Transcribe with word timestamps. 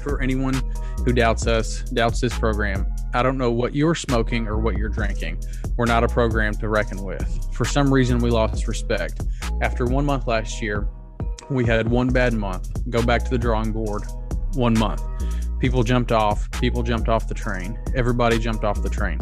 for 0.00 0.20
anyone 0.20 0.54
who 1.04 1.12
doubts 1.12 1.46
us, 1.46 1.82
doubts 1.90 2.20
this 2.20 2.36
program. 2.38 2.86
I 3.14 3.22
don't 3.22 3.38
know 3.38 3.50
what 3.50 3.74
you're 3.74 3.94
smoking 3.94 4.46
or 4.46 4.58
what 4.58 4.76
you're 4.76 4.88
drinking. 4.88 5.42
We're 5.76 5.86
not 5.86 6.04
a 6.04 6.08
program 6.08 6.54
to 6.54 6.68
reckon 6.68 7.02
with. 7.02 7.48
For 7.52 7.64
some 7.64 7.92
reason, 7.92 8.18
we 8.18 8.30
lost 8.30 8.66
respect. 8.68 9.22
After 9.62 9.84
one 9.84 10.04
month 10.04 10.26
last 10.26 10.62
year, 10.62 10.88
we 11.50 11.64
had 11.64 11.88
one 11.88 12.08
bad 12.08 12.32
month. 12.32 12.70
Go 12.90 13.02
back 13.02 13.24
to 13.24 13.30
the 13.30 13.38
drawing 13.38 13.72
board. 13.72 14.04
One 14.54 14.78
month. 14.78 15.02
People 15.58 15.82
jumped 15.82 16.12
off. 16.12 16.50
People 16.52 16.82
jumped 16.82 17.08
off 17.08 17.28
the 17.28 17.34
train. 17.34 17.78
Everybody 17.94 18.38
jumped 18.38 18.64
off 18.64 18.82
the 18.82 18.88
train. 18.88 19.18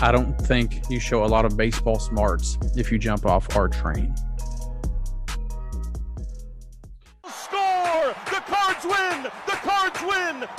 I 0.00 0.12
don't 0.12 0.34
think 0.34 0.82
you 0.90 1.00
show 1.00 1.24
a 1.24 1.26
lot 1.26 1.44
of 1.44 1.56
baseball 1.56 1.98
smarts 1.98 2.58
if 2.76 2.92
you 2.92 2.98
jump 2.98 3.24
off 3.24 3.54
our 3.56 3.68
train. 3.68 4.14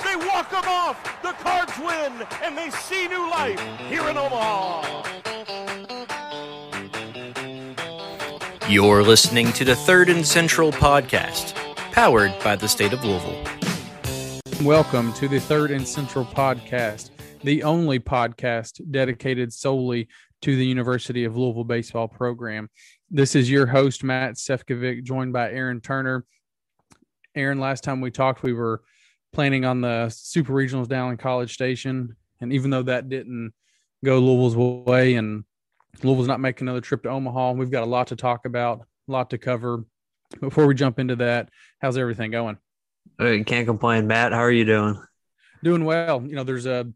They 0.04 0.16
walk 0.16 0.50
them 0.50 0.64
off! 0.66 1.22
The 1.22 1.32
Cards 1.32 1.72
win! 1.78 2.12
And 2.42 2.56
they 2.58 2.68
see 2.70 3.08
new 3.08 3.30
life 3.30 3.60
here 3.88 4.06
in 4.08 4.18
Omaha! 4.18 5.02
You're 8.68 9.02
listening 9.02 9.50
to 9.52 9.64
the 9.64 9.74
Third 9.74 10.10
and 10.10 10.26
Central 10.26 10.72
podcast, 10.72 11.54
powered 11.92 12.34
by 12.44 12.54
the 12.54 12.68
state 12.68 12.92
of 12.92 13.02
Louisville. 13.02 13.42
Welcome 14.62 15.14
to 15.14 15.26
the 15.26 15.40
Third 15.40 15.70
and 15.70 15.88
Central 15.88 16.26
podcast, 16.26 17.10
the 17.42 17.62
only 17.62 17.98
podcast 17.98 18.82
dedicated 18.90 19.54
solely 19.54 20.08
to 20.42 20.54
the 20.54 20.66
University 20.66 21.24
of 21.24 21.34
Louisville 21.34 21.64
baseball 21.64 22.08
program. 22.08 22.68
This 23.10 23.34
is 23.34 23.50
your 23.50 23.66
host, 23.66 24.04
Matt 24.04 24.34
Sefcovic, 24.34 25.02
joined 25.02 25.32
by 25.32 25.50
Aaron 25.50 25.80
Turner. 25.80 26.26
Aaron, 27.34 27.58
last 27.58 27.84
time 27.84 28.02
we 28.02 28.10
talked, 28.10 28.42
we 28.42 28.52
were 28.52 28.82
planning 29.32 29.64
on 29.64 29.80
the 29.80 30.08
Super 30.08 30.52
Regionals 30.52 30.88
down 30.88 31.10
in 31.10 31.16
College 31.16 31.52
Station. 31.52 32.16
And 32.40 32.52
even 32.52 32.70
though 32.70 32.82
that 32.82 33.08
didn't 33.08 33.52
go 34.04 34.18
Louisville's 34.18 34.56
way 34.86 35.14
and 35.14 35.44
Louisville's 36.02 36.28
not 36.28 36.40
making 36.40 36.66
another 36.66 36.80
trip 36.80 37.02
to 37.02 37.10
Omaha, 37.10 37.52
we've 37.52 37.70
got 37.70 37.82
a 37.82 37.86
lot 37.86 38.08
to 38.08 38.16
talk 38.16 38.46
about, 38.46 38.86
a 39.08 39.12
lot 39.12 39.30
to 39.30 39.38
cover. 39.38 39.84
Before 40.40 40.66
we 40.66 40.74
jump 40.74 40.98
into 40.98 41.16
that, 41.16 41.48
how's 41.80 41.96
everything 41.96 42.30
going? 42.30 42.58
Hey, 43.18 43.42
can't 43.44 43.66
complain, 43.66 44.06
Matt. 44.06 44.32
How 44.32 44.40
are 44.40 44.50
you 44.50 44.64
doing? 44.64 45.02
Doing 45.64 45.84
well. 45.84 46.22
You 46.24 46.36
know, 46.36 46.44
there's 46.44 46.66
a 46.66 46.86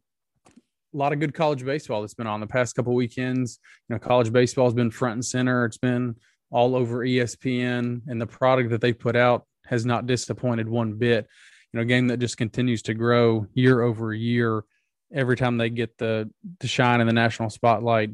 lot 0.92 1.12
of 1.12 1.20
good 1.20 1.34
college 1.34 1.64
baseball 1.64 2.02
that's 2.02 2.14
been 2.14 2.26
on 2.26 2.40
the 2.40 2.46
past 2.46 2.76
couple 2.76 2.94
weekends. 2.94 3.58
You 3.88 3.94
know, 3.94 3.98
college 3.98 4.30
baseball 4.30 4.66
has 4.66 4.74
been 4.74 4.90
front 4.90 5.14
and 5.14 5.24
center. 5.24 5.64
It's 5.64 5.78
been 5.78 6.16
all 6.50 6.76
over 6.76 6.98
ESPN, 6.98 8.02
and 8.06 8.20
the 8.20 8.26
product 8.26 8.70
that 8.70 8.82
they 8.82 8.92
put 8.92 9.16
out 9.16 9.46
has 9.66 9.86
not 9.86 10.06
disappointed 10.06 10.68
one 10.68 10.92
bit. 10.92 11.26
You 11.72 11.78
know, 11.78 11.82
a 11.82 11.86
game 11.86 12.08
that 12.08 12.18
just 12.18 12.36
continues 12.36 12.82
to 12.82 12.94
grow 12.94 13.46
year 13.54 13.82
over 13.82 14.12
year. 14.12 14.64
Every 15.12 15.36
time 15.36 15.56
they 15.56 15.70
get 15.70 15.98
the 15.98 16.30
the 16.60 16.66
shine 16.66 17.00
in 17.00 17.06
the 17.06 17.12
national 17.12 17.50
spotlight, 17.50 18.10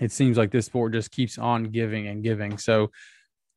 it 0.00 0.12
seems 0.12 0.36
like 0.36 0.50
this 0.50 0.66
sport 0.66 0.92
just 0.92 1.10
keeps 1.10 1.38
on 1.38 1.64
giving 1.64 2.06
and 2.06 2.22
giving. 2.22 2.58
So, 2.58 2.90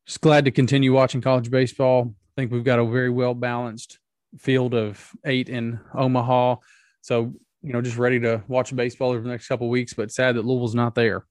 just 0.06 0.20
glad 0.20 0.44
to 0.44 0.50
continue 0.50 0.92
watching 0.92 1.20
college 1.20 1.50
baseball. 1.50 2.14
I 2.14 2.32
think 2.40 2.52
we've 2.52 2.64
got 2.64 2.78
a 2.78 2.86
very 2.86 3.10
well 3.10 3.34
balanced 3.34 3.98
field 4.38 4.74
of 4.74 5.10
eight 5.24 5.48
in 5.48 5.80
Omaha. 5.94 6.56
So, 7.00 7.32
you 7.62 7.72
know, 7.72 7.80
just 7.80 7.96
ready 7.96 8.20
to 8.20 8.42
watch 8.48 8.74
baseball 8.74 9.10
over 9.10 9.20
the 9.20 9.28
next 9.28 9.48
couple 9.48 9.68
weeks, 9.68 9.94
but 9.94 10.12
sad 10.12 10.36
that 10.36 10.44
Louisville's 10.44 10.74
not 10.74 10.94
there. 10.94 11.24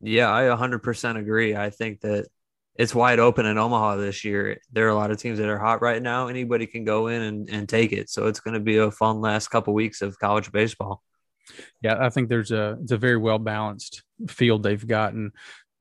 Yeah, 0.00 0.32
I 0.32 0.44
100% 0.44 1.18
agree. 1.18 1.54
I 1.54 1.70
think 1.70 2.00
that 2.00 2.26
it's 2.80 2.94
wide 2.94 3.18
open 3.18 3.44
in 3.44 3.58
Omaha 3.58 3.96
this 3.96 4.24
year. 4.24 4.58
There 4.72 4.86
are 4.86 4.90
a 4.90 4.94
lot 4.94 5.10
of 5.10 5.18
teams 5.18 5.38
that 5.38 5.50
are 5.50 5.58
hot 5.58 5.82
right 5.82 6.02
now. 6.02 6.28
Anybody 6.28 6.66
can 6.66 6.82
go 6.82 7.08
in 7.08 7.20
and, 7.20 7.50
and 7.50 7.68
take 7.68 7.92
it. 7.92 8.08
So 8.08 8.26
it's 8.26 8.40
going 8.40 8.54
to 8.54 8.60
be 8.60 8.78
a 8.78 8.90
fun 8.90 9.20
last 9.20 9.48
couple 9.48 9.74
weeks 9.74 10.00
of 10.00 10.18
college 10.18 10.50
baseball. 10.50 11.02
Yeah, 11.82 11.98
I 12.00 12.08
think 12.08 12.30
there's 12.30 12.52
a 12.52 12.78
it's 12.80 12.92
a 12.92 12.96
very 12.96 13.18
well 13.18 13.38
balanced 13.38 14.02
field 14.28 14.62
they've 14.62 14.86
gotten. 14.86 15.32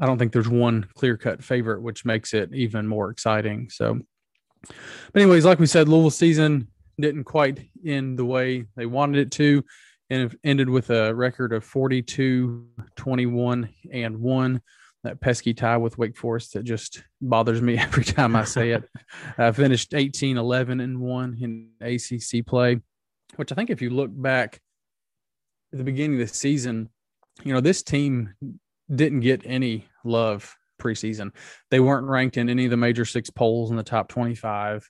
I 0.01 0.07
don't 0.07 0.17
think 0.17 0.33
there's 0.33 0.49
one 0.49 0.87
clear 0.93 1.15
cut 1.15 1.41
favorite, 1.41 1.81
which 1.81 2.03
makes 2.03 2.33
it 2.33 2.53
even 2.53 2.85
more 2.85 3.11
exciting. 3.11 3.69
So, 3.69 4.01
but 4.67 5.21
anyways, 5.21 5.45
like 5.45 5.59
we 5.59 5.67
said, 5.67 5.87
Louisville 5.87 6.09
season 6.09 6.67
didn't 6.99 7.23
quite 7.23 7.65
end 7.85 8.19
the 8.19 8.25
way 8.25 8.65
they 8.75 8.87
wanted 8.87 9.19
it 9.19 9.31
to, 9.33 9.63
and 10.09 10.23
it 10.33 10.39
ended 10.43 10.69
with 10.69 10.89
a 10.89 11.15
record 11.15 11.53
of 11.53 11.63
42, 11.63 12.67
21, 12.97 13.69
and 13.93 14.19
one. 14.19 14.61
That 15.03 15.21
pesky 15.21 15.53
tie 15.53 15.77
with 15.77 15.97
Wake 15.97 16.17
Forest 16.17 16.53
that 16.53 16.63
just 16.63 17.03
bothers 17.21 17.61
me 17.61 17.77
every 17.79 18.03
time 18.03 18.35
I 18.35 18.43
say 18.43 18.71
it. 18.71 18.83
I 19.37 19.51
finished 19.51 19.93
18, 19.93 20.37
11, 20.37 20.79
and 20.81 20.99
one 20.99 21.37
in 21.39 21.69
ACC 21.81 22.45
play, 22.45 22.79
which 23.37 23.51
I 23.51 23.55
think 23.55 23.69
if 23.69 23.81
you 23.81 23.89
look 23.89 24.11
back 24.13 24.59
at 25.71 25.77
the 25.77 25.85
beginning 25.85 26.19
of 26.19 26.27
the 26.27 26.33
season, 26.33 26.89
you 27.43 27.53
know, 27.53 27.61
this 27.61 27.83
team 27.83 28.33
didn't 28.93 29.21
get 29.21 29.41
any 29.45 29.87
love 30.03 30.55
preseason. 30.79 31.31
They 31.69 31.79
weren't 31.79 32.07
ranked 32.07 32.37
in 32.37 32.49
any 32.49 32.65
of 32.65 32.71
the 32.71 32.77
major 32.77 33.05
six 33.05 33.29
polls 33.29 33.69
in 33.69 33.77
the 33.77 33.83
top 33.83 34.09
25. 34.09 34.89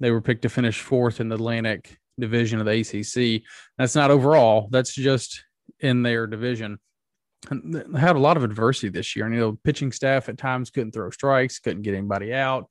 They 0.00 0.10
were 0.10 0.20
picked 0.20 0.42
to 0.42 0.48
finish 0.48 0.80
fourth 0.80 1.20
in 1.20 1.28
the 1.28 1.34
Atlantic 1.34 1.98
division 2.18 2.60
of 2.60 2.66
the 2.66 2.80
ACC. 2.80 3.42
That's 3.78 3.94
not 3.94 4.10
overall, 4.10 4.68
that's 4.70 4.94
just 4.94 5.44
in 5.80 6.02
their 6.02 6.26
division. 6.26 6.78
Had 7.48 8.16
a 8.16 8.20
lot 8.20 8.36
of 8.36 8.44
adversity 8.44 8.88
this 8.88 9.16
year. 9.16 9.26
And, 9.26 9.34
you 9.34 9.40
know, 9.40 9.58
pitching 9.64 9.92
staff 9.92 10.28
at 10.28 10.38
times 10.38 10.70
couldn't 10.70 10.92
throw 10.92 11.10
strikes, 11.10 11.58
couldn't 11.58 11.82
get 11.82 11.94
anybody 11.94 12.32
out. 12.32 12.68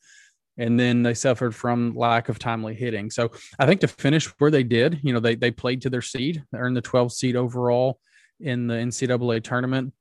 And 0.57 0.79
then 0.79 1.03
they 1.03 1.13
suffered 1.13 1.55
from 1.55 1.95
lack 1.95 2.29
of 2.29 2.39
timely 2.39 2.75
hitting. 2.75 3.09
So 3.09 3.31
I 3.57 3.65
think 3.65 3.81
to 3.81 3.87
finish 3.87 4.27
where 4.39 4.51
they 4.51 4.63
did, 4.63 4.99
you 5.01 5.13
know, 5.13 5.19
they 5.19 5.35
they 5.35 5.51
played 5.51 5.81
to 5.81 5.89
their 5.89 6.01
seed, 6.01 6.43
earned 6.53 6.77
the 6.77 6.81
12th 6.81 7.13
seed 7.13 7.35
overall 7.35 7.99
in 8.39 8.67
the 8.67 8.75
NCAA 8.75 9.43
tournament, 9.43 9.93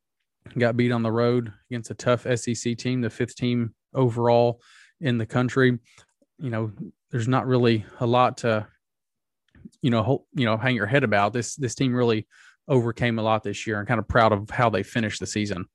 got 0.59 0.77
beat 0.77 0.93
on 0.93 1.03
the 1.03 1.13
road 1.13 1.53
against 1.71 1.91
a 1.91 1.95
tough 1.95 2.27
SEC 2.35 2.77
team, 2.77 3.01
the 3.01 3.11
fifth 3.11 3.37
team 3.37 3.75
overall 3.95 4.61
in 5.01 5.19
the 5.19 5.27
country. 5.27 5.79
You 6.39 6.51
know, 6.51 6.73
there's 7.11 7.29
not 7.29 7.47
really 7.47 7.85
a 8.01 8.07
lot 8.07 8.39
to, 8.39 8.67
you 9.83 9.91
know, 9.91 10.03
hold, 10.03 10.25
you 10.35 10.45
know, 10.45 10.57
hang 10.57 10.77
your 10.77 10.87
head 10.87 11.05
about. 11.05 11.33
This 11.33 11.55
this 11.57 11.75
team 11.75 11.95
really 11.95 12.27
overcame 12.71 13.19
a 13.19 13.23
lot 13.23 13.43
this 13.43 13.67
year. 13.67 13.79
and 13.79 13.87
kind 13.87 13.99
of 13.99 14.09
proud 14.09 14.33
of 14.33 14.49
how 14.49 14.71
they 14.71 14.83
finished 14.83 15.21
the 15.21 15.27
season. 15.27 15.67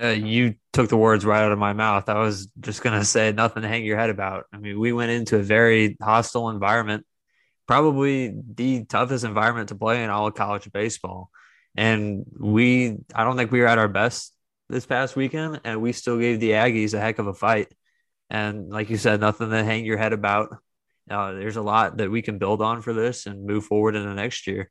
Uh, 0.00 0.08
you 0.08 0.56
took 0.74 0.90
the 0.90 0.96
words 0.96 1.24
right 1.24 1.42
out 1.42 1.52
of 1.52 1.58
my 1.58 1.72
mouth. 1.72 2.08
I 2.10 2.18
was 2.18 2.48
just 2.60 2.82
going 2.82 2.98
to 2.98 3.04
say 3.06 3.32
nothing 3.32 3.62
to 3.62 3.68
hang 3.68 3.84
your 3.84 3.96
head 3.96 4.10
about. 4.10 4.44
I 4.52 4.58
mean, 4.58 4.78
we 4.78 4.92
went 4.92 5.10
into 5.10 5.36
a 5.36 5.42
very 5.42 5.96
hostile 6.02 6.50
environment, 6.50 7.06
probably 7.66 8.34
the 8.54 8.84
toughest 8.84 9.24
environment 9.24 9.70
to 9.70 9.74
play 9.74 10.04
in 10.04 10.10
all 10.10 10.26
of 10.26 10.34
college 10.34 10.70
baseball. 10.70 11.30
And 11.76 12.26
we, 12.38 12.96
I 13.14 13.24
don't 13.24 13.38
think 13.38 13.50
we 13.50 13.60
were 13.60 13.68
at 13.68 13.78
our 13.78 13.88
best 13.88 14.34
this 14.68 14.84
past 14.84 15.16
weekend, 15.16 15.60
and 15.64 15.80
we 15.80 15.92
still 15.92 16.18
gave 16.18 16.40
the 16.40 16.50
Aggies 16.50 16.92
a 16.92 17.00
heck 17.00 17.18
of 17.18 17.28
a 17.28 17.34
fight. 17.34 17.68
And 18.28 18.68
like 18.68 18.90
you 18.90 18.98
said, 18.98 19.20
nothing 19.20 19.50
to 19.50 19.64
hang 19.64 19.86
your 19.86 19.98
head 19.98 20.12
about. 20.12 20.54
Uh, 21.08 21.32
there's 21.32 21.56
a 21.56 21.62
lot 21.62 21.98
that 21.98 22.10
we 22.10 22.20
can 22.20 22.38
build 22.38 22.60
on 22.60 22.82
for 22.82 22.92
this 22.92 23.26
and 23.26 23.46
move 23.46 23.64
forward 23.64 23.94
in 23.94 24.04
the 24.04 24.14
next 24.14 24.46
year. 24.46 24.70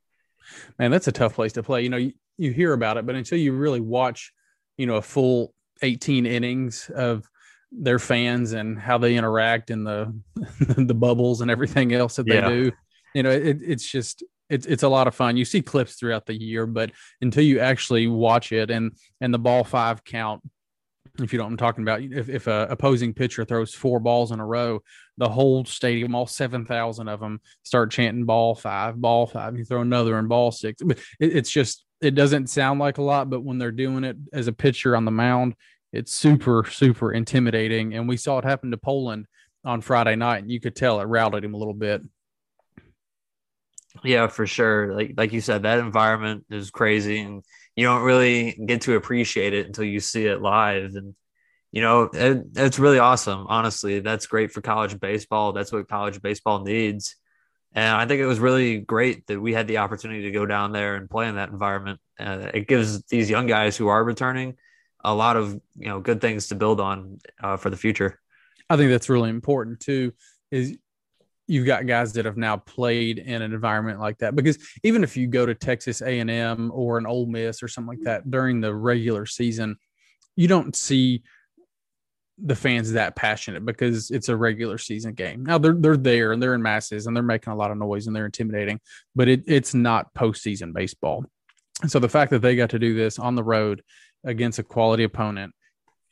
Man, 0.78 0.90
that's 0.90 1.08
a 1.08 1.12
tough 1.12 1.34
place 1.34 1.52
to 1.54 1.62
play. 1.62 1.82
You 1.82 1.88
know, 1.88 1.96
you, 1.96 2.12
you 2.38 2.52
hear 2.52 2.72
about 2.72 2.96
it, 2.96 3.06
but 3.06 3.14
until 3.14 3.38
you 3.38 3.52
really 3.52 3.80
watch, 3.80 4.32
you 4.76 4.86
know, 4.86 4.96
a 4.96 5.02
full 5.02 5.54
18 5.82 6.26
innings 6.26 6.90
of 6.94 7.28
their 7.72 7.98
fans 7.98 8.52
and 8.52 8.78
how 8.78 8.96
they 8.98 9.16
interact 9.16 9.70
in 9.70 9.84
the 9.84 10.14
the 10.78 10.94
bubbles 10.94 11.40
and 11.40 11.50
everything 11.50 11.92
else 11.92 12.16
that 12.16 12.26
they 12.26 12.36
Yeah. 12.36 12.48
do, 12.48 12.72
you 13.14 13.22
know, 13.22 13.30
it, 13.30 13.58
it's 13.62 13.90
just 13.90 14.22
it's 14.48 14.66
it's 14.66 14.84
a 14.84 14.88
lot 14.88 15.08
of 15.08 15.14
fun. 15.14 15.36
You 15.36 15.44
see 15.44 15.60
clips 15.62 15.94
throughout 15.96 16.26
the 16.26 16.40
year, 16.40 16.66
but 16.66 16.92
until 17.20 17.42
you 17.42 17.58
actually 17.58 18.06
watch 18.06 18.52
it 18.52 18.70
and 18.70 18.92
and 19.20 19.34
the 19.34 19.38
ball 19.38 19.64
five 19.64 20.04
count, 20.04 20.42
if 21.24 21.32
you 21.32 21.38
know 21.38 21.44
what 21.44 21.50
I'm 21.50 21.56
talking 21.56 21.82
about, 21.84 22.02
if 22.02 22.28
if 22.28 22.46
a 22.46 22.66
opposing 22.70 23.14
pitcher 23.14 23.44
throws 23.44 23.74
four 23.74 24.00
balls 24.00 24.32
in 24.32 24.40
a 24.40 24.46
row, 24.46 24.80
the 25.16 25.28
whole 25.28 25.64
stadium, 25.64 26.14
all 26.14 26.26
seven 26.26 26.64
thousand 26.64 27.08
of 27.08 27.20
them, 27.20 27.40
start 27.62 27.90
chanting 27.90 28.24
ball 28.24 28.54
five, 28.54 29.00
ball 29.00 29.26
five. 29.26 29.56
You 29.56 29.64
throw 29.64 29.80
another 29.80 30.18
and 30.18 30.28
ball 30.28 30.50
six. 30.52 30.82
It, 30.82 30.98
it's 31.18 31.50
just 31.50 31.84
it 32.00 32.14
doesn't 32.14 32.48
sound 32.48 32.80
like 32.80 32.98
a 32.98 33.02
lot, 33.02 33.30
but 33.30 33.42
when 33.42 33.58
they're 33.58 33.72
doing 33.72 34.04
it 34.04 34.16
as 34.32 34.48
a 34.48 34.52
pitcher 34.52 34.94
on 34.96 35.04
the 35.04 35.10
mound, 35.10 35.54
it's 35.92 36.12
super 36.12 36.64
super 36.70 37.12
intimidating. 37.12 37.94
And 37.94 38.08
we 38.08 38.16
saw 38.16 38.38
it 38.38 38.44
happen 38.44 38.70
to 38.70 38.76
Poland 38.76 39.26
on 39.64 39.80
Friday 39.80 40.16
night, 40.16 40.42
and 40.42 40.50
you 40.50 40.60
could 40.60 40.76
tell 40.76 41.00
it 41.00 41.04
routed 41.04 41.44
him 41.44 41.54
a 41.54 41.58
little 41.58 41.74
bit. 41.74 42.02
Yeah, 44.04 44.26
for 44.26 44.46
sure. 44.46 44.94
Like 44.94 45.14
like 45.16 45.32
you 45.32 45.40
said, 45.40 45.62
that 45.62 45.78
environment 45.78 46.44
is 46.50 46.70
crazy, 46.70 47.20
and 47.20 47.42
you 47.76 47.84
don't 47.86 48.02
really 48.02 48.52
get 48.52 48.82
to 48.82 48.96
appreciate 48.96 49.54
it 49.54 49.66
until 49.66 49.84
you 49.84 50.00
see 50.00 50.26
it 50.26 50.40
live. 50.40 50.94
And 50.94 51.14
you 51.70 51.82
know, 51.82 52.04
it, 52.12 52.42
it's 52.56 52.78
really 52.78 52.98
awesome. 52.98 53.46
Honestly, 53.48 54.00
that's 54.00 54.26
great 54.26 54.50
for 54.50 54.62
college 54.62 54.98
baseball. 54.98 55.52
That's 55.52 55.70
what 55.70 55.88
college 55.88 56.22
baseball 56.22 56.64
needs. 56.64 57.16
And 57.74 57.94
I 57.94 58.06
think 58.06 58.20
it 58.20 58.26
was 58.26 58.38
really 58.38 58.78
great 58.78 59.26
that 59.26 59.38
we 59.38 59.52
had 59.52 59.68
the 59.68 59.78
opportunity 59.78 60.22
to 60.22 60.30
go 60.30 60.46
down 60.46 60.72
there 60.72 60.96
and 60.96 61.10
play 61.10 61.28
in 61.28 61.34
that 61.34 61.50
environment. 61.50 62.00
Uh, 62.18 62.50
it 62.54 62.66
gives 62.66 63.02
these 63.04 63.28
young 63.28 63.46
guys 63.46 63.76
who 63.76 63.88
are 63.88 64.02
returning 64.02 64.56
a 65.04 65.14
lot 65.14 65.36
of 65.36 65.52
you 65.76 65.88
know 65.88 66.00
good 66.00 66.20
things 66.20 66.48
to 66.48 66.54
build 66.54 66.80
on 66.80 67.18
uh, 67.42 67.58
for 67.58 67.68
the 67.68 67.76
future. 67.76 68.18
I 68.70 68.76
think 68.76 68.90
that's 68.90 69.10
really 69.10 69.30
important 69.30 69.80
too. 69.80 70.14
Is 70.50 70.78
you've 71.46 71.66
got 71.66 71.86
guys 71.86 72.12
that 72.14 72.24
have 72.24 72.36
now 72.36 72.56
played 72.56 73.18
in 73.18 73.42
an 73.42 73.52
environment 73.52 74.00
like 74.00 74.18
that 74.18 74.34
because 74.34 74.58
even 74.82 75.04
if 75.04 75.16
you 75.16 75.26
go 75.26 75.46
to 75.46 75.54
Texas 75.54 76.02
A&M 76.02 76.70
or 76.74 76.98
an 76.98 77.06
Ole 77.06 77.26
Miss 77.26 77.62
or 77.62 77.68
something 77.68 77.96
like 77.96 78.04
that 78.04 78.30
during 78.30 78.60
the 78.60 78.74
regular 78.74 79.26
season, 79.26 79.76
you 80.34 80.48
don't 80.48 80.74
see 80.74 81.22
the 82.38 82.56
fans 82.56 82.92
that 82.92 83.16
passionate 83.16 83.64
because 83.64 84.10
it's 84.10 84.28
a 84.28 84.36
regular 84.36 84.76
season 84.76 85.14
game. 85.14 85.44
Now 85.44 85.56
they're 85.58 85.74
they're 85.74 85.96
there 85.96 86.32
and 86.32 86.42
they're 86.42 86.54
in 86.54 86.62
masses 86.62 87.06
and 87.06 87.16
they're 87.16 87.22
making 87.22 87.52
a 87.52 87.56
lot 87.56 87.70
of 87.70 87.78
noise 87.78 88.06
and 88.06 88.14
they're 88.14 88.26
intimidating, 88.26 88.80
but 89.14 89.28
it, 89.28 89.44
it's 89.46 89.72
not 89.72 90.12
postseason 90.14 90.74
baseball. 90.74 91.24
And 91.80 91.90
so 91.90 91.98
the 91.98 92.08
fact 92.08 92.30
that 92.32 92.42
they 92.42 92.56
got 92.56 92.70
to 92.70 92.78
do 92.78 92.94
this 92.94 93.18
on 93.18 93.36
the 93.36 93.44
road 93.44 93.82
against 94.24 94.58
a 94.58 94.62
quality 94.62 95.04
opponent 95.04 95.54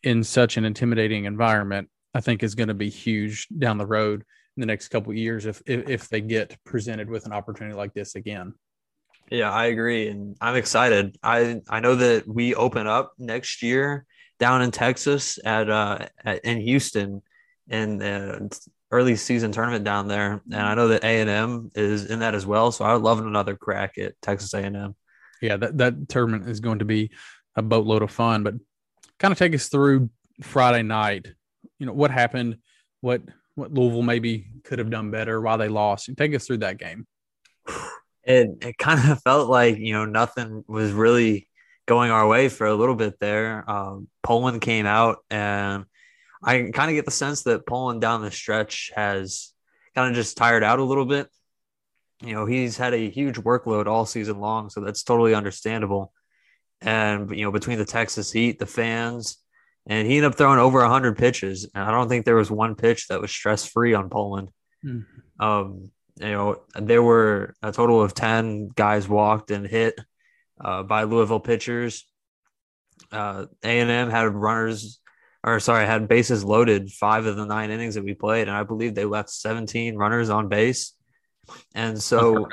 in 0.03 0.23
such 0.23 0.57
an 0.57 0.65
intimidating 0.65 1.25
environment, 1.25 1.89
I 2.15 2.21
think 2.21 2.43
is 2.43 2.55
going 2.55 2.69
to 2.69 2.75
be 2.75 2.91
huge 2.91 3.49
down 3.59 3.79
the 3.79 3.87
road 3.87 4.25
in 4.57 4.61
the 4.61 4.67
next 4.67 4.89
couple 4.89 5.13
years 5.13 5.47
if, 5.47 5.63
if 5.67 5.89
if 5.89 6.09
they 6.09 6.21
get 6.21 6.57
presented 6.65 7.11
with 7.11 7.27
an 7.27 7.33
opportunity 7.33 7.77
like 7.77 7.93
this 7.95 8.15
again. 8.15 8.55
Yeah, 9.31 9.51
I 9.51 9.67
agree, 9.67 10.09
and 10.09 10.37
I'm 10.41 10.57
excited. 10.57 11.17
I 11.23 11.61
I 11.69 11.81
know 11.81 11.97
that 11.97 12.29
we 12.29 12.55
open 12.55 12.87
up 12.87 13.13
next 13.19 13.63
year 13.63 14.05
down 14.39 14.63
in 14.63 14.71
Texas 14.71 15.39
at 15.45 15.71
uh 15.71 16.07
at, 16.25 16.45
in 16.45 16.61
Houston 16.61 17.23
in 17.69 17.99
the 17.99 18.61
early 18.91 19.17
season 19.17 19.51
tournament 19.51 19.85
down 19.85 20.09
there, 20.09 20.43
and 20.53 20.61
I 20.61 20.75
know 20.75 20.89
that 20.89 21.05
A 21.05 21.21
and 21.21 21.31
M 21.31 21.71
is 21.75 22.07
in 22.07 22.21
that 22.21 22.35
as 22.35 22.47
well. 22.47 22.71
So 22.71 22.85
I 22.85 22.93
would 22.93 23.03
love 23.03 23.19
another 23.19 23.57
crack 23.57 23.99
at 23.99 24.15
Texas 24.21 24.55
A 24.55 24.59
and 24.59 24.77
M. 24.77 24.95
Yeah, 25.41 25.57
that 25.57 25.79
that 25.79 26.09
tournament 26.09 26.49
is 26.49 26.61
going 26.61 26.79
to 26.79 26.85
be 26.85 27.11
a 27.57 27.63
boatload 27.63 28.03
of 28.03 28.11
fun. 28.11 28.45
But 28.45 28.55
kind 29.19 29.33
of 29.33 29.39
take 29.39 29.55
us 29.55 29.69
through 29.69 30.11
Friday 30.43 30.83
night. 30.83 31.29
You 31.79 31.87
know 31.87 31.93
what 31.93 32.11
happened, 32.11 32.59
what 33.01 33.23
what 33.55 33.73
Louisville 33.73 34.03
maybe 34.03 34.47
could 34.65 34.79
have 34.79 34.91
done 34.91 35.11
better, 35.11 35.41
why 35.41 35.57
they 35.57 35.69
lost. 35.69 36.11
Take 36.17 36.35
us 36.35 36.47
through 36.47 36.59
that 36.59 36.79
game. 36.79 37.07
It 38.25 38.49
it 38.63 38.79
kind 38.79 39.11
of 39.11 39.23
felt 39.25 39.49
like 39.49 39.79
you 39.79 39.93
know 39.93 40.05
nothing 40.05 40.65
was 40.67 40.93
really 40.93 41.49
going 41.87 42.11
our 42.11 42.27
way 42.27 42.49
for 42.49 42.67
a 42.67 42.75
little 42.75 42.95
bit 42.95 43.19
there. 43.21 43.69
Um, 43.71 44.09
Poland 44.23 44.61
came 44.61 44.87
out, 44.87 45.19
and 45.31 45.85
I 46.43 46.71
kind 46.73 46.91
of 46.91 46.95
get 46.95 47.05
the 47.05 47.11
sense 47.11 47.43
that 47.43 47.67
Poland 47.67 48.01
down 48.01 48.23
the 48.23 48.31
stretch 48.31 48.91
has 48.95 49.53
kind 49.95 50.09
of 50.09 50.15
just 50.15 50.37
tired 50.37 50.65
out 50.65 50.79
a 50.79 50.85
little 50.85 51.07
bit. 51.07 51.29
You 52.23 52.35
know, 52.35 52.47
he's 52.47 52.77
had 52.77 52.95
a 52.95 53.11
huge 53.11 53.37
workload 53.37 53.87
all 53.87 54.07
season 54.07 54.41
long, 54.41 54.71
so 54.71 54.81
that's 54.81 55.03
totally 55.03 55.35
understandable. 55.35 56.13
And 56.81 57.31
you 57.31 57.45
know, 57.45 57.53
between 57.53 57.79
the 57.79 57.85
Texas 57.85 58.33
heat, 58.33 58.59
the 58.59 58.67
fans, 58.67 59.39
and 59.87 60.07
he 60.07 60.17
ended 60.17 60.31
up 60.31 60.39
throwing 60.39 60.59
over 60.59 60.81
100 60.81 61.19
pitches. 61.19 61.69
And 61.75 61.85
I 61.85 61.91
don't 61.91 62.09
think 62.09 62.25
there 62.25 62.37
was 62.37 62.51
one 62.51 62.75
pitch 62.75 63.09
that 63.09 63.21
was 63.21 63.31
stress 63.31 63.67
free 63.67 63.95
on 63.95 64.09
Poland. 64.09 64.51
Mm-hmm. 64.85 65.45
Um, 65.45 65.91
you 66.17 66.31
know, 66.31 66.63
there 66.75 67.03
were 67.03 67.55
a 67.63 67.73
total 67.73 68.03
of 68.03 68.15
10 68.15 68.69
guys 68.69 69.09
walked 69.09 69.51
and 69.51 69.67
hit 69.67 69.99
uh, 70.61 70.83
by 70.85 71.03
Louisville 71.03 71.41
pitchers. 71.41 72.07
Uh, 73.11 73.47
A&M 73.63 74.11
had 74.11 74.33
runners, 74.33 75.01
or 75.43 75.61
sorry, 75.61 75.85
had 75.85 76.09
bases 76.09 76.45
loaded 76.45 76.91
five 76.91 77.27
of 77.27 77.37
the 77.37 77.45
nine 77.45 77.71
innings 77.71 77.97
that 77.97 78.05
we 78.05 78.15
played. 78.15 78.49
And 78.49 78.57
I 78.57 78.63
believe 78.63 78.95
they 78.95 79.05
left 79.05 79.31
17 79.31 79.97
runners 79.97 80.31
on 80.31 80.49
base. 80.49 80.93
And 81.75 82.01
so 82.01 82.49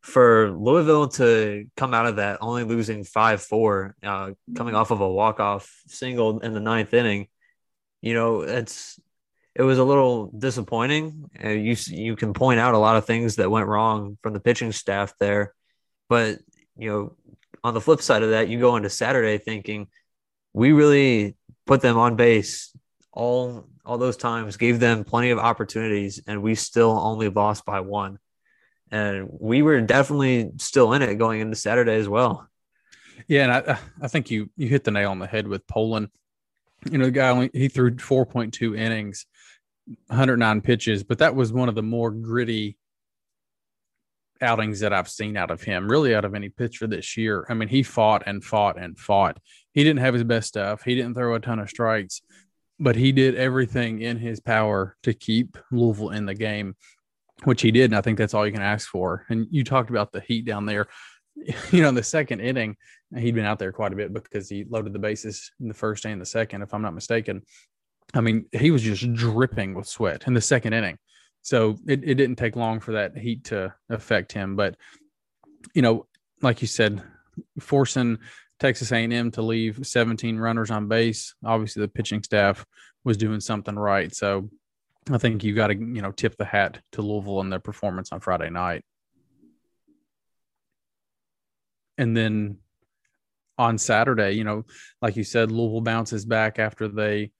for 0.00 0.50
Louisville 0.50 1.08
to 1.08 1.66
come 1.76 1.92
out 1.92 2.06
of 2.06 2.16
that 2.16 2.38
only 2.40 2.64
losing 2.64 3.04
five 3.04 3.42
four, 3.42 3.96
uh, 4.02 4.30
coming 4.56 4.74
off 4.74 4.90
of 4.90 5.00
a 5.00 5.08
walk 5.08 5.40
off 5.40 5.70
single 5.86 6.40
in 6.40 6.54
the 6.54 6.60
ninth 6.60 6.94
inning, 6.94 7.28
you 8.00 8.14
know 8.14 8.40
it's 8.40 8.98
it 9.54 9.62
was 9.62 9.78
a 9.78 9.84
little 9.84 10.26
disappointing. 10.36 11.28
Uh, 11.42 11.50
you 11.50 11.76
you 11.88 12.16
can 12.16 12.32
point 12.32 12.60
out 12.60 12.74
a 12.74 12.78
lot 12.78 12.96
of 12.96 13.04
things 13.04 13.36
that 13.36 13.50
went 13.50 13.66
wrong 13.66 14.16
from 14.22 14.32
the 14.32 14.40
pitching 14.40 14.72
staff 14.72 15.12
there, 15.20 15.54
but 16.08 16.38
you 16.78 16.90
know 16.90 17.16
on 17.62 17.74
the 17.74 17.80
flip 17.80 18.00
side 18.00 18.22
of 18.22 18.30
that, 18.30 18.48
you 18.48 18.58
go 18.58 18.76
into 18.76 18.88
Saturday 18.88 19.36
thinking 19.36 19.88
we 20.54 20.72
really 20.72 21.36
put 21.66 21.82
them 21.82 21.98
on 21.98 22.16
base 22.16 22.74
all 23.12 23.68
all 23.84 23.98
those 23.98 24.16
times, 24.16 24.56
gave 24.56 24.80
them 24.80 25.04
plenty 25.04 25.30
of 25.30 25.38
opportunities, 25.38 26.22
and 26.26 26.42
we 26.42 26.54
still 26.54 26.98
only 26.98 27.28
lost 27.28 27.66
by 27.66 27.80
one 27.80 28.18
and 28.90 29.28
we 29.30 29.62
were 29.62 29.80
definitely 29.80 30.50
still 30.58 30.92
in 30.92 31.02
it 31.02 31.14
going 31.16 31.40
into 31.40 31.56
Saturday 31.56 31.94
as 31.94 32.08
well. 32.08 32.48
Yeah, 33.28 33.44
and 33.44 33.52
I 33.52 33.78
I 34.02 34.08
think 34.08 34.30
you 34.30 34.50
you 34.56 34.68
hit 34.68 34.84
the 34.84 34.90
nail 34.90 35.10
on 35.10 35.18
the 35.18 35.26
head 35.26 35.46
with 35.46 35.66
Poland. 35.66 36.08
You 36.90 36.98
know, 36.98 37.04
the 37.06 37.10
guy 37.10 37.28
only 37.28 37.50
he 37.52 37.68
threw 37.68 37.90
4.2 37.94 38.78
innings, 38.78 39.26
109 40.06 40.60
pitches, 40.62 41.04
but 41.04 41.18
that 41.18 41.34
was 41.34 41.52
one 41.52 41.68
of 41.68 41.74
the 41.74 41.82
more 41.82 42.10
gritty 42.10 42.78
outings 44.42 44.80
that 44.80 44.92
I've 44.92 45.08
seen 45.08 45.36
out 45.36 45.50
of 45.50 45.62
him, 45.62 45.90
really 45.90 46.14
out 46.14 46.24
of 46.24 46.34
any 46.34 46.48
pitcher 46.48 46.86
this 46.86 47.16
year. 47.16 47.46
I 47.48 47.54
mean, 47.54 47.68
he 47.68 47.82
fought 47.82 48.22
and 48.26 48.42
fought 48.42 48.78
and 48.78 48.98
fought. 48.98 49.38
He 49.72 49.84
didn't 49.84 50.00
have 50.00 50.14
his 50.14 50.24
best 50.24 50.48
stuff. 50.48 50.82
He 50.82 50.94
didn't 50.94 51.14
throw 51.14 51.34
a 51.34 51.40
ton 51.40 51.58
of 51.58 51.68
strikes, 51.68 52.22
but 52.78 52.96
he 52.96 53.12
did 53.12 53.34
everything 53.34 54.00
in 54.00 54.16
his 54.16 54.40
power 54.40 54.96
to 55.02 55.12
keep 55.12 55.58
Louisville 55.70 56.10
in 56.10 56.24
the 56.24 56.34
game 56.34 56.74
which 57.44 57.62
he 57.62 57.70
did. 57.70 57.86
And 57.86 57.96
I 57.96 58.00
think 58.00 58.18
that's 58.18 58.34
all 58.34 58.46
you 58.46 58.52
can 58.52 58.62
ask 58.62 58.88
for. 58.88 59.24
And 59.28 59.46
you 59.50 59.64
talked 59.64 59.90
about 59.90 60.12
the 60.12 60.20
heat 60.20 60.44
down 60.44 60.66
there. 60.66 60.86
You 61.70 61.80
know, 61.80 61.90
the 61.90 62.02
second 62.02 62.40
inning, 62.40 62.76
he'd 63.16 63.34
been 63.34 63.46
out 63.46 63.58
there 63.58 63.72
quite 63.72 63.94
a 63.94 63.96
bit 63.96 64.12
because 64.12 64.50
he 64.50 64.66
loaded 64.68 64.92
the 64.92 64.98
bases 64.98 65.50
in 65.58 65.68
the 65.68 65.74
first 65.74 66.04
and 66.04 66.20
the 66.20 66.26
second, 66.26 66.60
if 66.60 66.74
I'm 66.74 66.82
not 66.82 66.92
mistaken. 66.92 67.42
I 68.12 68.20
mean, 68.20 68.44
he 68.52 68.70
was 68.70 68.82
just 68.82 69.10
dripping 69.14 69.72
with 69.72 69.86
sweat 69.86 70.24
in 70.26 70.34
the 70.34 70.40
second 70.42 70.74
inning. 70.74 70.98
So 71.40 71.78
it, 71.88 72.02
it 72.04 72.16
didn't 72.16 72.36
take 72.36 72.56
long 72.56 72.80
for 72.80 72.92
that 72.92 73.16
heat 73.16 73.44
to 73.44 73.72
affect 73.88 74.32
him. 74.32 74.54
But, 74.54 74.76
you 75.72 75.80
know, 75.80 76.06
like 76.42 76.60
you 76.60 76.68
said, 76.68 77.02
forcing 77.58 78.18
Texas 78.58 78.92
A&M 78.92 79.30
to 79.30 79.42
leave 79.42 79.86
17 79.86 80.38
runners 80.38 80.70
on 80.70 80.88
base, 80.88 81.34
obviously 81.44 81.80
the 81.80 81.88
pitching 81.88 82.22
staff 82.22 82.66
was 83.04 83.16
doing 83.16 83.40
something 83.40 83.76
right. 83.76 84.14
So 84.14 84.50
I 85.10 85.18
think 85.18 85.44
you 85.44 85.54
got 85.54 85.68
to 85.68 85.74
you 85.74 86.02
know 86.02 86.12
tip 86.12 86.36
the 86.36 86.44
hat 86.44 86.80
to 86.92 87.02
Louisville 87.02 87.40
and 87.40 87.50
their 87.50 87.60
performance 87.60 88.12
on 88.12 88.20
Friday 88.20 88.50
night. 88.50 88.84
And 91.96 92.16
then 92.16 92.58
on 93.58 93.76
Saturday, 93.76 94.32
you 94.32 94.44
know, 94.44 94.64
like 95.02 95.16
you 95.16 95.24
said, 95.24 95.52
Louisville 95.52 95.82
bounces 95.82 96.24
back 96.24 96.58
after 96.58 96.88
they 96.88 97.30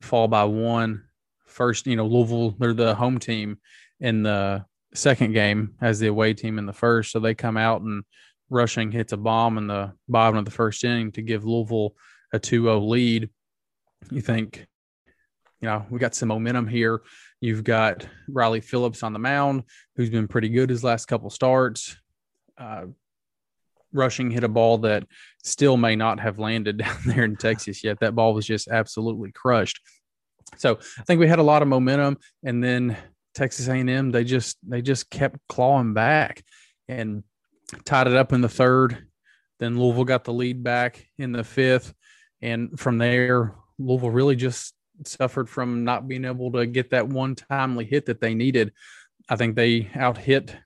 fall 0.00 0.26
by 0.26 0.44
one. 0.44 1.04
First, 1.46 1.86
you 1.86 1.96
know, 1.96 2.06
Louisville, 2.06 2.56
they're 2.58 2.74
the 2.74 2.94
home 2.94 3.18
team 3.18 3.58
in 4.00 4.22
the 4.22 4.64
second 4.94 5.32
game 5.32 5.74
as 5.80 5.98
the 6.00 6.08
away 6.08 6.34
team 6.34 6.58
in 6.58 6.66
the 6.66 6.72
first. 6.72 7.12
So 7.12 7.20
they 7.20 7.34
come 7.34 7.56
out 7.56 7.82
and 7.82 8.02
rushing 8.50 8.90
hits 8.90 9.12
a 9.12 9.16
bomb 9.16 9.58
in 9.58 9.66
the 9.66 9.92
bottom 10.08 10.38
of 10.38 10.44
the 10.44 10.50
first 10.50 10.82
inning 10.84 11.12
to 11.12 11.22
give 11.22 11.44
Louisville 11.44 11.94
a 12.32 12.38
2 12.38 12.64
0 12.64 12.80
lead. 12.80 13.30
You 14.10 14.20
think, 14.20 14.66
you 15.60 15.68
know, 15.68 15.84
we 15.90 15.98
got 15.98 16.14
some 16.14 16.28
momentum 16.28 16.66
here. 16.66 17.02
You've 17.40 17.64
got 17.64 18.06
Riley 18.28 18.60
Phillips 18.60 19.02
on 19.02 19.12
the 19.12 19.18
mound, 19.18 19.64
who's 19.96 20.10
been 20.10 20.28
pretty 20.28 20.48
good 20.48 20.70
his 20.70 20.84
last 20.84 21.06
couple 21.06 21.30
starts. 21.30 21.96
Uh, 22.56 22.86
rushing 23.92 24.30
hit 24.30 24.44
a 24.44 24.48
ball 24.48 24.78
that 24.78 25.04
still 25.42 25.76
may 25.76 25.96
not 25.96 26.20
have 26.20 26.38
landed 26.38 26.78
down 26.78 26.98
there 27.06 27.24
in 27.24 27.36
Texas 27.36 27.82
yet. 27.82 28.00
That 28.00 28.14
ball 28.14 28.34
was 28.34 28.46
just 28.46 28.68
absolutely 28.68 29.32
crushed. 29.32 29.80
So 30.56 30.78
I 30.98 31.02
think 31.02 31.20
we 31.20 31.28
had 31.28 31.38
a 31.38 31.44
lot 31.44 31.62
of 31.62 31.68
momentum, 31.68 32.18
and 32.42 32.62
then 32.62 32.96
Texas 33.34 33.68
A&M 33.68 34.10
they 34.10 34.24
just 34.24 34.56
they 34.66 34.82
just 34.82 35.10
kept 35.10 35.38
clawing 35.48 35.92
back 35.92 36.42
and 36.88 37.22
tied 37.84 38.06
it 38.06 38.16
up 38.16 38.32
in 38.32 38.40
the 38.40 38.48
third. 38.48 39.06
Then 39.58 39.78
Louisville 39.78 40.04
got 40.04 40.24
the 40.24 40.32
lead 40.32 40.62
back 40.62 41.06
in 41.18 41.32
the 41.32 41.44
fifth, 41.44 41.92
and 42.40 42.78
from 42.78 42.98
there 42.98 43.54
Louisville 43.78 44.10
really 44.10 44.36
just 44.36 44.74
suffered 45.04 45.48
from 45.48 45.84
not 45.84 46.08
being 46.08 46.24
able 46.24 46.52
to 46.52 46.66
get 46.66 46.90
that 46.90 47.08
one 47.08 47.34
timely 47.34 47.84
hit 47.84 48.06
that 48.06 48.20
they 48.20 48.34
needed. 48.34 48.72
I 49.28 49.36
think 49.36 49.54
they 49.54 49.90
out 49.94 50.18
hit 50.18 50.56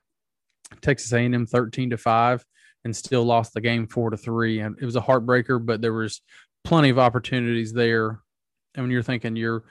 Texas 0.81 1.13
A&M 1.13 1.47
13 1.47 1.91
to 1.91 1.97
5 1.97 2.45
and 2.85 2.97
still 2.97 3.25
lost 3.25 3.55
the 3.55 3.61
game 3.61 3.87
4 3.87 4.11
to 4.11 4.17
3 4.17 4.61
and 4.61 4.79
it 4.81 4.85
was 4.85 4.97
a 4.97 5.01
heartbreaker 5.01 5.65
but 5.65 5.81
there 5.81 5.93
was 5.93 6.21
plenty 6.65 6.91
of 6.91 6.99
opportunities 6.99 7.73
there. 7.73 8.21
And 8.75 8.85
when 8.85 8.91
you're 8.91 9.03
thinking 9.03 9.37
you're 9.37 9.65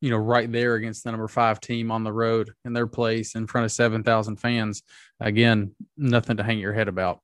you 0.00 0.10
know 0.10 0.18
right 0.18 0.50
there 0.52 0.74
against 0.74 1.04
the 1.04 1.10
number 1.10 1.26
5 1.26 1.60
team 1.60 1.90
on 1.90 2.04
the 2.04 2.12
road 2.12 2.52
in 2.64 2.72
their 2.72 2.86
place 2.86 3.34
in 3.34 3.46
front 3.46 3.64
of 3.64 3.72
7,000 3.72 4.36
fans 4.36 4.82
again 5.20 5.74
nothing 5.96 6.36
to 6.36 6.42
hang 6.42 6.58
your 6.58 6.74
head 6.74 6.88
about. 6.88 7.20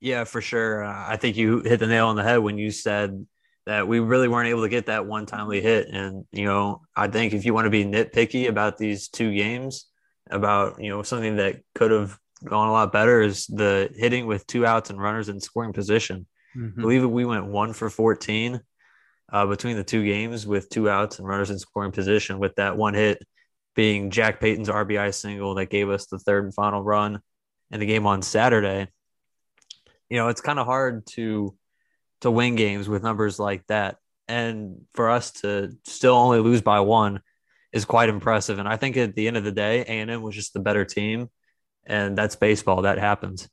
Yeah 0.00 0.24
for 0.24 0.40
sure. 0.40 0.84
I 0.84 1.16
think 1.16 1.36
you 1.36 1.60
hit 1.60 1.80
the 1.80 1.86
nail 1.86 2.08
on 2.08 2.16
the 2.16 2.22
head 2.22 2.38
when 2.38 2.58
you 2.58 2.70
said 2.70 3.26
that 3.66 3.88
we 3.88 3.98
really 3.98 4.28
weren't 4.28 4.48
able 4.48 4.62
to 4.62 4.68
get 4.68 4.86
that 4.86 5.06
one 5.06 5.26
timely 5.26 5.60
hit. 5.60 5.88
And, 5.88 6.24
you 6.32 6.44
know, 6.44 6.82
I 6.94 7.08
think 7.08 7.32
if 7.32 7.44
you 7.44 7.52
want 7.52 7.66
to 7.66 7.70
be 7.70 7.84
nitpicky 7.84 8.48
about 8.48 8.78
these 8.78 9.08
two 9.08 9.34
games, 9.34 9.86
about, 10.30 10.82
you 10.82 10.88
know, 10.88 11.02
something 11.02 11.36
that 11.36 11.60
could 11.74 11.90
have 11.90 12.16
gone 12.44 12.68
a 12.68 12.72
lot 12.72 12.92
better 12.92 13.20
is 13.20 13.46
the 13.46 13.90
hitting 13.96 14.26
with 14.26 14.46
two 14.46 14.64
outs 14.64 14.90
and 14.90 15.00
runners 15.00 15.28
in 15.28 15.40
scoring 15.40 15.72
position. 15.72 16.26
Mm-hmm. 16.56 16.80
I 16.80 16.82
believe 16.82 17.08
we 17.08 17.24
went 17.24 17.46
one 17.46 17.72
for 17.72 17.90
14 17.90 18.60
uh, 19.32 19.46
between 19.46 19.76
the 19.76 19.84
two 19.84 20.04
games 20.04 20.46
with 20.46 20.68
two 20.68 20.88
outs 20.88 21.18
and 21.18 21.26
runners 21.26 21.50
in 21.50 21.58
scoring 21.58 21.92
position 21.92 22.38
with 22.38 22.54
that 22.56 22.76
one 22.76 22.94
hit 22.94 23.22
being 23.74 24.10
Jack 24.10 24.40
Payton's 24.40 24.68
RBI 24.68 25.12
single 25.12 25.54
that 25.56 25.66
gave 25.66 25.90
us 25.90 26.06
the 26.06 26.18
third 26.18 26.44
and 26.44 26.54
final 26.54 26.82
run 26.82 27.20
in 27.70 27.80
the 27.80 27.86
game 27.86 28.06
on 28.06 28.22
Saturday. 28.22 28.88
You 30.08 30.16
know, 30.16 30.28
it's 30.28 30.40
kind 30.40 30.58
of 30.58 30.66
hard 30.66 31.06
to 31.08 31.54
to 32.20 32.30
win 32.30 32.56
games 32.56 32.88
with 32.88 33.02
numbers 33.02 33.38
like 33.38 33.66
that. 33.66 33.96
And 34.28 34.82
for 34.94 35.10
us 35.10 35.30
to 35.42 35.72
still 35.84 36.14
only 36.14 36.40
lose 36.40 36.62
by 36.62 36.80
one 36.80 37.20
is 37.72 37.84
quite 37.84 38.08
impressive. 38.08 38.58
And 38.58 38.68
I 38.68 38.76
think 38.76 38.96
at 38.96 39.14
the 39.14 39.28
end 39.28 39.36
of 39.36 39.44
the 39.44 39.52
day, 39.52 39.80
A&M 39.82 40.22
was 40.22 40.34
just 40.34 40.52
the 40.52 40.60
better 40.60 40.84
team. 40.84 41.30
And 41.84 42.18
that's 42.18 42.36
baseball. 42.36 42.82
That 42.82 42.98
happens. 42.98 43.48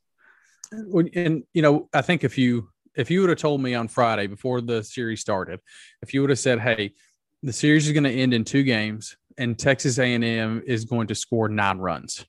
And, 0.72 1.44
you 1.52 1.62
know, 1.62 1.88
I 1.92 2.02
think 2.02 2.24
if 2.24 2.36
you 2.36 2.68
if 2.96 3.10
you 3.10 3.20
would 3.20 3.30
have 3.30 3.38
told 3.38 3.60
me 3.60 3.74
on 3.74 3.88
Friday 3.88 4.26
before 4.26 4.60
the 4.60 4.82
series 4.82 5.20
started, 5.20 5.60
if 6.02 6.14
you 6.14 6.20
would 6.20 6.30
have 6.30 6.38
said, 6.38 6.60
"Hey, 6.60 6.94
the 7.42 7.52
series 7.52 7.86
is 7.86 7.92
going 7.92 8.04
to 8.04 8.10
end 8.10 8.34
in 8.34 8.44
two 8.44 8.62
games, 8.62 9.16
and 9.36 9.58
Texas 9.58 9.98
A&M 9.98 10.62
is 10.66 10.84
going 10.84 11.08
to 11.08 11.14
score 11.14 11.48
nine 11.48 11.78
runs," 11.78 12.24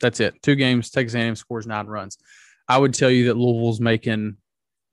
that's 0.00 0.20
it. 0.20 0.40
Two 0.42 0.54
games, 0.54 0.90
Texas 0.90 1.14
A&M 1.14 1.36
scores 1.36 1.66
nine 1.66 1.86
runs. 1.86 2.18
I 2.68 2.78
would 2.78 2.94
tell 2.94 3.10
you 3.10 3.26
that 3.26 3.36
Louisville's 3.36 3.80
making 3.80 4.36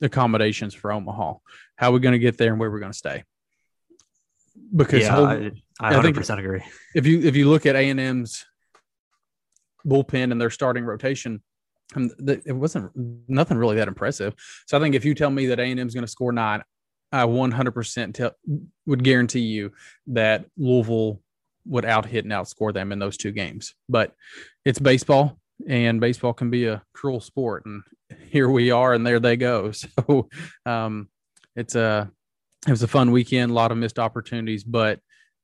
accommodations 0.02 0.74
for 0.74 0.92
Omaha. 0.92 1.34
How 1.76 1.90
are 1.90 1.94
we 1.94 2.00
going 2.00 2.14
to 2.14 2.20
get 2.20 2.38
there, 2.38 2.52
and 2.52 2.60
where 2.60 2.72
we're 2.72 2.80
going 2.80 2.92
to 2.92 2.98
stay? 2.98 3.24
Because 4.76 5.02
yeah, 5.02 5.16
whole, 5.16 5.26
I, 5.26 5.52
I 5.80 5.94
100% 5.94 6.38
I 6.38 6.40
agree. 6.40 6.64
If 6.94 7.06
you 7.06 7.22
if 7.22 7.36
you 7.36 7.50
look 7.50 7.66
at 7.66 7.76
A&M's 7.76 8.46
bullpen 9.86 10.32
and 10.32 10.40
their 10.40 10.50
starting 10.50 10.84
rotation 10.86 11.42
um, 11.96 12.10
it 12.18 12.56
wasn't 12.56 12.92
nothing 13.28 13.58
really 13.58 13.76
that 13.76 13.88
impressive. 13.88 14.34
So 14.66 14.78
I 14.78 14.82
think 14.82 14.96
if 14.96 15.06
you 15.06 15.14
tell 15.14 15.30
me 15.30 15.48
that 15.48 15.60
A 15.60 15.64
and 15.64 15.80
M 15.80 15.88
is 15.88 15.94
going 15.94 16.06
to 16.06 16.12
score 16.12 16.32
nine, 16.32 16.64
I 17.12 17.24
100% 17.24 18.14
tell, 18.14 18.32
would 18.86 19.04
guarantee 19.04 19.42
you 19.42 19.72
that 20.08 20.46
Louisville 20.58 21.22
would 21.66 21.86
out 21.86 22.06
hit 22.06 22.26
and 22.26 22.34
outscore 22.34 22.74
them 22.74 22.92
in 22.92 23.00
those 23.00 23.18
two 23.18 23.32
games. 23.32 23.76
But 23.88 24.14
it's 24.66 24.80
baseball, 24.80 25.40
and 25.68 26.02
baseball 26.02 26.34
can 26.34 26.50
be 26.50 26.66
a 26.66 26.82
cruel 26.94 27.22
sport. 27.22 27.66
And 27.66 27.84
here 28.30 28.50
we 28.50 28.72
are, 28.72 28.94
and 28.94 29.06
there 29.06 29.20
they 29.20 29.38
go. 29.38 29.72
So 29.98 30.30
um, 30.66 31.10
it's 31.56 31.76
a 31.76 32.12
it 32.68 32.72
was 32.72 32.84
a 32.84 32.88
fun 32.88 33.12
weekend, 33.12 33.52
a 33.52 33.56
lot 33.56 33.72
of 33.72 33.78
missed 33.78 34.00
opportunities, 34.00 34.64
but 34.64 35.00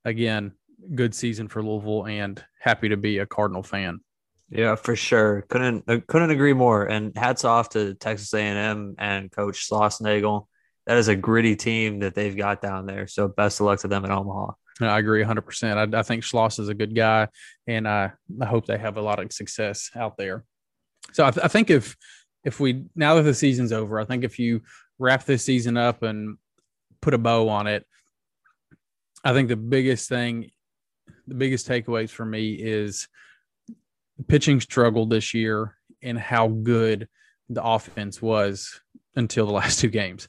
again, 0.06 0.54
good 0.96 1.14
season 1.14 1.48
for 1.48 1.64
Louisville, 1.64 2.06
and 2.08 2.44
happy 2.60 2.90
to 2.90 2.98
be 2.98 3.20
a 3.20 3.26
Cardinal 3.26 3.64
fan. 3.64 4.00
Yeah, 4.50 4.76
for 4.76 4.96
sure. 4.96 5.44
Couldn't 5.44 5.86
uh, 5.88 6.00
couldn't 6.08 6.32
agree 6.32 6.54
more. 6.54 6.86
And 6.86 7.16
hats 7.18 7.46
off 7.46 7.70
to 7.70 7.94
Texas 7.94 8.34
A&M 8.34 8.96
and 8.98 9.32
Coach 9.32 9.70
Schlossnagle. 9.70 10.48
That 10.88 10.98
is 10.98 11.08
a 11.08 11.16
gritty 11.16 11.56
team 11.56 12.00
that 12.00 12.16
they've 12.16 12.36
got 12.36 12.62
down 12.62 12.86
there. 12.86 13.08
So 13.08 13.28
best 13.28 13.60
of 13.60 13.68
luck 13.68 13.80
to 13.82 13.88
them 13.88 14.04
in 14.04 14.12
Omaha. 14.12 14.52
I 14.82 15.00
agree 15.00 15.24
100%. 15.24 15.96
I, 15.96 16.00
I 16.00 16.04
think 16.04 16.24
Schloss 16.24 16.60
is 16.60 16.70
a 16.70 16.74
good 16.74 16.96
guy, 16.96 17.28
and 17.68 17.88
I, 17.88 18.12
I 18.42 18.46
hope 18.46 18.66
they 18.66 18.78
have 18.78 18.98
a 18.98 19.02
lot 19.02 19.20
of 19.20 19.32
success 19.32 19.92
out 19.96 20.18
there. 20.18 20.44
So 21.14 21.26
I, 21.26 21.32
th- 21.32 21.46
I 21.46 21.48
think 21.48 21.70
if 21.70 21.96
if 22.44 22.60
we 22.60 22.86
now 22.96 23.16
that 23.16 23.24
the 23.24 23.34
season's 23.34 23.72
over, 23.72 24.00
I 24.00 24.06
think 24.06 24.24
if 24.24 24.40
you 24.40 24.62
wrap 25.00 25.26
this 25.26 25.46
season 25.46 25.78
up 25.78 26.04
and 26.04 26.38
put 27.02 27.14
a 27.14 27.18
bow 27.18 27.50
on 27.50 27.68
it, 27.68 27.86
I 29.24 29.34
think 29.34 29.50
the 29.50 29.56
biggest 29.56 30.10
thing, 30.10 30.52
the 31.28 31.36
biggest 31.36 31.68
takeaways 31.68 32.10
for 32.10 32.26
me 32.26 32.54
is– 32.54 33.08
pitching 34.28 34.62
struggled 34.62 35.10
this 35.10 35.34
year 35.34 35.76
and 36.02 36.18
how 36.18 36.48
good 36.48 37.08
the 37.50 37.64
offense 37.64 38.22
was 38.22 38.82
until 39.16 39.46
the 39.46 39.52
last 39.54 39.80
two 39.80 39.90
games. 39.90 40.28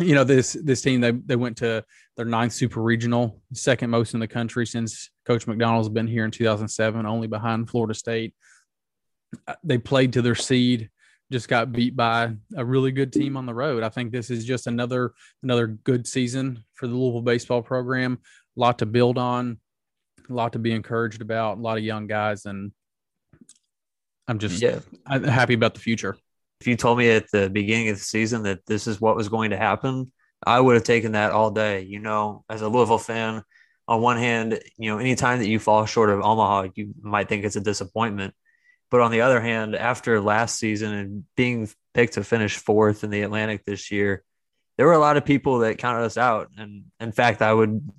You 0.00 0.14
know, 0.16 0.24
this 0.24 0.54
this 0.60 0.82
team 0.82 1.00
they 1.00 1.12
they 1.12 1.36
went 1.36 1.58
to 1.58 1.84
their 2.16 2.26
ninth 2.26 2.52
super 2.52 2.82
regional, 2.82 3.40
second 3.52 3.90
most 3.90 4.14
in 4.14 4.20
the 4.20 4.26
country 4.26 4.66
since 4.66 5.10
Coach 5.24 5.46
McDonnell's 5.46 5.88
been 5.88 6.08
here 6.08 6.24
in 6.24 6.30
2007, 6.32 7.06
only 7.06 7.28
behind 7.28 7.70
Florida 7.70 7.94
State. 7.94 8.34
Uh, 9.46 9.54
they 9.62 9.78
played 9.78 10.12
to 10.12 10.22
their 10.22 10.34
seed, 10.34 10.90
just 11.34 11.48
got 11.48 11.72
beat 11.72 11.96
by 11.96 12.30
a 12.56 12.64
really 12.64 12.92
good 12.92 13.12
team 13.12 13.36
on 13.36 13.44
the 13.44 13.52
road. 13.52 13.82
I 13.82 13.88
think 13.88 14.12
this 14.12 14.30
is 14.30 14.44
just 14.44 14.68
another 14.68 15.14
another 15.42 15.66
good 15.66 16.06
season 16.06 16.62
for 16.74 16.86
the 16.86 16.94
Louisville 16.94 17.22
baseball 17.22 17.60
program. 17.60 18.20
A 18.56 18.60
lot 18.60 18.78
to 18.78 18.86
build 18.86 19.18
on, 19.18 19.58
a 20.30 20.32
lot 20.32 20.52
to 20.52 20.60
be 20.60 20.70
encouraged 20.70 21.22
about, 21.22 21.58
a 21.58 21.60
lot 21.60 21.76
of 21.76 21.82
young 21.82 22.06
guys, 22.06 22.46
and 22.46 22.70
I'm 24.28 24.38
just 24.38 24.62
yeah. 24.62 24.78
I'm 25.08 25.24
happy 25.24 25.54
about 25.54 25.74
the 25.74 25.80
future. 25.80 26.16
If 26.60 26.68
you 26.68 26.76
told 26.76 26.98
me 26.98 27.10
at 27.10 27.28
the 27.32 27.50
beginning 27.50 27.88
of 27.88 27.96
the 27.96 28.04
season 28.04 28.44
that 28.44 28.64
this 28.66 28.86
is 28.86 29.00
what 29.00 29.16
was 29.16 29.28
going 29.28 29.50
to 29.50 29.56
happen, 29.56 30.12
I 30.46 30.60
would 30.60 30.76
have 30.76 30.84
taken 30.84 31.12
that 31.12 31.32
all 31.32 31.50
day. 31.50 31.80
You 31.82 31.98
know, 31.98 32.44
as 32.48 32.62
a 32.62 32.68
Louisville 32.68 32.98
fan, 32.98 33.42
on 33.88 34.00
one 34.00 34.18
hand, 34.18 34.60
you 34.78 34.88
know, 34.88 34.98
anytime 34.98 35.40
that 35.40 35.48
you 35.48 35.58
fall 35.58 35.84
short 35.84 36.10
of 36.10 36.20
Omaha, 36.20 36.68
you 36.76 36.94
might 37.02 37.28
think 37.28 37.44
it's 37.44 37.56
a 37.56 37.60
disappointment. 37.60 38.34
But 38.94 39.00
on 39.00 39.10
the 39.10 39.22
other 39.22 39.40
hand, 39.40 39.74
after 39.74 40.20
last 40.20 40.56
season 40.56 40.92
and 40.94 41.24
being 41.36 41.68
picked 41.94 42.12
to 42.12 42.22
finish 42.22 42.58
fourth 42.58 43.02
in 43.02 43.10
the 43.10 43.22
Atlantic 43.22 43.64
this 43.64 43.90
year, 43.90 44.22
there 44.78 44.86
were 44.86 44.92
a 44.92 45.00
lot 45.00 45.16
of 45.16 45.24
people 45.24 45.58
that 45.58 45.78
counted 45.78 46.04
us 46.04 46.16
out. 46.16 46.50
And 46.56 46.84
in 47.00 47.10
fact, 47.10 47.42
I 47.42 47.52
would 47.52 47.90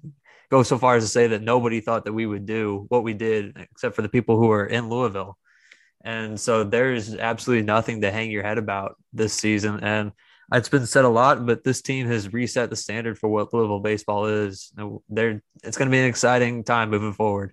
go 0.49 0.63
so 0.63 0.77
far 0.77 0.95
as 0.95 1.03
to 1.03 1.09
say 1.09 1.27
that 1.27 1.41
nobody 1.41 1.81
thought 1.81 2.05
that 2.05 2.13
we 2.13 2.25
would 2.25 2.45
do 2.45 2.85
what 2.87 3.03
we 3.03 3.13
did, 3.13 3.57
except 3.57 3.97
for 3.97 4.03
the 4.03 4.07
people 4.07 4.37
who 4.37 4.49
are 4.51 4.65
in 4.65 4.87
Louisville. 4.87 5.37
And 6.01 6.39
so 6.39 6.63
there's 6.63 7.13
absolutely 7.13 7.65
nothing 7.65 7.99
to 7.99 8.09
hang 8.09 8.31
your 8.31 8.43
head 8.43 8.57
about 8.57 8.95
this 9.11 9.33
season. 9.33 9.81
And 9.81 10.13
it's 10.53 10.69
been 10.69 10.85
said 10.85 11.03
a 11.03 11.09
lot, 11.09 11.45
but 11.45 11.65
this 11.65 11.81
team 11.81 12.07
has 12.07 12.31
reset 12.31 12.69
the 12.69 12.77
standard 12.77 13.19
for 13.19 13.27
what 13.27 13.53
Louisville 13.53 13.81
baseball 13.81 14.27
is. 14.27 14.71
There, 15.09 15.43
it's 15.61 15.75
going 15.75 15.89
to 15.89 15.93
be 15.93 15.99
an 15.99 16.05
exciting 16.05 16.63
time 16.63 16.89
moving 16.89 17.11
forward. 17.11 17.51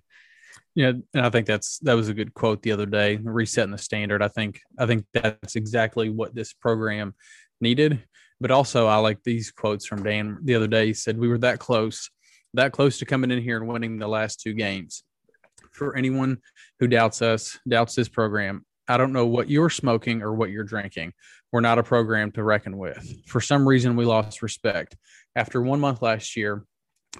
Yeah, 0.75 0.93
and 1.13 1.25
I 1.25 1.29
think 1.29 1.45
that's 1.45 1.77
that 1.79 1.93
was 1.93 2.09
a 2.09 2.13
good 2.13 2.33
quote 2.33 2.63
the 2.63 2.71
other 2.71 2.87
day, 2.87 3.17
resetting 3.17 3.71
the 3.71 3.77
standard. 3.77 4.23
I 4.23 4.27
think 4.27 4.59
I 4.79 4.85
think 4.85 5.05
that's 5.13 5.55
exactly 5.55 6.09
what 6.09 6.33
this 6.33 6.53
program 6.53 7.13
needed. 7.61 8.03
But 8.41 8.51
also, 8.51 8.87
I 8.87 8.97
like 8.97 9.23
these 9.23 9.51
quotes 9.51 9.85
from 9.85 10.03
Dan 10.03 10.39
the 10.43 10.55
other 10.55 10.67
day. 10.67 10.87
He 10.87 10.93
said 10.93 11.17
we 11.17 11.27
were 11.27 11.37
that 11.39 11.59
close, 11.59 12.09
that 12.55 12.71
close 12.71 12.97
to 12.99 13.05
coming 13.05 13.31
in 13.31 13.41
here 13.41 13.57
and 13.57 13.67
winning 13.67 13.97
the 13.97 14.07
last 14.07 14.41
two 14.41 14.53
games 14.53 15.03
for 15.71 15.95
anyone 15.95 16.39
who 16.79 16.87
doubts 16.87 17.21
us, 17.21 17.57
doubts 17.67 17.95
this 17.95 18.09
program. 18.09 18.65
I 18.87 18.97
don't 18.97 19.13
know 19.13 19.25
what 19.25 19.49
you're 19.49 19.69
smoking 19.69 20.21
or 20.21 20.33
what 20.33 20.49
you're 20.49 20.63
drinking. 20.63 21.13
We're 21.51 21.61
not 21.61 21.79
a 21.79 21.83
program 21.83 22.31
to 22.31 22.43
reckon 22.43 22.77
with. 22.77 23.27
For 23.27 23.39
some 23.39 23.67
reason, 23.67 23.95
we 23.95 24.05
lost 24.05 24.41
respect. 24.41 24.97
After 25.35 25.61
one 25.61 25.79
month 25.79 26.01
last 26.01 26.35
year, 26.35 26.65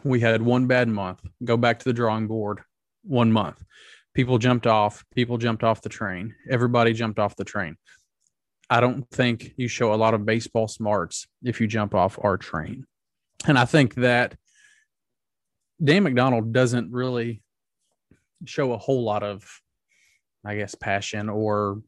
we 0.03 0.19
had 0.19 0.41
one 0.41 0.67
bad 0.67 0.87
month. 0.87 1.21
Go 1.43 1.55
back 1.55 1.79
to 1.79 1.85
the 1.85 1.93
drawing 1.93 2.27
board. 2.27 2.61
One 3.03 3.31
month. 3.31 3.63
People 4.13 4.37
jumped 4.37 4.67
off. 4.67 5.03
People 5.13 5.37
jumped 5.37 5.63
off 5.63 5.81
the 5.81 5.89
train. 5.89 6.35
Everybody 6.49 6.93
jumped 6.93 7.19
off 7.19 7.35
the 7.35 7.43
train. 7.43 7.77
I 8.69 8.79
don't 8.79 9.07
think 9.09 9.53
you 9.57 9.67
show 9.67 9.93
a 9.93 9.95
lot 9.95 10.13
of 10.13 10.25
baseball 10.25 10.67
smarts 10.67 11.27
if 11.43 11.59
you 11.59 11.67
jump 11.67 11.93
off 11.93 12.17
our 12.21 12.37
train. 12.37 12.85
And 13.45 13.57
I 13.57 13.65
think 13.65 13.95
that 13.95 14.35
Dan 15.83 16.05
McDonnell 16.05 16.51
doesn't 16.51 16.91
really 16.91 17.41
show 18.45 18.73
a 18.73 18.77
whole 18.77 19.03
lot 19.03 19.23
of, 19.23 19.43
I 20.45 20.55
guess, 20.55 20.75
passion 20.75 21.29
or 21.29 21.81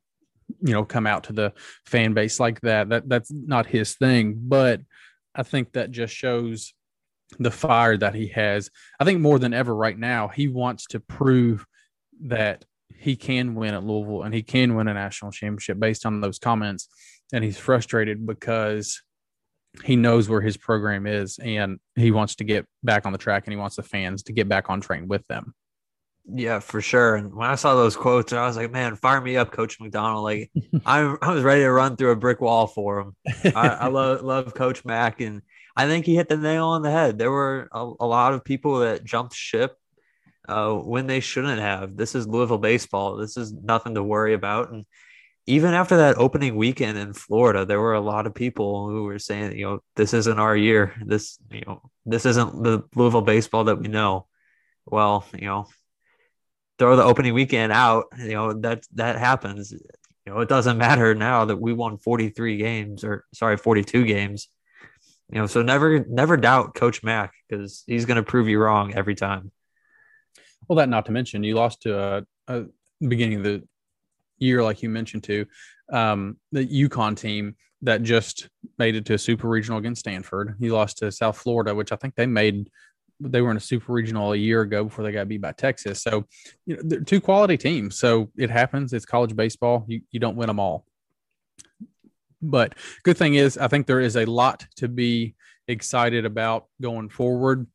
you 0.62 0.74
know 0.74 0.86
come 0.86 1.07
out 1.07 1.25
to 1.25 1.34
the 1.34 1.53
fan 1.86 2.13
base 2.13 2.39
like 2.39 2.62
that. 2.62 2.89
That 2.89 3.07
that's 3.07 3.31
not 3.31 3.65
his 3.65 3.95
thing, 3.95 4.36
but 4.38 4.81
I 5.34 5.43
think 5.43 5.74
that 5.74 5.91
just 5.91 6.13
shows 6.13 6.74
the 7.39 7.51
fire 7.51 7.98
that 7.98 8.15
he 8.15 8.27
has. 8.27 8.70
I 9.00 9.03
think 9.03 9.22
more 9.22 9.39
than 9.39 9.53
ever 9.53 9.75
right 9.75 9.98
now, 9.98 10.27
he 10.27 10.48
wants 10.48 10.86
to 10.88 11.00
prove 11.00 11.65
that 12.22 12.65
he 12.98 13.15
can 13.15 13.55
win 13.55 13.74
at 13.74 13.84
Louisville 13.84 14.24
and 14.24 14.34
he 14.34 14.44
can 14.44 14.75
win 14.75 14.88
a 14.88 14.94
national 14.94 15.32
championship 15.32 15.79
based 15.79 16.05
on 16.05 16.22
those 16.22 16.39
comments. 16.39 16.88
And 17.34 17.44
he's 17.44 17.58
frustrated 17.58 18.25
because 18.25 19.01
he 19.84 19.96
knows 19.96 20.29
where 20.29 20.41
his 20.41 20.58
program 20.58 21.05
is 21.05 21.38
and 21.39 21.79
he 21.96 22.12
wants 22.12 22.36
to 22.36 22.44
get 22.44 22.65
back 22.84 23.05
on 23.05 23.12
the 23.12 23.17
track 23.17 23.46
and 23.46 23.53
he 23.53 23.58
wants 23.58 23.75
the 23.75 23.84
fans 23.84 24.24
to 24.24 24.34
get 24.34 24.48
back 24.48 24.70
on 24.70 24.79
train 24.79 25.08
with 25.08 25.27
them. 25.27 25.53
Yeah, 26.27 26.60
for 26.60 26.82
sure. 26.82 27.15
And 27.15 27.36
when 27.36 27.50
I 27.50 27.55
saw 27.55 27.75
those 27.75 27.96
quotes, 27.96 28.34
I 28.34 28.48
was 28.48 28.58
like, 28.58 28.72
man, 28.72 28.96
fire 28.96 29.22
me 29.22 29.38
up, 29.38 29.51
Coach 29.51 29.79
McDonnell. 29.79 30.24
Like 30.24 30.51
I, 30.86 31.15
I 31.22 31.34
was 31.34 31.44
ready 31.44 31.62
to 31.62 31.72
run 31.72 31.98
through 31.98 32.12
a 32.12 32.15
brick 32.15 32.41
wall 32.41 32.67
for 32.67 33.00
him. 33.00 33.15
I, 33.55 33.67
I 33.67 33.88
love 33.89 34.22
love 34.24 34.53
Coach 34.55 34.84
Mack, 34.86 35.22
and 35.22 35.44
I 35.75 35.88
think 35.88 36.05
he 36.05 36.15
hit 36.15 36.29
the 36.29 36.38
nail 36.38 36.67
on 36.67 36.82
the 36.82 36.91
head. 36.91 37.17
There 37.17 37.32
were 37.32 37.67
a, 37.72 37.91
a 38.00 38.08
lot 38.08 38.34
of 38.34 38.44
people 38.44 38.79
that 38.79 39.03
jumped 39.03 39.36
ship 39.36 39.77
uh, 40.48 40.74
when 40.74 41.08
they 41.08 41.20
shouldn't 41.20 41.60
have. 41.60 41.98
This 41.98 42.15
is 42.15 42.27
Louisville 42.27 42.58
baseball. 42.58 43.17
This 43.17 43.36
is 43.38 43.51
nothing 43.51 43.96
to 43.96 44.03
worry 44.03 44.34
about. 44.34 44.72
And 44.72 44.86
even 45.48 45.74
after 45.74 45.98
that 45.98 46.17
opening 46.17 46.55
weekend 46.55 46.98
in 46.98 47.13
Florida, 47.13 47.65
there 47.65 47.82
were 47.82 47.94
a 47.94 48.01
lot 48.01 48.25
of 48.25 48.34
people 48.34 48.89
who 48.89 49.03
were 49.03 49.20
saying, 49.20 49.58
you 49.58 49.65
know, 49.65 49.84
this 49.96 50.13
isn't 50.13 50.39
our 50.39 50.55
year. 50.55 50.94
This, 51.05 51.38
you 51.51 51.63
know, 51.67 51.82
this 52.05 52.25
isn't 52.25 52.63
the 52.63 52.84
Louisville 52.96 53.22
baseball 53.22 53.65
that 53.65 53.79
we 53.79 53.88
know. 53.88 54.27
Well, 54.86 55.25
you 55.34 55.48
know, 55.48 55.67
throw 56.77 56.96
the 56.96 57.03
opening 57.03 57.34
weekend 57.34 57.72
out, 57.72 58.05
you 58.17 58.34
know, 58.34 58.53
that 58.62 58.86
that 58.94 59.17
happens. 59.17 59.72
You 59.72 60.34
know, 60.34 60.39
it 60.39 60.50
doesn't 60.50 60.77
matter 60.77 61.13
now 61.15 61.46
that 61.46 61.58
we 61.58 61.74
won 61.74 61.98
43 61.98 62.58
games 62.58 63.03
or 63.03 63.25
sorry, 63.34 63.58
42 63.58 64.05
games. 64.05 64.50
You 65.32 65.39
know, 65.39 65.48
so 65.48 65.62
never 65.62 66.05
never 66.08 66.38
doubt 66.38 66.75
Coach 66.75 67.03
Mack 67.03 67.34
because 67.50 67.84
he's 67.88 68.05
going 68.05 68.17
to 68.17 68.24
prove 68.24 68.48
you 68.48 68.60
wrong 68.60 68.94
every 68.94 69.15
time. 69.15 69.51
Well, 70.67 70.77
that 70.77 70.89
not 70.89 71.05
to 71.08 71.12
mention 71.12 71.44
you 71.44 71.55
lost 71.55 71.82
to 71.84 72.25
a 72.48 72.63
beginning 73.00 73.38
of 73.38 73.44
the 73.44 73.63
year, 74.38 74.63
like 74.63 74.84
you 74.84 74.89
mentioned, 74.89 75.24
to 75.24 75.46
um, 75.91 76.38
the 76.51 76.65
UConn 76.65 77.17
team 77.17 77.55
that 77.82 78.03
just 78.03 78.50
made 78.77 78.96
it 78.96 79.05
to 79.05 79.13
a 79.13 79.17
super 79.17 79.48
regional 79.48 79.79
against 79.79 80.01
Stanford. 80.01 80.55
You 80.60 80.74
lost 80.74 81.00
to 81.00 81.12
South 81.12 81.38
Florida, 81.38 81.74
which 81.74 81.91
I 81.91 81.96
think 81.96 82.15
they 82.15 82.25
made 82.25 82.70
they 83.20 83.41
were 83.41 83.51
in 83.51 83.58
a 83.58 83.62
super 83.62 83.94
regional 83.94 84.34
a 84.34 84.38
year 84.38 84.62
ago 84.62 84.84
before 84.84 85.05
they 85.05 85.12
got 85.12 85.29
beat 85.29 85.41
by 85.41 85.53
Texas. 85.53 86.01
So, 86.01 86.25
you 86.65 86.75
know, 86.75 86.82
they're 86.84 87.00
two 87.00 87.22
quality 87.22 87.58
teams. 87.58 87.98
So 87.98 88.29
it 88.36 88.50
happens. 88.50 88.91
It's 88.91 89.05
college 89.05 89.36
baseball. 89.36 89.86
You 89.88 90.01
you 90.12 90.20
don't 90.20 90.36
win 90.36 90.48
them 90.48 90.60
all. 90.60 90.86
But 92.49 92.75
good 93.03 93.17
thing 93.17 93.35
is, 93.35 93.57
I 93.57 93.67
think 93.67 93.87
there 93.87 94.01
is 94.01 94.15
a 94.15 94.25
lot 94.25 94.65
to 94.77 94.87
be 94.87 95.35
excited 95.67 96.25
about 96.25 96.65
going 96.81 97.09
forward. 97.09 97.67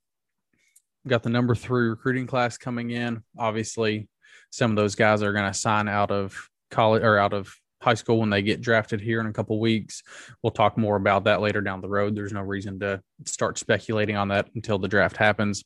Got 1.07 1.23
the 1.23 1.31
number 1.31 1.55
three 1.55 1.89
recruiting 1.89 2.27
class 2.27 2.59
coming 2.59 2.91
in. 2.91 3.23
Obviously, 3.39 4.09
some 4.51 4.71
of 4.71 4.77
those 4.77 4.95
guys 4.95 5.23
are 5.23 5.33
going 5.33 5.51
to 5.51 5.59
sign 5.59 5.89
out 5.89 6.11
of 6.11 6.49
college 6.71 7.03
or 7.03 7.19
out 7.19 7.33
of 7.33 7.55
high 7.83 7.95
school 7.95 8.19
when 8.19 8.31
they 8.31 8.43
get 8.43 8.61
drafted 8.61 9.01
here 9.01 9.21
in 9.21 9.27
a 9.27 9.33
couple 9.33 9.59
weeks. 9.59 10.03
We'll 10.43 10.51
talk 10.51 10.77
more 10.77 10.97
about 10.97 11.25
that 11.25 11.41
later 11.41 11.61
down 11.61 11.81
the 11.81 11.89
road. 11.89 12.15
There's 12.15 12.33
no 12.33 12.43
reason 12.43 12.79
to 12.81 13.03
start 13.25 13.59
speculating 13.59 14.17
on 14.17 14.29
that 14.29 14.51
until 14.55 14.79
the 14.79 14.89
draft 14.89 15.17
happens. 15.17 15.65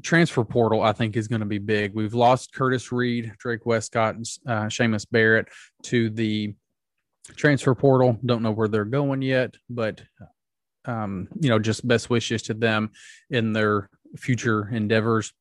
Transfer 0.00 0.44
portal, 0.44 0.80
I 0.80 0.92
think, 0.92 1.16
is 1.16 1.26
going 1.26 1.40
to 1.40 1.46
be 1.46 1.58
big. 1.58 1.92
We've 1.92 2.14
lost 2.14 2.54
Curtis 2.54 2.92
Reed, 2.92 3.32
Drake 3.38 3.66
Westcott, 3.66 4.14
and 4.14 4.24
uh, 4.46 4.66
Seamus 4.66 5.06
Barrett 5.10 5.48
to 5.84 6.08
the 6.08 6.54
transfer 7.36 7.74
portal. 7.74 8.18
Don't 8.24 8.42
know 8.42 8.52
where 8.52 8.68
they're 8.68 8.84
going 8.84 9.22
yet, 9.22 9.54
but 9.68 10.02
um, 10.84 11.28
you 11.40 11.50
know, 11.50 11.58
just 11.58 11.86
best 11.86 12.08
wishes 12.10 12.42
to 12.42 12.54
them 12.54 12.90
in 13.30 13.52
their 13.52 13.90
future 14.16 14.68
endeavors. 14.68 15.32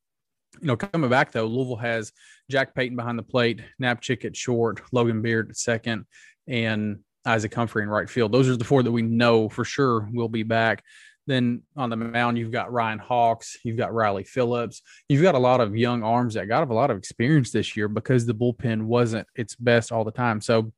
You 0.62 0.68
know, 0.68 0.76
coming 0.76 1.10
back 1.10 1.32
though, 1.32 1.46
Louisville 1.46 1.78
has 1.78 2.12
Jack 2.50 2.76
Payton 2.76 2.98
behind 2.98 3.18
the 3.18 3.24
plate, 3.24 3.62
Knapczyk 3.82 4.26
at 4.26 4.36
short, 4.36 4.82
Logan 4.92 5.22
Beard 5.22 5.50
at 5.50 5.58
second, 5.58 6.06
and 6.48 7.00
Isaac 7.26 7.54
Humphrey 7.54 7.84
in 7.84 7.90
right 7.90 8.10
field. 8.10 8.32
Those 8.32 8.50
are 8.50 8.58
the 8.58 8.64
four 8.64 8.84
that 8.84 8.92
we 8.92 9.02
know 9.02 9.50
for 9.50 9.66
sure 9.66 10.10
will 10.12 10.30
be 10.30 10.44
back. 10.44 10.84
Then 11.28 11.64
on 11.76 11.90
the 11.90 11.98
mound, 11.98 12.38
you've 12.38 12.52
got 12.52 12.72
Ryan 12.72 13.00
Hawks, 13.00 13.58
you've 13.64 13.78
got 13.78 13.94
Riley 13.94 14.24
Phillips, 14.24 14.82
you've 15.10 15.22
got 15.22 15.36
a 15.36 15.40
lot 15.40 15.60
of 15.60 15.76
young 15.76 16.02
arms 16.02 16.36
that 16.36 16.48
got 16.48 16.70
a 16.70 16.74
lot 16.74 16.90
of 16.90 16.98
experience 16.98 17.52
this 17.52 17.76
year 17.76 17.90
because 17.90 18.26
the 18.26 18.34
bullpen 18.34 18.84
wasn't 18.84 19.28
its 19.36 19.54
best 19.56 19.92
all 19.92 20.06
the 20.06 20.12
time. 20.12 20.40
So 20.40 20.72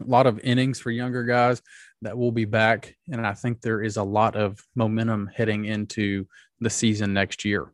a 0.00 0.04
lot 0.04 0.26
of 0.26 0.40
innings 0.40 0.80
for 0.80 0.90
younger 0.90 1.24
guys 1.24 1.62
that 2.02 2.16
will 2.16 2.32
be 2.32 2.44
back. 2.44 2.94
And 3.10 3.26
I 3.26 3.32
think 3.34 3.60
there 3.60 3.82
is 3.82 3.96
a 3.96 4.02
lot 4.02 4.36
of 4.36 4.58
momentum 4.74 5.30
heading 5.34 5.64
into 5.64 6.26
the 6.60 6.70
season 6.70 7.12
next 7.12 7.44
year. 7.44 7.72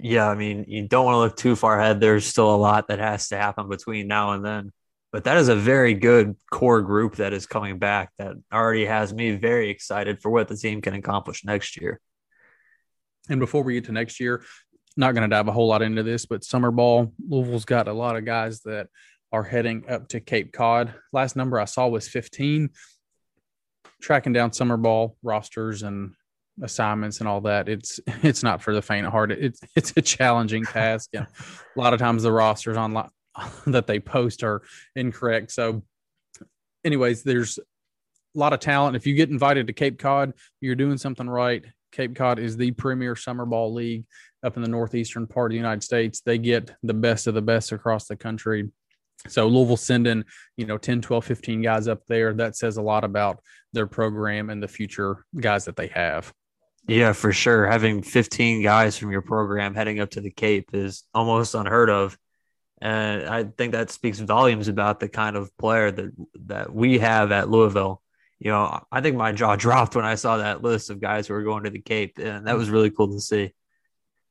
Yeah, 0.00 0.28
I 0.28 0.34
mean, 0.34 0.64
you 0.68 0.86
don't 0.86 1.04
want 1.04 1.14
to 1.14 1.18
look 1.18 1.36
too 1.36 1.56
far 1.56 1.80
ahead. 1.80 2.00
There's 2.00 2.26
still 2.26 2.54
a 2.54 2.56
lot 2.56 2.88
that 2.88 3.00
has 3.00 3.28
to 3.28 3.36
happen 3.36 3.68
between 3.68 4.06
now 4.06 4.32
and 4.32 4.44
then. 4.44 4.72
But 5.10 5.24
that 5.24 5.38
is 5.38 5.48
a 5.48 5.56
very 5.56 5.94
good 5.94 6.36
core 6.50 6.82
group 6.82 7.16
that 7.16 7.32
is 7.32 7.46
coming 7.46 7.78
back 7.78 8.12
that 8.18 8.36
already 8.52 8.84
has 8.84 9.12
me 9.12 9.32
very 9.32 9.70
excited 9.70 10.20
for 10.20 10.30
what 10.30 10.48
the 10.48 10.56
team 10.56 10.82
can 10.82 10.94
accomplish 10.94 11.44
next 11.44 11.80
year. 11.80 12.00
And 13.30 13.40
before 13.40 13.62
we 13.62 13.74
get 13.74 13.84
to 13.86 13.92
next 13.92 14.20
year, 14.20 14.44
not 14.96 15.14
going 15.14 15.28
to 15.28 15.34
dive 15.34 15.48
a 15.48 15.52
whole 15.52 15.68
lot 15.68 15.80
into 15.82 16.02
this, 16.02 16.26
but 16.26 16.44
summer 16.44 16.70
ball, 16.70 17.12
Louisville's 17.26 17.64
got 17.64 17.88
a 17.88 17.92
lot 17.92 18.16
of 18.16 18.24
guys 18.24 18.60
that 18.62 18.88
are 19.32 19.42
heading 19.42 19.84
up 19.88 20.08
to 20.08 20.20
Cape 20.20 20.52
Cod. 20.52 20.94
Last 21.12 21.36
number 21.36 21.60
I 21.60 21.66
saw 21.66 21.88
was 21.88 22.08
15. 22.08 22.70
Tracking 24.00 24.32
down 24.32 24.52
summer 24.52 24.76
ball 24.76 25.16
rosters 25.22 25.82
and 25.82 26.12
assignments 26.62 27.20
and 27.20 27.28
all 27.28 27.40
that 27.42 27.68
it's 27.68 28.00
it's 28.22 28.42
not 28.42 28.62
for 28.62 28.74
the 28.74 28.82
faint 28.82 29.06
of 29.06 29.12
heart. 29.12 29.30
It's 29.32 29.60
it's 29.76 29.92
a 29.96 30.02
challenging 30.02 30.64
task 30.64 31.10
and 31.12 31.26
a 31.76 31.78
lot 31.78 31.92
of 31.92 32.00
times 32.00 32.22
the 32.22 32.32
rosters 32.32 32.76
online 32.76 33.08
that 33.66 33.86
they 33.86 34.00
post 34.00 34.42
are 34.42 34.62
incorrect. 34.96 35.52
So 35.52 35.82
anyways 36.84 37.22
there's 37.22 37.58
a 37.58 38.38
lot 38.38 38.52
of 38.52 38.60
talent. 38.60 38.96
If 38.96 39.06
you 39.06 39.14
get 39.14 39.30
invited 39.30 39.66
to 39.66 39.72
cape 39.72 39.98
cod 39.98 40.32
you're 40.60 40.74
doing 40.74 40.98
something 40.98 41.28
right. 41.28 41.64
Cape 41.90 42.14
cod 42.14 42.38
is 42.38 42.56
the 42.56 42.70
premier 42.72 43.16
summer 43.16 43.46
ball 43.46 43.72
league 43.72 44.04
up 44.42 44.56
in 44.56 44.62
the 44.62 44.68
northeastern 44.68 45.26
part 45.26 45.50
of 45.50 45.52
the 45.52 45.58
united 45.58 45.82
states. 45.82 46.20
They 46.20 46.38
get 46.38 46.70
the 46.82 46.94
best 46.94 47.26
of 47.26 47.34
the 47.34 47.42
best 47.42 47.72
across 47.72 48.06
the 48.06 48.16
country 48.16 48.68
so 49.26 49.48
louisville 49.48 49.76
sending 49.76 50.24
you 50.56 50.64
know 50.64 50.78
10 50.78 51.00
12 51.00 51.24
15 51.24 51.62
guys 51.62 51.88
up 51.88 52.06
there 52.06 52.32
that 52.32 52.56
says 52.56 52.76
a 52.76 52.82
lot 52.82 53.04
about 53.04 53.40
their 53.72 53.86
program 53.86 54.48
and 54.48 54.62
the 54.62 54.68
future 54.68 55.24
guys 55.40 55.64
that 55.64 55.76
they 55.76 55.88
have 55.88 56.32
yeah, 56.88 57.12
for 57.12 57.34
sure. 57.34 57.66
Having 57.66 58.02
15 58.02 58.62
guys 58.62 58.96
from 58.96 59.12
your 59.12 59.20
program 59.20 59.74
heading 59.74 60.00
up 60.00 60.10
to 60.10 60.22
the 60.22 60.30
Cape 60.30 60.70
is 60.72 61.04
almost 61.12 61.54
unheard 61.54 61.90
of. 61.90 62.18
And 62.80 63.28
I 63.28 63.44
think 63.44 63.72
that 63.72 63.90
speaks 63.90 64.18
volumes 64.18 64.68
about 64.68 64.98
the 64.98 65.08
kind 65.08 65.36
of 65.36 65.54
player 65.58 65.90
that 65.90 66.10
that 66.46 66.74
we 66.74 66.98
have 66.98 67.30
at 67.30 67.50
Louisville. 67.50 68.00
You 68.38 68.52
know, 68.52 68.82
I 68.90 69.02
think 69.02 69.16
my 69.16 69.32
jaw 69.32 69.56
dropped 69.56 69.96
when 69.96 70.06
I 70.06 70.14
saw 70.14 70.38
that 70.38 70.62
list 70.62 70.88
of 70.88 71.00
guys 71.00 71.26
who 71.26 71.34
were 71.34 71.42
going 71.42 71.64
to 71.64 71.70
the 71.70 71.80
Cape, 71.80 72.18
and 72.18 72.46
that 72.46 72.56
was 72.56 72.70
really 72.70 72.90
cool 72.90 73.12
to 73.12 73.20
see. 73.20 73.52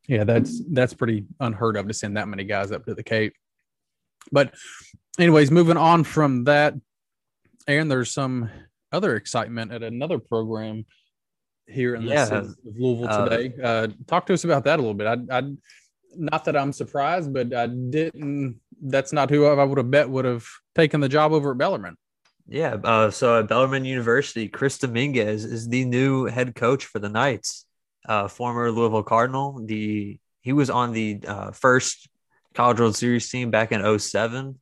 Yeah, 0.08 0.24
that's 0.24 0.60
that's 0.72 0.96
pretty 0.96 1.26
unheard 1.40 1.78
of 1.78 1.88
to 1.88 1.94
send 1.94 2.18
that 2.18 2.28
many 2.28 2.46
guys 2.46 2.72
up 2.72 2.86
to 2.86 2.96
the 2.96 3.04
Cape. 3.04 3.36
But, 4.32 4.54
anyways, 5.20 5.52
moving 5.52 5.78
on 5.78 6.04
from 6.04 6.46
that, 6.46 6.74
and 7.68 7.90
there's 7.90 8.12
some 8.12 8.50
other 8.92 9.16
excitement 9.16 9.72
at 9.72 9.84
another 9.84 10.20
program 10.20 10.86
here 11.68 11.96
in 11.96 12.06
the 12.06 12.12
yeah. 12.12 12.26
city 12.26 12.48
of 12.48 12.56
Louisville 12.78 13.10
uh, 13.10 13.30
today. 13.30 13.54
Uh, 13.62 13.68
uh, 13.68 13.88
talk 14.08 14.26
to 14.28 14.34
us 14.34 14.44
about 14.44 14.64
that 14.66 14.80
a 14.80 14.82
little 14.82 14.94
bit. 14.94 15.08
I, 15.08 15.38
I, 15.38 15.44
not 16.16 16.46
that 16.46 16.56
I'm 16.56 16.74
surprised, 16.74 17.34
but 17.34 17.54
I 17.54 17.68
didn't. 17.68 18.60
That's 18.82 19.12
not 19.12 19.30
who 19.30 19.46
I 19.46 19.64
would 19.64 19.78
have 19.78 19.92
bet 19.92 20.10
would 20.10 20.26
have 20.26 20.46
taken 20.76 21.02
the 21.02 21.10
job 21.10 21.32
over 21.32 21.52
at 21.52 21.58
Bellarmine. 21.58 21.98
Yeah. 22.48 22.78
Uh, 22.84 23.12
so 23.12 23.40
at 23.40 23.48
Bellarmine 23.48 23.86
University, 23.86 24.48
Chris 24.48 24.78
Dominguez 24.78 25.44
is 25.44 25.68
the 25.68 25.84
new 25.86 26.26
head 26.26 26.56
coach 26.56 26.86
for 26.86 27.00
the 27.00 27.10
Knights. 27.10 27.66
Uh, 28.08 28.28
former 28.28 28.72
Louisville 28.72 29.04
Cardinal. 29.04 29.62
The 29.66 30.18
he 30.42 30.54
was 30.54 30.70
on 30.70 30.94
the 30.94 31.20
uh, 31.28 31.52
first 31.52 32.08
College 32.58 32.80
World 32.80 32.96
Series 32.96 33.30
team 33.30 33.52
back 33.52 33.72
in 33.72 34.00
07, 34.00 34.60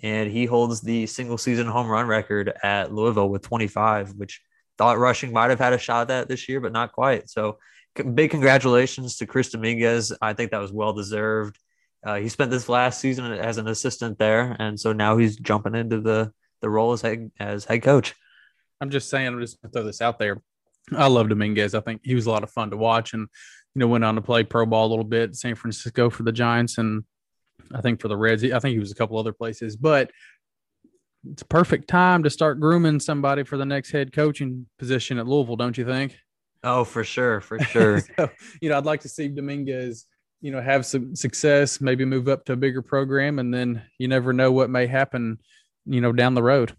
and 0.00 0.30
he 0.30 0.44
holds 0.44 0.80
the 0.80 1.06
single 1.06 1.36
season 1.36 1.66
home 1.66 1.88
run 1.88 2.06
record 2.06 2.52
at 2.62 2.94
Louisville 2.94 3.28
with 3.28 3.42
25, 3.42 4.14
which 4.14 4.40
thought 4.78 4.96
rushing 4.96 5.32
might 5.32 5.50
have 5.50 5.58
had 5.58 5.72
a 5.72 5.78
shot 5.78 6.02
at 6.02 6.08
that 6.08 6.28
this 6.28 6.48
year, 6.48 6.60
but 6.60 6.70
not 6.70 6.92
quite. 6.92 7.28
So 7.28 7.58
big 8.14 8.30
congratulations 8.30 9.16
to 9.16 9.26
Chris 9.26 9.50
Dominguez. 9.50 10.12
I 10.22 10.34
think 10.34 10.52
that 10.52 10.60
was 10.60 10.72
well 10.72 10.92
deserved. 10.92 11.58
Uh, 12.06 12.14
he 12.14 12.28
spent 12.28 12.52
this 12.52 12.68
last 12.68 13.00
season 13.00 13.32
as 13.32 13.58
an 13.58 13.66
assistant 13.66 14.20
there, 14.20 14.56
and 14.60 14.78
so 14.78 14.92
now 14.92 15.16
he's 15.16 15.36
jumping 15.36 15.74
into 15.74 16.00
the 16.00 16.32
the 16.60 16.70
role 16.70 16.92
as 16.92 17.02
head 17.02 17.32
as 17.40 17.64
head 17.64 17.82
coach. 17.82 18.14
I'm 18.80 18.90
just 18.90 19.10
saying, 19.10 19.26
I'm 19.26 19.40
just 19.40 19.60
gonna 19.60 19.72
throw 19.72 19.82
this 19.82 20.00
out 20.00 20.20
there. 20.20 20.40
I 20.96 21.08
love 21.08 21.28
Dominguez. 21.28 21.74
I 21.74 21.80
think 21.80 22.02
he 22.04 22.14
was 22.14 22.26
a 22.26 22.30
lot 22.30 22.44
of 22.44 22.52
fun 22.52 22.70
to 22.70 22.76
watch, 22.76 23.14
and 23.14 23.26
you 23.74 23.80
know 23.80 23.88
went 23.88 24.04
on 24.04 24.14
to 24.14 24.22
play 24.22 24.44
pro 24.44 24.64
ball 24.64 24.86
a 24.86 24.90
little 24.90 25.04
bit, 25.04 25.34
San 25.34 25.56
Francisco 25.56 26.08
for 26.08 26.22
the 26.22 26.30
Giants, 26.30 26.78
and 26.78 27.02
I 27.74 27.80
think 27.80 28.00
for 28.00 28.08
the 28.08 28.16
Reds. 28.16 28.44
I 28.44 28.58
think 28.58 28.72
he 28.72 28.78
was 28.78 28.92
a 28.92 28.96
couple 28.96 29.18
other 29.18 29.32
places, 29.32 29.76
but 29.76 30.10
it's 31.30 31.42
a 31.42 31.46
perfect 31.46 31.88
time 31.88 32.22
to 32.24 32.30
start 32.30 32.60
grooming 32.60 33.00
somebody 33.00 33.44
for 33.44 33.56
the 33.56 33.64
next 33.64 33.90
head 33.90 34.12
coaching 34.12 34.66
position 34.78 35.18
at 35.18 35.26
Louisville, 35.26 35.56
don't 35.56 35.78
you 35.78 35.84
think? 35.84 36.16
Oh, 36.64 36.84
for 36.84 37.04
sure, 37.04 37.40
for 37.40 37.58
sure. 37.64 38.00
so, 38.00 38.30
you 38.60 38.68
know, 38.68 38.76
I'd 38.76 38.86
like 38.86 39.00
to 39.00 39.08
see 39.08 39.28
Dominguez, 39.28 40.06
you 40.40 40.50
know, 40.50 40.60
have 40.60 40.84
some 40.84 41.14
success, 41.14 41.80
maybe 41.80 42.04
move 42.04 42.28
up 42.28 42.44
to 42.46 42.54
a 42.54 42.56
bigger 42.56 42.82
program, 42.82 43.38
and 43.38 43.52
then 43.52 43.82
you 43.98 44.08
never 44.08 44.32
know 44.32 44.50
what 44.52 44.70
may 44.70 44.86
happen, 44.86 45.38
you 45.86 46.00
know, 46.00 46.12
down 46.12 46.34
the 46.34 46.42
road. 46.42 46.76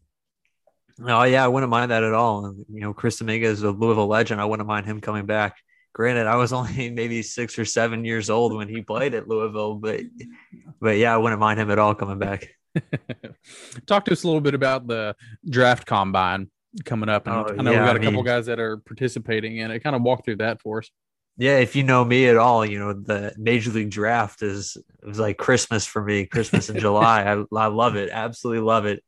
Oh 1.02 1.24
yeah, 1.24 1.44
I 1.44 1.48
wouldn't 1.48 1.72
mind 1.72 1.92
that 1.92 2.04
at 2.04 2.14
all. 2.14 2.54
You 2.70 2.82
know, 2.82 2.94
Chris 2.94 3.18
Dominguez 3.18 3.60
is 3.60 3.64
a 3.64 3.72
Louisville 3.72 4.08
legend. 4.08 4.40
I 4.40 4.46
wouldn't 4.46 4.68
mind 4.68 4.86
him 4.86 5.02
coming 5.02 5.26
back. 5.26 5.58
Granted, 5.94 6.28
I 6.28 6.36
was 6.36 6.52
only 6.54 6.90
maybe 6.90 7.22
six 7.22 7.58
or 7.58 7.66
seven 7.66 8.04
years 8.04 8.30
old 8.30 8.56
when 8.56 8.68
he 8.68 8.82
played 8.82 9.14
at 9.14 9.28
Louisville, 9.28 9.76
but 9.76 10.02
but 10.82 10.98
yeah, 10.98 11.14
I 11.14 11.18
wouldn't 11.18 11.40
mind 11.40 11.60
him 11.60 11.72
at 11.72 11.80
all 11.80 11.96
coming 11.96 12.20
back. 12.20 12.50
Talk 13.86 14.06
to 14.06 14.12
us 14.12 14.24
a 14.24 14.28
little 14.28 14.42
bit 14.42 14.56
about 14.56 14.88
the 14.88 15.16
draft 15.48 15.86
combine 15.86 16.50
coming 16.86 17.10
up. 17.10 17.28
And 17.28 17.36
oh, 17.36 17.46
I 17.48 17.62
know 17.62 17.72
yeah, 17.72 17.80
we've 17.80 17.88
got 17.88 17.96
a 17.96 18.00
couple 18.00 18.24
guys 18.24 18.48
that 18.48 18.60
are 18.60 18.78
participating 18.78 19.58
in 19.58 19.70
it. 19.70 19.82
Kind 19.82 19.96
of 19.96 20.02
walk 20.02 20.26
through 20.26 20.38
that 20.38 20.62
for 20.62 20.80
us. 20.80 20.90
Yeah, 21.38 21.58
if 21.58 21.76
you 21.76 21.84
know 21.84 22.06
me 22.06 22.28
at 22.28 22.38
all, 22.38 22.64
you 22.64 22.78
know 22.78 22.94
the 22.94 23.34
Major 23.38 23.72
League 23.72 23.90
Draft 23.90 24.44
is 24.44 24.78
it 25.02 25.08
was 25.08 25.20
like 25.20 25.38
Christmas 25.38 25.86
for 25.86 26.04
me. 26.04 26.26
Christmas 26.26 26.70
in 26.70 26.80
July, 26.80 27.24
I, 27.24 27.44
I 27.56 27.68
love 27.68 27.96
it, 27.96 28.10
absolutely 28.12 28.62
love 28.64 28.86
it. 28.86 29.04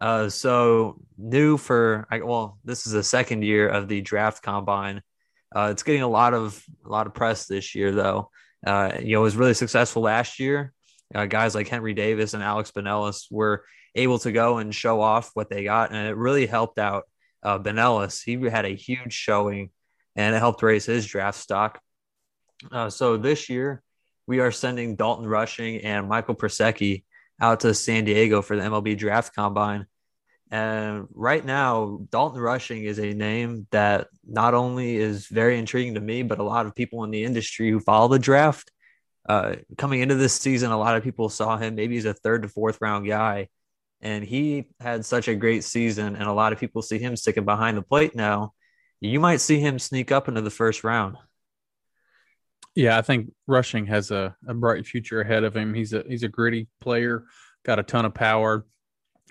Uh, 0.00 0.30
so 0.30 0.98
new 1.18 1.58
for 1.58 2.06
I, 2.10 2.20
well, 2.20 2.58
this 2.64 2.86
is 2.86 2.92
the 2.92 3.02
second 3.02 3.42
year 3.42 3.68
of 3.68 3.86
the 3.86 4.00
draft 4.00 4.42
combine. 4.42 5.02
Uh, 5.54 5.68
it's 5.72 5.82
getting 5.82 6.02
a 6.02 6.08
lot 6.08 6.34
of 6.34 6.62
a 6.84 6.88
lot 6.88 7.06
of 7.06 7.14
press 7.14 7.46
this 7.46 7.74
year, 7.74 7.92
though. 7.92 8.30
Uh, 8.66 8.92
you 9.00 9.12
know, 9.12 9.20
it 9.20 9.22
was 9.22 9.36
really 9.36 9.54
successful 9.54 10.02
last 10.02 10.38
year 10.38 10.72
uh, 11.14 11.26
guys 11.26 11.54
like 11.54 11.68
Henry 11.68 11.94
Davis 11.94 12.34
and 12.34 12.42
Alex 12.42 12.70
Binelas 12.70 13.26
were 13.30 13.64
able 13.94 14.18
to 14.20 14.32
go 14.32 14.58
and 14.58 14.74
show 14.74 15.00
off 15.00 15.30
what 15.34 15.48
they 15.48 15.64
got, 15.64 15.90
and 15.90 16.08
it 16.08 16.16
really 16.16 16.46
helped 16.46 16.78
out 16.78 17.04
uh, 17.42 17.58
Binelas. 17.58 18.22
He 18.22 18.34
had 18.48 18.64
a 18.64 18.74
huge 18.74 19.12
showing, 19.12 19.70
and 20.16 20.34
it 20.34 20.38
helped 20.38 20.62
raise 20.62 20.86
his 20.86 21.06
draft 21.06 21.38
stock. 21.38 21.80
Uh, 22.70 22.90
so 22.90 23.16
this 23.16 23.48
year, 23.48 23.82
we 24.26 24.40
are 24.40 24.52
sending 24.52 24.96
Dalton 24.96 25.26
Rushing 25.26 25.78
and 25.78 26.08
Michael 26.08 26.34
Prosecky 26.34 27.04
out 27.40 27.60
to 27.60 27.72
San 27.72 28.04
Diego 28.04 28.42
for 28.42 28.56
the 28.56 28.62
MLB 28.62 28.98
Draft 28.98 29.34
Combine. 29.34 29.86
And 30.50 31.06
right 31.12 31.44
now, 31.44 32.00
Dalton 32.10 32.40
Rushing 32.40 32.84
is 32.84 32.98
a 32.98 33.12
name 33.12 33.66
that 33.70 34.08
not 34.26 34.54
only 34.54 34.96
is 34.96 35.26
very 35.26 35.58
intriguing 35.58 35.94
to 35.94 36.00
me, 36.00 36.22
but 36.22 36.38
a 36.38 36.42
lot 36.42 36.66
of 36.66 36.74
people 36.74 37.04
in 37.04 37.10
the 37.10 37.24
industry 37.24 37.70
who 37.70 37.80
follow 37.80 38.08
the 38.08 38.18
draft. 38.18 38.70
Uh, 39.28 39.56
coming 39.76 40.00
into 40.00 40.14
this 40.14 40.32
season, 40.32 40.70
a 40.70 40.78
lot 40.78 40.96
of 40.96 41.04
people 41.04 41.28
saw 41.28 41.58
him 41.58 41.74
maybe 41.74 41.98
as 41.98 42.06
a 42.06 42.14
third 42.14 42.42
to 42.42 42.48
fourth 42.48 42.78
round 42.80 43.06
guy. 43.06 43.48
And 44.00 44.24
he 44.24 44.70
had 44.80 45.04
such 45.04 45.28
a 45.28 45.34
great 45.34 45.64
season, 45.64 46.16
and 46.16 46.24
a 46.24 46.32
lot 46.32 46.52
of 46.52 46.60
people 46.60 46.80
see 46.80 46.98
him 46.98 47.16
sticking 47.16 47.44
behind 47.44 47.76
the 47.76 47.82
plate 47.82 48.14
now. 48.14 48.54
You 49.00 49.20
might 49.20 49.40
see 49.40 49.60
him 49.60 49.78
sneak 49.78 50.10
up 50.10 50.28
into 50.28 50.40
the 50.40 50.50
first 50.50 50.82
round. 50.82 51.16
Yeah, 52.74 52.96
I 52.96 53.02
think 53.02 53.32
Rushing 53.46 53.86
has 53.86 54.10
a, 54.10 54.36
a 54.46 54.54
bright 54.54 54.86
future 54.86 55.20
ahead 55.20 55.44
of 55.44 55.54
him. 55.54 55.74
He's 55.74 55.92
a 55.92 56.04
he's 56.08 56.22
a 56.22 56.28
gritty 56.28 56.68
player, 56.80 57.24
got 57.64 57.80
a 57.80 57.82
ton 57.82 58.04
of 58.04 58.14
power. 58.14 58.64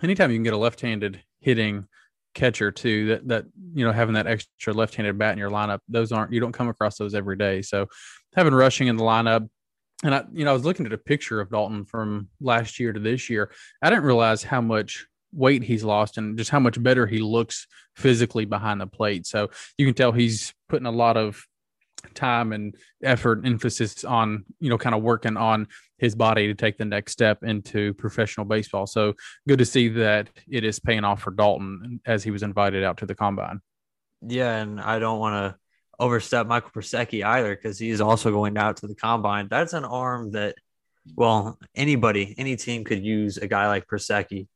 Anytime 0.04 0.32
you 0.32 0.38
can 0.38 0.44
get 0.44 0.54
a 0.54 0.58
left-handed 0.58 1.22
hitting 1.40 1.88
catcher 2.34 2.72
too, 2.72 3.08
that 3.08 3.28
that 3.28 3.46
you 3.74 3.86
know 3.86 3.92
having 3.92 4.14
that 4.16 4.28
extra 4.28 4.74
left-handed 4.74 5.18
bat 5.18 5.34
in 5.34 5.40
your 5.40 5.50
lineup, 5.50 5.80
those 5.88 6.12
aren't 6.12 6.34
you 6.34 6.40
don't 6.40 6.52
come 6.52 6.70
across 6.70 6.98
those 6.98 7.16
every 7.16 7.38
day. 7.38 7.62
So 7.62 7.88
having 8.36 8.54
Rushing 8.54 8.88
in 8.88 8.98
the 8.98 9.04
lineup, 9.04 9.50
and 10.04 10.14
I 10.14 10.24
you 10.34 10.46
know 10.46 10.52
I 10.52 10.54
was 10.54 10.66
looking 10.66 10.86
at 10.86 10.94
a 10.94 10.98
picture 10.98 11.40
of 11.40 11.50
Dalton 11.50 11.86
from 11.86 12.30
last 12.40 12.80
year 12.80 12.94
to 12.94 13.00
this 13.00 13.30
year. 13.30 13.52
I 13.82 13.90
didn't 13.90 14.06
realize 14.06 14.44
how 14.44 14.62
much 14.62 15.08
weight 15.34 15.64
he's 15.64 15.84
lost 15.84 16.18
and 16.18 16.38
just 16.38 16.50
how 16.50 16.60
much 16.60 16.82
better 16.82 17.06
he 17.06 17.20
looks 17.20 17.68
physically 17.96 18.46
behind 18.46 18.80
the 18.80 18.88
plate. 18.88 19.26
So 19.26 19.50
you 19.78 19.86
can 19.86 19.96
tell 19.96 20.12
he's 20.12 20.54
putting 20.70 20.86
a 20.86 20.92
lot 20.92 21.18
of 21.18 21.46
time 22.14 22.54
and 22.54 22.76
effort 23.04 23.46
emphasis 23.46 24.04
on 24.04 24.46
you 24.60 24.70
know 24.70 24.78
kind 24.78 24.96
of 24.96 25.02
working 25.02 25.38
on 25.38 25.68
his 25.98 26.16
body 26.16 26.48
to 26.48 26.54
take 26.54 26.78
the 26.78 26.86
next 26.86 27.12
step 27.12 27.44
into 27.44 27.94
professional 27.96 28.46
baseball. 28.46 28.86
So 28.86 29.14
good 29.48 29.60
to 29.60 29.66
see 29.66 29.88
that 29.90 30.30
it 30.48 30.64
is 30.64 30.80
paying 30.80 31.04
off 31.04 31.22
for 31.22 31.32
dalton 31.32 32.00
as 32.06 32.24
he 32.24 32.32
was 32.32 32.44
invited 32.44 32.84
out 32.84 32.98
to 32.98 33.06
the 33.06 33.16
combine. 33.16 33.62
Yeah 34.26 34.58
and 34.58 34.82
i 34.82 34.98
don't 35.00 35.20
want 35.20 35.36
to 35.36 35.60
overstep 36.00 36.48
michael 36.48 36.72
Prosecky 36.72 37.24
either 37.24 37.56
because 37.56 37.80
he's 37.80 38.02
also 38.02 38.32
going 38.32 38.58
out 38.58 38.78
to 38.78 38.88
the 38.88 38.96
combine. 38.96 39.48
That's 39.50 39.74
an 39.74 39.86
arm 39.86 40.32
that 40.32 40.56
well 41.16 41.58
anybody 41.76 42.36
any 42.38 42.56
team 42.56 42.84
could 42.84 43.04
use 43.04 43.38
a 43.38 43.48
guy 43.48 43.68
like 43.68 43.88
Prosecky. 43.88 44.48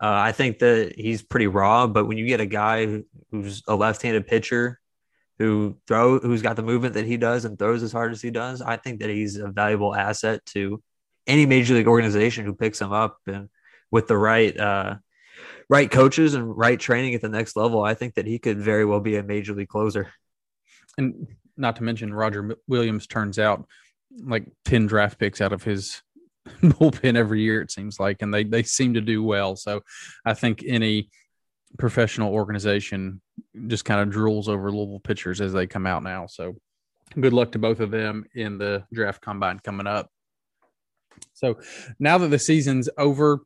Uh, 0.00 0.10
I 0.10 0.32
think 0.32 0.58
that 0.58 0.94
he's 0.96 1.22
pretty 1.22 1.46
raw, 1.46 1.86
but 1.86 2.06
when 2.06 2.18
you 2.18 2.26
get 2.26 2.40
a 2.40 2.46
guy 2.46 3.02
who's 3.30 3.62
a 3.68 3.76
left-handed 3.76 4.26
pitcher 4.26 4.80
who 5.38 5.76
throw 5.86 6.18
who's 6.18 6.42
got 6.42 6.56
the 6.56 6.62
movement 6.62 6.94
that 6.94 7.06
he 7.06 7.16
does 7.16 7.44
and 7.44 7.58
throws 7.58 7.82
as 7.82 7.92
hard 7.92 8.12
as 8.12 8.22
he 8.22 8.30
does, 8.30 8.62
I 8.62 8.76
think 8.76 9.00
that 9.00 9.10
he's 9.10 9.36
a 9.36 9.48
valuable 9.48 9.94
asset 9.94 10.44
to 10.46 10.82
any 11.26 11.46
major 11.46 11.74
league 11.74 11.88
organization 11.88 12.44
who 12.44 12.54
picks 12.54 12.80
him 12.80 12.92
up 12.92 13.18
and 13.26 13.48
with 13.90 14.08
the 14.08 14.16
right 14.16 14.58
uh, 14.58 14.96
right 15.68 15.90
coaches 15.90 16.34
and 16.34 16.56
right 16.56 16.78
training 16.78 17.14
at 17.14 17.22
the 17.22 17.28
next 17.28 17.56
level, 17.56 17.82
I 17.82 17.94
think 17.94 18.14
that 18.14 18.26
he 18.26 18.38
could 18.38 18.58
very 18.58 18.84
well 18.84 19.00
be 19.00 19.16
a 19.16 19.22
major 19.22 19.54
league 19.54 19.68
closer. 19.68 20.12
And 20.98 21.26
not 21.56 21.76
to 21.76 21.82
mention 21.82 22.12
Roger 22.12 22.56
Williams 22.68 23.06
turns 23.06 23.38
out 23.38 23.66
like 24.22 24.46
10 24.66 24.86
draft 24.86 25.18
picks 25.18 25.40
out 25.40 25.52
of 25.52 25.62
his 25.62 26.02
bullpen 26.62 27.16
every 27.16 27.40
year, 27.40 27.62
it 27.62 27.70
seems 27.70 27.98
like, 27.98 28.20
and 28.20 28.34
they, 28.34 28.44
they 28.44 28.62
seem 28.62 28.94
to 28.94 29.00
do 29.00 29.22
well. 29.22 29.56
So 29.56 29.82
I 30.26 30.34
think 30.34 30.62
any 30.66 31.08
professional 31.78 32.34
organization 32.34 33.21
just 33.66 33.84
kind 33.84 34.00
of 34.00 34.14
drools 34.14 34.48
over 34.48 34.70
Louisville 34.70 35.00
pitchers 35.00 35.40
as 35.40 35.52
they 35.52 35.66
come 35.66 35.86
out 35.86 36.02
now. 36.02 36.26
So 36.26 36.56
good 37.18 37.32
luck 37.32 37.52
to 37.52 37.58
both 37.58 37.80
of 37.80 37.90
them 37.90 38.24
in 38.34 38.58
the 38.58 38.84
draft 38.92 39.20
combine 39.20 39.58
coming 39.58 39.86
up. 39.86 40.08
So 41.34 41.58
now 41.98 42.18
that 42.18 42.28
the 42.28 42.38
season's 42.38 42.88
over, 42.96 43.40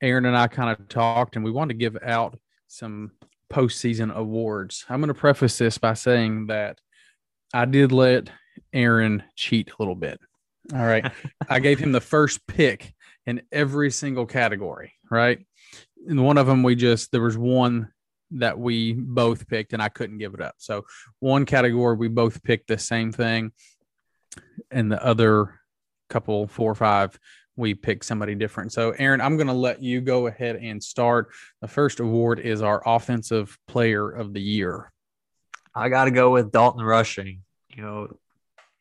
Aaron 0.00 0.26
and 0.26 0.36
I 0.36 0.48
kind 0.48 0.70
of 0.70 0.88
talked 0.88 1.36
and 1.36 1.44
we 1.44 1.50
wanted 1.50 1.74
to 1.74 1.78
give 1.78 1.96
out 2.02 2.38
some 2.68 3.12
postseason 3.52 4.14
awards. 4.14 4.84
I'm 4.88 5.00
going 5.00 5.08
to 5.08 5.14
preface 5.14 5.58
this 5.58 5.78
by 5.78 5.94
saying 5.94 6.46
that 6.46 6.78
I 7.52 7.66
did 7.66 7.92
let 7.92 8.30
Aaron 8.72 9.22
cheat 9.36 9.70
a 9.70 9.74
little 9.78 9.94
bit. 9.94 10.20
All 10.72 10.84
right. 10.84 11.10
I 11.48 11.60
gave 11.60 11.78
him 11.78 11.92
the 11.92 12.00
first 12.00 12.46
pick 12.46 12.94
in 13.26 13.42
every 13.52 13.90
single 13.90 14.26
category, 14.26 14.92
right? 15.10 15.44
And 16.08 16.24
one 16.24 16.38
of 16.38 16.46
them 16.46 16.62
we 16.62 16.74
just 16.74 17.12
there 17.12 17.20
was 17.20 17.38
one 17.38 17.92
that 18.38 18.58
we 18.58 18.92
both 18.92 19.48
picked 19.48 19.72
and 19.72 19.82
I 19.82 19.88
couldn't 19.88 20.18
give 20.18 20.34
it 20.34 20.40
up. 20.40 20.54
So 20.58 20.86
one 21.20 21.44
category 21.44 21.96
we 21.96 22.08
both 22.08 22.42
picked 22.42 22.68
the 22.68 22.78
same 22.78 23.12
thing 23.12 23.52
and 24.70 24.90
the 24.90 25.04
other 25.04 25.60
couple 26.08 26.46
four 26.46 26.70
or 26.70 26.74
five 26.74 27.18
we 27.56 27.74
picked 27.74 28.04
somebody 28.04 28.34
different. 28.34 28.72
So 28.72 28.92
Aaron, 28.92 29.20
I'm 29.20 29.36
going 29.36 29.48
to 29.48 29.52
let 29.52 29.82
you 29.82 30.00
go 30.00 30.26
ahead 30.26 30.56
and 30.56 30.82
start. 30.82 31.30
The 31.60 31.68
first 31.68 32.00
award 32.00 32.40
is 32.40 32.62
our 32.62 32.82
offensive 32.86 33.58
player 33.68 34.08
of 34.08 34.32
the 34.32 34.40
year. 34.40 34.90
I 35.74 35.88
got 35.88 36.04
to 36.04 36.10
go 36.10 36.32
with 36.32 36.52
Dalton 36.52 36.82
Rushing. 36.82 37.42
You 37.74 37.82
know, 37.82 38.08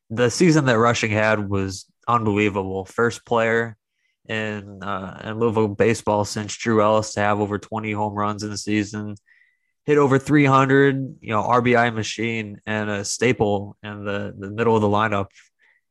the 0.10 0.30
season 0.30 0.66
that 0.66 0.78
Rushing 0.78 1.12
had 1.12 1.50
was 1.50 1.86
unbelievable. 2.08 2.86
First 2.86 3.26
player 3.26 3.78
in 4.28 4.84
uh, 4.84 5.22
in 5.26 5.40
Louisville 5.40 5.68
baseball 5.68 6.26
since 6.26 6.56
Drew 6.56 6.82
Ellis 6.82 7.14
to 7.14 7.22
have 7.22 7.40
over 7.40 7.58
20 7.58 7.92
home 7.92 8.14
runs 8.14 8.44
in 8.44 8.50
the 8.50 8.58
season 8.58 9.16
hit 9.86 9.98
over 9.98 10.20
300, 10.20 11.18
you 11.22 11.30
know, 11.30 11.42
RBI 11.42 11.94
machine 11.94 12.62
and 12.66 12.90
a 12.90 13.04
staple 13.06 13.78
in 13.84 14.06
the, 14.06 14.34
the 14.38 14.50
middle 14.50 14.76
of 14.76 14.82
the 14.82 14.88
lineup, 14.88 15.28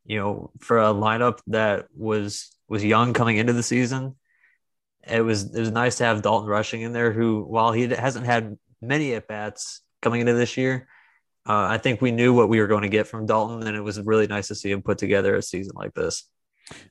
you 0.05 0.19
know, 0.19 0.51
for 0.61 0.79
a 0.79 0.95
lineup 0.95 1.41
that 1.49 1.87
was 1.97 2.55
was 2.69 2.85
young 2.85 3.13
coming 3.13 3.37
into 3.37 3.53
the 3.53 3.63
season. 3.63 4.17
It 5.07 5.23
was 5.23 5.55
it 5.55 5.59
was 5.59 5.71
nice 5.71 5.97
to 5.97 6.05
have 6.05 6.23
Dalton 6.23 6.49
Rushing 6.49 6.83
in 6.83 6.93
there, 6.93 7.13
who 7.13 7.43
while 7.43 7.73
he 7.73 7.89
hasn't 7.89 8.27
had 8.27 8.57
many 8.81 9.15
at 9.15 9.27
bats 9.27 9.83
coming 10.03 10.21
into 10.21 10.35
this 10.35 10.57
year, 10.57 10.89
uh, 11.49 11.67
I 11.69 11.79
think 11.79 12.01
we 12.01 12.13
knew 12.13 12.33
what 12.33 12.49
we 12.49 12.61
were 12.61 12.67
going 12.67 12.83
to 12.83 12.89
get 12.89 13.07
from 13.07 13.27
Dalton, 13.27 13.67
and 13.67 13.77
it 13.77 13.81
was 13.81 14.01
really 14.01 14.27
nice 14.27 14.49
to 14.49 14.55
see 14.55 14.71
him 14.71 14.83
put 14.83 14.99
together 14.99 15.35
a 15.35 15.43
season 15.43 15.73
like 15.75 15.95
this. 15.95 16.29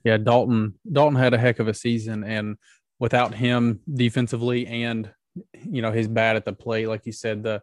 Yeah, 0.03 0.17
Dalton 0.17 0.75
Dalton 0.91 1.17
had 1.17 1.33
a 1.33 1.38
heck 1.38 1.59
of 1.59 1.67
a 1.67 1.73
season, 1.73 2.23
and 2.23 2.57
without 2.99 3.33
him 3.33 3.79
defensively 3.91 4.67
and 4.67 5.12
you 5.53 5.81
know, 5.81 5.91
his 5.91 6.07
bat 6.07 6.35
at 6.35 6.45
the 6.45 6.53
plate, 6.53 6.87
like 6.87 7.05
you 7.05 7.11
said, 7.11 7.43
the 7.43 7.61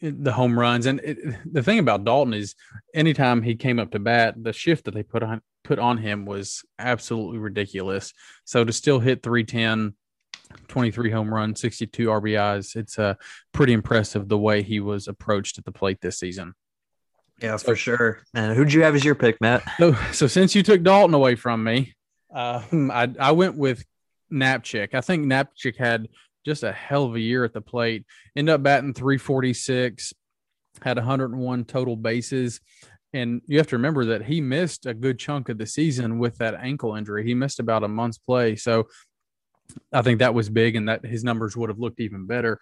the 0.00 0.32
home 0.32 0.58
runs. 0.58 0.86
And 0.86 1.00
it, 1.00 1.18
the 1.50 1.62
thing 1.62 1.78
about 1.78 2.04
Dalton 2.04 2.34
is, 2.34 2.54
anytime 2.94 3.42
he 3.42 3.54
came 3.54 3.78
up 3.78 3.92
to 3.92 3.98
bat, 3.98 4.34
the 4.36 4.52
shift 4.52 4.84
that 4.84 4.94
they 4.94 5.02
put 5.02 5.22
on 5.22 5.40
put 5.64 5.78
on 5.78 5.98
him 5.98 6.26
was 6.26 6.64
absolutely 6.78 7.38
ridiculous. 7.38 8.12
So 8.44 8.64
to 8.64 8.72
still 8.72 9.00
hit 9.00 9.22
310, 9.22 9.94
23 10.68 11.10
home 11.10 11.34
runs, 11.34 11.60
62 11.60 12.06
RBIs, 12.06 12.76
it's 12.76 12.98
uh, 12.98 13.14
pretty 13.52 13.72
impressive 13.72 14.28
the 14.28 14.38
way 14.38 14.62
he 14.62 14.80
was 14.80 15.08
approached 15.08 15.58
at 15.58 15.64
the 15.64 15.72
plate 15.72 16.00
this 16.00 16.18
season. 16.18 16.54
Yeah, 17.42 17.56
for 17.56 17.76
sure. 17.76 18.22
And 18.32 18.56
who'd 18.56 18.72
you 18.72 18.82
have 18.82 18.94
as 18.94 19.04
your 19.04 19.14
pick, 19.14 19.40
Matt? 19.40 19.62
So, 19.78 19.94
so 20.12 20.26
since 20.26 20.54
you 20.54 20.62
took 20.62 20.82
Dalton 20.82 21.14
away 21.14 21.34
from 21.34 21.64
me, 21.64 21.94
uh, 22.34 22.62
I, 22.72 23.12
I 23.18 23.32
went 23.32 23.56
with 23.56 23.84
Knapczyk. 24.32 24.94
I 24.94 25.00
think 25.00 25.26
Knapczyk 25.26 25.76
had 25.76 26.08
just 26.46 26.62
a 26.62 26.72
hell 26.72 27.04
of 27.04 27.16
a 27.16 27.20
year 27.20 27.44
at 27.44 27.52
the 27.52 27.60
plate. 27.60 28.06
End 28.36 28.48
up 28.48 28.62
batting 28.62 28.94
346, 28.94 30.14
had 30.80 30.96
101 30.96 31.64
total 31.64 31.96
bases. 31.96 32.60
And 33.12 33.42
you 33.46 33.58
have 33.58 33.66
to 33.68 33.76
remember 33.76 34.04
that 34.06 34.24
he 34.24 34.40
missed 34.40 34.86
a 34.86 34.94
good 34.94 35.18
chunk 35.18 35.48
of 35.48 35.58
the 35.58 35.66
season 35.66 36.18
with 36.18 36.38
that 36.38 36.54
ankle 36.54 36.94
injury. 36.94 37.26
He 37.26 37.34
missed 37.34 37.58
about 37.58 37.82
a 37.82 37.88
month's 37.88 38.18
play. 38.18 38.54
So 38.56 38.86
I 39.92 40.02
think 40.02 40.20
that 40.20 40.34
was 40.34 40.48
big 40.48 40.76
and 40.76 40.88
that 40.88 41.04
his 41.04 41.24
numbers 41.24 41.56
would 41.56 41.68
have 41.68 41.80
looked 41.80 42.00
even 42.00 42.26
better. 42.26 42.60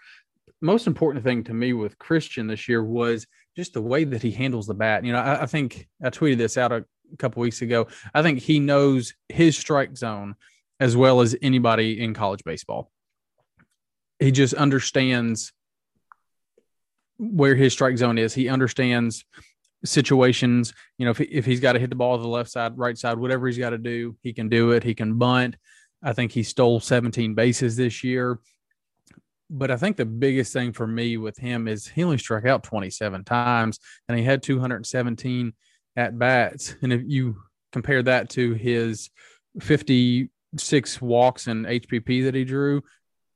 Most 0.62 0.86
important 0.86 1.22
thing 1.22 1.44
to 1.44 1.54
me 1.54 1.74
with 1.74 1.98
Christian 1.98 2.46
this 2.46 2.68
year 2.68 2.82
was 2.82 3.26
just 3.54 3.74
the 3.74 3.82
way 3.82 4.04
that 4.04 4.22
he 4.22 4.30
handles 4.30 4.66
the 4.66 4.74
bat. 4.74 5.04
You 5.04 5.12
know, 5.12 5.18
I, 5.18 5.42
I 5.42 5.46
think 5.46 5.86
I 6.02 6.08
tweeted 6.08 6.38
this 6.38 6.56
out 6.56 6.72
a 6.72 6.86
couple 7.18 7.42
weeks 7.42 7.60
ago. 7.60 7.88
I 8.14 8.22
think 8.22 8.38
he 8.38 8.60
knows 8.60 9.12
his 9.28 9.58
strike 9.58 9.96
zone 9.96 10.36
as 10.80 10.96
well 10.96 11.20
as 11.20 11.36
anybody 11.42 12.00
in 12.00 12.14
college 12.14 12.44
baseball 12.44 12.90
he 14.24 14.32
just 14.32 14.54
understands 14.54 15.52
where 17.18 17.54
his 17.54 17.72
strike 17.72 17.96
zone 17.98 18.18
is. 18.18 18.34
He 18.34 18.48
understands 18.48 19.24
situations. 19.84 20.72
You 20.98 21.04
know, 21.04 21.10
if, 21.12 21.18
he, 21.18 21.24
if 21.24 21.44
he's 21.44 21.60
got 21.60 21.74
to 21.74 21.78
hit 21.78 21.90
the 21.90 21.96
ball 21.96 22.16
to 22.16 22.22
the 22.22 22.28
left 22.28 22.50
side, 22.50 22.76
right 22.76 22.96
side, 22.96 23.18
whatever 23.18 23.46
he's 23.46 23.58
got 23.58 23.70
to 23.70 23.78
do, 23.78 24.16
he 24.22 24.32
can 24.32 24.48
do 24.48 24.72
it. 24.72 24.82
He 24.82 24.94
can 24.94 25.18
bunt. 25.18 25.56
I 26.02 26.12
think 26.12 26.32
he 26.32 26.42
stole 26.42 26.80
17 26.80 27.34
bases 27.34 27.76
this 27.76 28.02
year. 28.04 28.38
But 29.50 29.70
I 29.70 29.76
think 29.76 29.96
the 29.96 30.06
biggest 30.06 30.52
thing 30.52 30.72
for 30.72 30.86
me 30.86 31.16
with 31.16 31.36
him 31.36 31.68
is 31.68 31.86
he 31.86 32.02
only 32.02 32.18
struck 32.18 32.46
out 32.46 32.64
27 32.64 33.24
times 33.24 33.78
and 34.08 34.18
he 34.18 34.24
had 34.24 34.42
217 34.42 35.52
at 35.96 36.18
bats. 36.18 36.74
And 36.82 36.92
if 36.92 37.02
you 37.04 37.36
compare 37.72 38.02
that 38.02 38.30
to 38.30 38.54
his 38.54 39.10
56 39.60 41.02
walks 41.02 41.46
and 41.46 41.66
HBP 41.66 42.24
that 42.24 42.34
he 42.34 42.44
drew, 42.44 42.82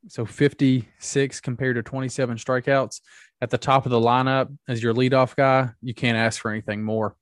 so 0.06 0.24
56 0.24 1.40
compared 1.40 1.76
to 1.76 1.82
27 1.82 2.36
strikeouts 2.36 3.00
at 3.40 3.50
the 3.50 3.58
top 3.58 3.86
of 3.86 3.90
the 3.90 4.00
lineup 4.00 4.56
as 4.68 4.82
your 4.82 4.94
leadoff 4.94 5.36
guy. 5.36 5.70
You 5.82 5.94
can't 5.94 6.16
ask 6.16 6.40
for 6.40 6.50
anything 6.50 6.82
more. 6.82 7.16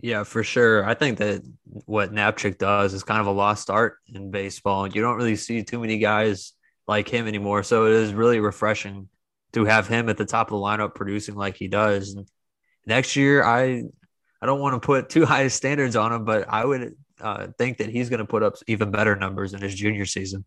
Yeah, 0.00 0.24
for 0.24 0.44
sure. 0.44 0.84
I 0.84 0.94
think 0.94 1.18
that 1.18 1.42
what 1.86 2.12
Knapczyk 2.12 2.58
does 2.58 2.92
is 2.92 3.02
kind 3.02 3.20
of 3.20 3.26
a 3.26 3.30
lost 3.30 3.70
art 3.70 3.96
in 4.12 4.30
baseball. 4.30 4.86
You 4.86 5.00
don't 5.00 5.16
really 5.16 5.36
see 5.36 5.62
too 5.62 5.80
many 5.80 5.98
guys 5.98 6.52
like 6.86 7.08
him 7.08 7.26
anymore. 7.26 7.62
So 7.62 7.86
it 7.86 7.92
is 7.92 8.12
really 8.12 8.40
refreshing 8.40 9.08
to 9.52 9.64
have 9.64 9.88
him 9.88 10.08
at 10.08 10.18
the 10.18 10.26
top 10.26 10.48
of 10.48 10.58
the 10.58 10.64
lineup 10.64 10.94
producing 10.94 11.34
like 11.34 11.56
he 11.56 11.68
does. 11.68 12.14
And 12.14 12.28
next 12.84 13.16
year, 13.16 13.42
I 13.42 13.84
I 14.40 14.46
don't 14.46 14.60
want 14.60 14.80
to 14.80 14.84
put 14.84 15.08
too 15.08 15.24
high 15.24 15.48
standards 15.48 15.96
on 15.96 16.12
him, 16.12 16.24
but 16.24 16.46
I 16.48 16.64
would 16.64 16.94
uh, 17.20 17.48
think 17.56 17.78
that 17.78 17.88
he's 17.88 18.10
going 18.10 18.18
to 18.18 18.26
put 18.26 18.42
up 18.42 18.54
even 18.66 18.90
better 18.90 19.16
numbers 19.16 19.54
in 19.54 19.62
his 19.62 19.74
junior 19.74 20.04
season. 20.04 20.44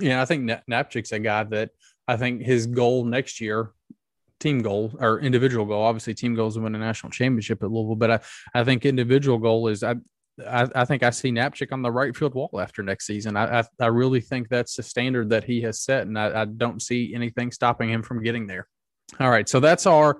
Yeah, 0.00 0.20
I 0.20 0.24
think 0.24 0.50
Knapczyk's 0.68 1.12
a 1.12 1.18
guy 1.18 1.44
that 1.44 1.70
I 2.08 2.16
think 2.16 2.42
his 2.42 2.66
goal 2.66 3.04
next 3.04 3.40
year, 3.40 3.72
team 4.40 4.60
goal 4.60 4.92
or 4.98 5.20
individual 5.20 5.64
goal, 5.64 5.82
obviously 5.82 6.14
team 6.14 6.34
goals 6.34 6.54
to 6.54 6.60
win 6.60 6.74
a 6.74 6.78
national 6.78 7.10
championship 7.10 7.62
at 7.62 7.70
Louisville, 7.70 7.96
but 7.96 8.10
I, 8.10 8.20
I 8.54 8.64
think 8.64 8.84
individual 8.84 9.38
goal 9.38 9.68
is 9.68 9.82
I, 9.82 9.94
I, 10.46 10.68
I 10.74 10.84
think 10.84 11.02
I 11.02 11.10
see 11.10 11.30
Knapczyk 11.30 11.72
on 11.72 11.82
the 11.82 11.92
right 11.92 12.14
field 12.14 12.34
wall 12.34 12.50
after 12.60 12.82
next 12.82 13.06
season. 13.06 13.36
I, 13.36 13.60
I, 13.60 13.64
I 13.80 13.86
really 13.86 14.20
think 14.20 14.48
that's 14.48 14.74
the 14.74 14.82
standard 14.82 15.30
that 15.30 15.44
he 15.44 15.62
has 15.62 15.80
set, 15.80 16.06
and 16.06 16.18
I, 16.18 16.42
I 16.42 16.44
don't 16.44 16.82
see 16.82 17.14
anything 17.14 17.52
stopping 17.52 17.88
him 17.88 18.02
from 18.02 18.22
getting 18.22 18.46
there. 18.46 18.66
All 19.20 19.30
right, 19.30 19.48
so 19.48 19.60
that's 19.60 19.86
our 19.86 20.18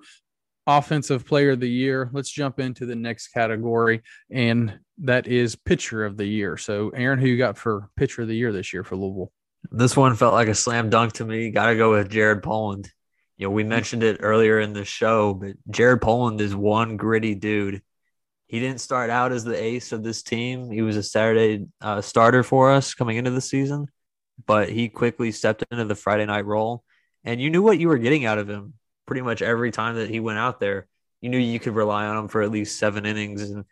offensive 0.67 1.27
player 1.27 1.51
of 1.51 1.61
the 1.61 1.69
year. 1.69 2.11
Let's 2.13 2.31
jump 2.31 2.61
into 2.61 2.87
the 2.87 2.95
next 2.95 3.29
category, 3.29 4.03
and 4.31 4.79
that 4.99 5.27
is 5.27 5.57
pitcher 5.57 6.05
of 6.05 6.17
the 6.17 6.27
year. 6.27 6.57
So, 6.57 6.91
Aaron, 6.91 7.19
who 7.19 7.27
you 7.27 7.37
got 7.37 7.59
for 7.59 7.91
pitcher 7.97 8.23
of 8.23 8.29
the 8.29 8.37
year 8.37 8.53
this 8.53 8.73
year 8.73 8.85
for 8.85 8.97
Louisville? 8.97 9.33
This 9.71 9.97
one 9.97 10.15
felt 10.17 10.35
like 10.35 10.49
a 10.49 10.55
slam 10.55 10.91
dunk 10.91 11.15
to 11.15 11.25
me. 11.25 11.51
Got 11.51 11.67
to 11.67 11.77
go 11.77 11.93
with 11.93 12.11
Jared 12.11 12.43
Poland. 12.43 12.91
You 13.37 13.47
know, 13.47 13.51
we 13.51 13.65
mentioned 13.65 14.03
it 14.03 14.19
earlier 14.21 14.61
in 14.61 14.73
the 14.73 14.85
show, 14.85 15.35
but 15.35 15.57
Jared 15.71 16.01
Poland 16.01 16.41
is 16.41 16.55
one 16.55 16.97
gritty 16.97 17.35
dude. 17.35 17.83
He 18.47 18.61
didn't 18.61 18.81
start 18.81 19.11
out 19.11 19.33
as 19.33 19.43
the 19.43 19.61
ace 19.61 19.91
of 19.93 20.05
this 20.05 20.23
team. 20.23 20.71
He 20.71 20.83
was 20.83 20.97
a 20.97 21.03
Saturday 21.03 21.67
uh, 21.81 22.01
starter 22.01 22.43
for 22.43 22.71
us 22.71 22.95
coming 22.95 23.17
into 23.17 23.33
the 23.33 23.41
season, 23.41 23.89
but 24.47 24.69
he 24.69 24.89
quickly 24.89 25.33
stepped 25.33 25.65
into 25.71 25.85
the 25.85 25.97
Friday 25.97 26.27
night 26.27 26.45
role. 26.45 26.85
And 27.25 27.41
you 27.41 27.51
knew 27.51 27.63
what 27.63 27.79
you 27.79 27.89
were 27.89 27.99
getting 27.99 28.25
out 28.25 28.39
of 28.39 28.49
him 28.49 28.75
pretty 29.07 29.23
much 29.23 29.43
every 29.43 29.71
time 29.71 29.97
that 29.97 30.11
he 30.11 30.21
went 30.21 30.39
out 30.39 30.61
there. 30.61 30.87
You 31.21 31.31
knew 31.31 31.39
you 31.39 31.59
could 31.59 31.75
rely 31.75 32.07
on 32.07 32.17
him 32.17 32.29
for 32.29 32.43
at 32.43 32.51
least 32.51 32.79
seven 32.79 33.07
innings, 33.07 33.43
and 33.43 33.65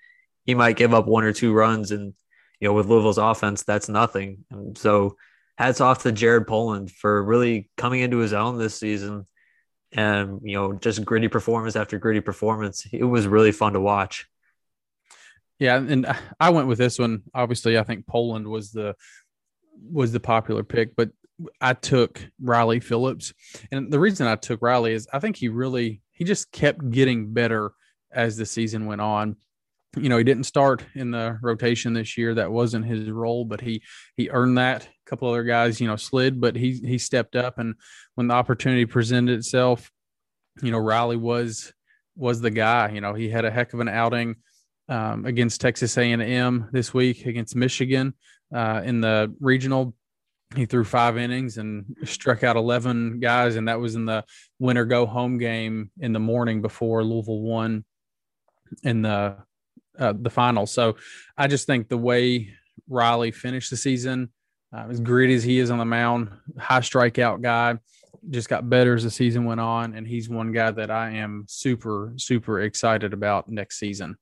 he 0.44 0.55
might 0.55 0.76
give 0.76 0.94
up 0.94 1.07
one 1.07 1.24
or 1.24 1.33
two 1.33 1.52
runs. 1.52 1.92
And 1.92 2.14
you 2.61 2.68
know, 2.68 2.72
with 2.72 2.87
Louisville's 2.87 3.18
offense, 3.18 3.62
that's 3.62 3.88
nothing. 3.88 4.44
And 4.50 4.76
so, 4.76 5.16
hats 5.62 5.81
off 5.81 6.03
to 6.03 6.11
Jared 6.11 6.48
Poland 6.48 6.90
for 6.90 7.22
really 7.22 7.70
coming 7.77 8.01
into 8.01 8.18
his 8.18 8.33
own 8.33 8.59
this 8.59 8.75
season, 8.75 9.27
and 9.92 10.40
you 10.42 10.55
know, 10.55 10.72
just 10.72 11.05
gritty 11.05 11.29
performance 11.29 11.77
after 11.77 11.98
gritty 11.98 12.20
performance. 12.20 12.85
It 12.92 13.05
was 13.05 13.29
really 13.29 13.53
fun 13.53 13.75
to 13.75 13.81
watch. 13.81 14.27
Yeah, 15.61 15.77
and 15.77 16.07
I 16.40 16.51
went 16.51 16.66
with 16.66 16.79
this 16.79 16.98
one. 16.98 17.22
Obviously, 17.33 17.79
I 17.79 17.85
think 17.85 18.09
Poland 18.09 18.48
was 18.48 18.72
the 18.72 18.96
was 19.90 20.11
the 20.11 20.20
popular 20.20 20.64
pick, 20.64 20.96
but 20.96 21.11
I 21.61 21.75
took 21.75 22.20
Riley 22.40 22.81
Phillips, 22.81 23.33
and 23.70 23.92
the 23.92 24.01
reason 24.01 24.27
I 24.27 24.35
took 24.35 24.62
Riley 24.62 24.94
is 24.94 25.07
I 25.12 25.20
think 25.20 25.37
he 25.37 25.48
really 25.48 26.03
he 26.11 26.25
just 26.25 26.51
kept 26.51 26.90
getting 26.90 27.33
better 27.33 27.72
as 28.12 28.37
the 28.37 28.46
season 28.46 28.87
went 28.87 29.01
on. 29.01 29.37
You 29.96 30.09
know, 30.09 30.16
he 30.16 30.24
didn't 30.24 30.44
start 30.44 30.85
in 30.94 31.11
the 31.11 31.38
rotation 31.42 31.92
this 31.92 32.16
year. 32.16 32.35
That 32.35 32.50
wasn't 32.50 32.87
his 32.87 33.11
role, 33.11 33.44
but 33.44 33.61
he 33.61 33.83
he 34.16 34.31
earned 34.31 34.57
that. 34.59 34.85
A 34.85 35.11
couple 35.11 35.28
other 35.28 35.44
guys, 35.44 35.81
you 35.81 35.87
know, 35.87 35.96
slid, 35.96 36.40
but 36.40 36.57
he 36.57 36.72
he 36.72 36.98
stepped 36.98 37.37
up, 37.37 37.59
and 37.59 37.74
when 38.14 38.28
the 38.28 38.35
opportunity 38.35 38.87
presented 38.87 39.38
itself, 39.38 39.90
you 40.62 40.70
know, 40.70 40.78
Riley 40.78 41.16
was 41.16 41.72
was 42.16 42.40
the 42.40 42.50
guy. 42.50 42.90
You 42.90 43.02
know, 43.02 43.12
he 43.12 43.28
had 43.28 43.44
a 43.44 43.50
heck 43.50 43.74
of 43.74 43.81
an 43.81 43.88
outing 43.88 44.37
um, 44.88 45.26
against 45.26 45.61
Texas 45.61 45.96
A&M 45.96 46.68
this 46.72 46.94
week 46.94 47.26
against 47.26 47.55
Michigan 47.55 48.14
uh, 48.55 48.83
in 48.85 49.00
the 49.00 49.35
regional 49.40 49.94
he 50.55 50.66
threw 50.66 50.85
five 50.85 51.16
innings 51.16 51.59
and 51.59 51.96
struck 52.05 52.44
out 52.44 52.57
11 52.57 53.20
guys 53.20 53.57
and 53.57 53.68
that 53.68 53.81
was 53.81 53.94
in 53.94 54.05
the 54.05 54.24
winter 54.59 54.85
go 54.85 55.07
home 55.07 55.38
game 55.38 55.90
in 56.00 56.12
the 56.12 56.20
morning 56.20 56.61
before 56.61 57.02
louisville 57.02 57.40
won 57.40 57.85
in 58.83 59.02
the 59.02 59.37
uh, 60.03 60.12
the 60.21 60.31
final 60.31 60.67
so 60.67 60.97
i 61.37 61.47
just 61.47 61.67
think 61.67 61.88
the 61.88 61.97
way 61.97 62.53
riley 62.88 63.31
finished 63.31 63.71
the 63.71 63.77
season 63.77 64.29
uh, 64.75 64.87
as 64.88 65.01
gritty 65.01 65.35
as 65.35 65.45
he 65.45 65.59
is 65.59 65.71
on 65.71 65.79
the 65.79 65.85
mound 65.85 66.31
high 66.59 66.81
strikeout 66.81 67.41
guy 67.41 67.79
just 68.31 68.49
got 68.49 68.69
better 68.69 68.95
as 68.95 69.03
the 69.03 69.11
season 69.11 69.45
went 69.45 69.61
on 69.61 69.95
and 69.95 70.07
he's 70.07 70.29
one 70.29 70.53
guy 70.53 70.71
that 70.71 70.91
i 70.91 71.11
am 71.11 71.45
super 71.49 72.12
super 72.17 72.61
excited 72.61 73.12
about 73.12 73.49
next 73.49 73.79
season 73.79 74.17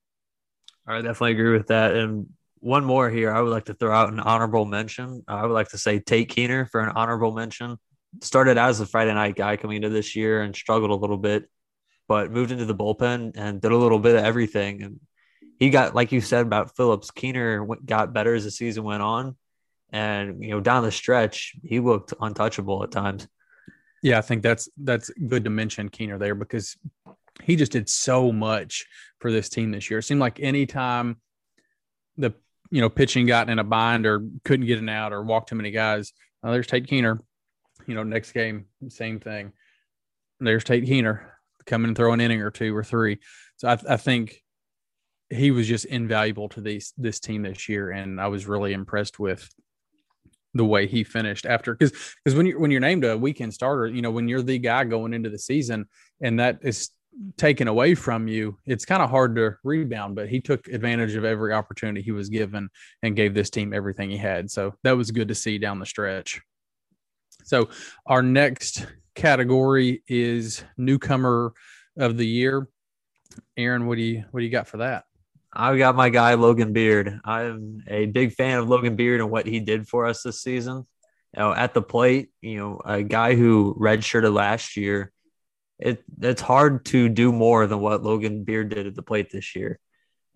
i 0.87 0.97
definitely 0.97 1.33
agree 1.33 1.53
with 1.53 1.67
that 1.67 1.95
and 1.95 2.27
one 2.61 2.85
more 2.85 3.11
here. 3.11 3.33
I 3.33 3.41
would 3.41 3.51
like 3.51 3.65
to 3.67 3.75
throw 3.75 3.93
out 3.95 4.13
an 4.13 4.21
honorable 4.21 4.67
mention. 4.67 5.25
I 5.27 5.43
would 5.43 5.53
like 5.53 5.71
to 5.71 5.79
say 5.79 5.99
Tate 5.99 6.31
Kuehner 6.31 6.69
for 6.69 6.81
an 6.81 6.91
honorable 6.95 7.33
mention. 7.33 7.79
Started 8.21 8.59
as 8.59 8.81
a 8.81 8.87
Friday 8.87 9.15
night 9.15 9.35
guy 9.35 9.57
coming 9.57 9.77
into 9.77 9.89
this 9.89 10.15
year 10.15 10.43
and 10.43 10.55
struggled 10.55 10.91
a 10.91 10.95
little 10.95 11.17
bit, 11.17 11.49
but 12.07 12.31
moved 12.31 12.53
into 12.53 12.67
the 12.67 12.75
bullpen 12.75 13.33
and 13.35 13.61
did 13.61 13.73
a 13.73 13.77
little 13.77 13.99
bit 13.99 14.17
of 14.17 14.25
everything. 14.25 14.83
And 14.83 15.01
he 15.61 15.71
got, 15.71 15.95
like 15.95 16.11
you 16.11 16.21
said 16.21 16.43
about 16.43 16.77
Phillips, 16.77 17.13
Kuehner 17.13 17.65
got 17.87 18.13
better 18.13 18.35
as 18.35 18.43
the 18.43 18.51
season 18.51 18.83
went 18.83 19.03
on. 19.03 19.37
And, 19.91 20.43
you 20.43 20.51
know, 20.51 20.61
down 20.61 20.83
the 20.83 20.91
stretch, 20.91 21.55
he 21.63 21.79
looked 21.79 22.13
untouchable 22.21 22.83
at 22.83 22.91
times. 22.91 23.29
Yeah, 24.03 24.19
I 24.19 24.23
think 24.23 24.43
that's 24.43 24.69
that's 24.77 25.11
good 25.11 25.45
to 25.45 25.51
mention 25.51 25.91
Kuehner 25.91 26.19
there 26.19 26.35
because 26.35 26.77
he 27.45 27.55
just 27.55 27.73
did 27.73 27.89
so 27.89 28.33
much 28.33 28.87
for 29.21 29.31
this 29.31 29.49
team 29.49 29.71
this 29.71 29.91
year. 29.91 30.01
It 30.01 30.05
seemed 30.05 30.21
like 30.21 30.41
anytime 30.41 31.21
the 32.17 32.35
you 32.71 32.81
know, 32.81 32.89
pitching 32.89 33.27
got 33.27 33.51
in 33.51 33.59
a 33.59 33.65
bind 33.65 34.07
or 34.07 34.25
couldn't 34.45 34.67
get 34.67 34.79
an 34.79 34.89
out 34.89 35.13
or 35.13 35.23
walked 35.23 35.49
too 35.49 35.57
many 35.57 35.71
guys. 35.71 36.13
Uh, 36.43 36.53
there's 36.53 36.67
Tate 36.67 36.87
Kuehner. 36.87 37.19
You 37.87 37.95
know, 37.95 38.05
next 38.05 38.33
game, 38.33 38.67
same 38.89 39.19
thing. 39.19 39.53
There's 40.39 40.65
Tate 40.65 40.85
Kuehner 40.85 41.23
coming 41.67 41.89
and 41.89 41.97
throw 41.97 42.13
an 42.13 42.21
inning 42.21 42.43
or 42.43 42.51
two 42.51 42.75
or 42.77 42.85
three. 42.85 43.19
So 43.57 43.69
I, 43.69 43.79
I 43.89 43.97
think 43.97 44.43
he 45.31 45.53
was 45.53 45.67
just 45.69 45.85
invaluable 45.87 46.49
to 46.51 46.61
these 46.61 46.93
this 46.99 47.21
team 47.21 47.43
this 47.43 47.69
year, 47.69 47.91
and 47.91 48.21
I 48.21 48.29
was 48.29 48.47
really 48.47 48.73
impressed 48.73 49.19
with 49.19 49.49
the 50.55 50.65
way 50.65 50.89
he 50.89 51.05
finished 51.05 51.47
after 51.47 51.75
because 51.75 51.93
because 52.25 52.37
when 52.37 52.47
you 52.47 52.59
when 52.59 52.71
you're 52.71 52.81
named 52.81 53.05
a 53.05 53.17
weekend 53.17 53.55
starter, 53.55 53.87
you 53.87 54.03
know 54.03 54.11
when 54.11 54.29
you're 54.29 54.43
the 54.43 54.59
guy 54.59 54.85
going 54.85 55.15
into 55.15 55.31
the 55.31 55.39
season, 55.39 55.87
and 56.21 56.41
that 56.41 56.59
is 56.63 56.91
taken 57.37 57.69
away 57.69 57.95
from 57.95 58.29
you, 58.29 58.57
it's 58.67 58.85
kind 58.85 59.03
of 59.03 59.11
hard 59.11 59.37
to 59.37 59.57
rebound. 59.63 60.17
But 60.17 60.29
he 60.29 60.41
took 60.41 60.67
advantage 60.69 61.15
of 61.15 61.25
every 61.25 61.53
opportunity 61.53 62.03
he 62.03 62.13
was 62.13 62.29
given 62.29 62.69
and 63.03 63.17
gave 63.17 63.35
this 63.35 63.51
team 63.51 63.73
everything 63.73 64.11
he 64.11 64.17
had. 64.17 64.51
So 64.51 64.75
that 64.83 64.97
was 64.97 65.11
good 65.11 65.29
to 65.29 65.35
see 65.35 65.59
down 65.59 65.79
the 65.79 65.87
stretch. 65.87 66.41
So 67.45 67.69
our 68.07 68.23
next 68.23 68.87
category 69.15 70.03
is 70.09 70.65
newcomer 70.77 71.53
of 71.97 72.17
the 72.17 72.27
year. 72.27 72.69
Aaron, 73.57 73.87
what 73.87 73.97
do 73.97 74.03
you 74.03 74.25
what 74.31 74.41
do 74.41 74.45
you 74.45 74.53
got 74.53 74.69
for 74.69 74.79
that? 74.79 75.05
I've 75.53 75.79
got 75.79 75.97
my 75.97 76.11
guy 76.11 76.35
Logan 76.35 76.73
Beard. 76.73 77.21
I'm 77.25 77.83
a 77.89 78.07
big 78.07 78.33
fan 78.33 78.59
of 78.59 78.69
Logan 78.69 78.97
Beard 78.97 79.21
and 79.21 79.31
what 79.31 79.47
he 79.47 79.61
did 79.61 79.89
for 79.89 80.07
us 80.07 80.23
this 80.23 80.41
season. 80.43 80.87
You 81.35 81.41
know, 81.41 81.53
at 81.53 81.75
the 81.75 81.83
plate, 81.83 82.31
you 82.41 82.59
know, 82.59 82.81
a 82.85 83.03
guy 83.03 83.35
who 83.35 83.77
redshirted 83.81 84.33
last 84.33 84.77
year 84.77 85.13
it 85.81 86.05
it's 86.21 86.43
hard 86.43 86.85
to 86.87 87.09
do 87.09 87.33
more 87.33 87.67
than 87.67 87.81
what 87.81 88.03
Logan 88.03 88.45
Beard 88.45 88.69
did 88.69 88.87
at 88.87 88.95
the 88.95 89.03
plate 89.03 89.31
this 89.33 89.57
year. 89.57 89.81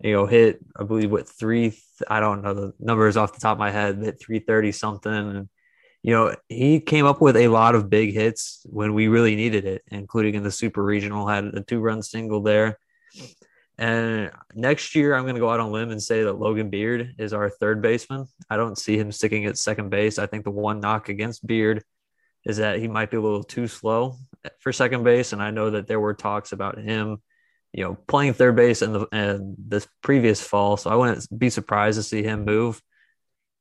You 0.01 0.13
know, 0.13 0.25
hit 0.25 0.59
I 0.77 0.83
believe 0.83 1.11
what 1.11 1.29
three 1.29 1.79
I 2.07 2.19
don't 2.19 2.41
know 2.41 2.53
the 2.53 2.73
numbers 2.79 3.15
off 3.15 3.33
the 3.33 3.39
top 3.39 3.53
of 3.53 3.59
my 3.59 3.71
head, 3.71 3.99
hit 3.99 4.19
three 4.19 4.39
thirty 4.39 4.71
something, 4.71 5.13
and 5.13 5.49
you 6.01 6.13
know 6.13 6.35
he 6.49 6.79
came 6.79 7.05
up 7.05 7.21
with 7.21 7.37
a 7.37 7.47
lot 7.47 7.75
of 7.75 7.89
big 7.89 8.13
hits 8.13 8.65
when 8.65 8.93
we 8.93 9.07
really 9.07 9.35
needed 9.35 9.65
it, 9.65 9.83
including 9.91 10.35
in 10.35 10.43
the 10.43 10.51
Super 10.51 10.83
Regional, 10.83 11.27
had 11.27 11.45
a 11.45 11.61
two 11.61 11.79
run 11.79 12.01
single 12.01 12.41
there. 12.41 12.79
And 13.77 14.31
next 14.53 14.95
year, 14.95 15.15
I'm 15.15 15.23
going 15.23 15.35
to 15.35 15.41
go 15.41 15.49
out 15.49 15.59
on 15.59 15.71
limb 15.71 15.91
and 15.91 16.01
say 16.01 16.23
that 16.23 16.39
Logan 16.39 16.69
Beard 16.69 17.15
is 17.17 17.33
our 17.33 17.49
third 17.49 17.81
baseman. 17.81 18.25
I 18.49 18.55
don't 18.55 18.77
see 18.77 18.97
him 18.97 19.11
sticking 19.11 19.45
at 19.45 19.57
second 19.57 19.89
base. 19.89 20.17
I 20.17 20.27
think 20.27 20.45
the 20.45 20.51
one 20.51 20.79
knock 20.79 21.09
against 21.09 21.45
Beard 21.45 21.83
is 22.45 22.57
that 22.57 22.79
he 22.79 22.87
might 22.87 23.11
be 23.11 23.17
a 23.17 23.21
little 23.21 23.43
too 23.43 23.67
slow 23.67 24.17
for 24.59 24.71
second 24.71 25.03
base, 25.03 25.33
and 25.33 25.41
I 25.41 25.51
know 25.51 25.71
that 25.71 25.87
there 25.87 25.99
were 25.99 26.13
talks 26.13 26.51
about 26.51 26.77
him, 26.77 27.17
you 27.73 27.83
know, 27.83 27.95
playing 28.07 28.33
third 28.33 28.55
base 28.55 28.81
in 28.81 28.93
the 28.93 29.07
in 29.11 29.55
this 29.57 29.87
previous 30.01 30.41
fall. 30.41 30.77
So 30.77 30.89
I 30.89 30.95
wouldn't 30.95 31.27
be 31.37 31.49
surprised 31.49 31.97
to 31.97 32.03
see 32.03 32.23
him 32.23 32.45
move. 32.45 32.81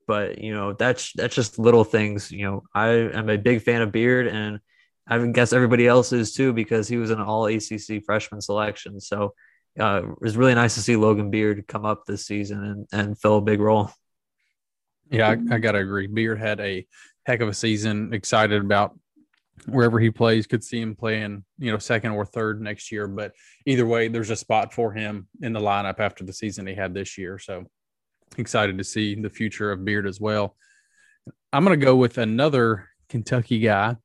But 0.06 0.38
you 0.38 0.54
know, 0.54 0.74
that's 0.74 1.12
that's 1.14 1.34
just 1.34 1.58
little 1.58 1.84
things. 1.84 2.30
You 2.30 2.44
know, 2.46 2.62
I 2.74 2.88
am 2.88 3.30
a 3.30 3.38
big 3.38 3.62
fan 3.62 3.82
of 3.82 3.90
Beard, 3.90 4.26
and 4.26 4.60
I 5.08 5.18
guess 5.28 5.52
everybody 5.52 5.86
else 5.86 6.12
is 6.12 6.34
too 6.34 6.52
because 6.52 6.86
he 6.86 6.98
was 6.98 7.10
an 7.10 7.20
All 7.20 7.46
ACC 7.46 8.04
freshman 8.04 8.42
selection. 8.42 9.00
So 9.00 9.34
uh, 9.78 10.02
it 10.04 10.20
was 10.20 10.36
really 10.36 10.54
nice 10.54 10.74
to 10.74 10.80
see 10.80 10.96
Logan 10.96 11.30
Beard 11.30 11.66
come 11.66 11.84
up 11.84 12.04
this 12.04 12.26
season 12.26 12.64
and, 12.64 12.86
and 12.92 13.18
fill 13.18 13.38
a 13.38 13.42
big 13.42 13.60
role. 13.60 13.90
Yeah, 15.10 15.28
I, 15.28 15.54
I 15.54 15.58
got 15.58 15.72
to 15.72 15.78
agree. 15.78 16.06
Beard 16.06 16.38
had 16.38 16.60
a 16.60 16.86
heck 17.26 17.40
of 17.40 17.48
a 17.48 17.54
season. 17.54 18.12
Excited 18.12 18.62
about 18.62 18.98
wherever 19.66 20.00
he 20.00 20.10
plays. 20.10 20.46
Could 20.46 20.64
see 20.64 20.80
him 20.80 20.94
playing, 20.94 21.44
you 21.58 21.70
know, 21.70 21.78
second 21.78 22.12
or 22.12 22.24
third 22.24 22.60
next 22.60 22.90
year. 22.90 23.06
But 23.06 23.32
either 23.66 23.86
way, 23.86 24.08
there's 24.08 24.30
a 24.30 24.36
spot 24.36 24.72
for 24.72 24.92
him 24.92 25.28
in 25.42 25.52
the 25.52 25.60
lineup 25.60 26.00
after 26.00 26.24
the 26.24 26.32
season 26.32 26.66
he 26.66 26.74
had 26.74 26.94
this 26.94 27.18
year. 27.18 27.38
So 27.38 27.66
excited 28.38 28.78
to 28.78 28.84
see 28.84 29.14
the 29.14 29.30
future 29.30 29.70
of 29.72 29.84
Beard 29.84 30.06
as 30.06 30.20
well. 30.20 30.56
I'm 31.52 31.64
going 31.64 31.78
to 31.78 31.84
go 31.84 31.96
with 31.96 32.18
another 32.18 32.88
Kentucky 33.08 33.60
guy, 33.60 33.96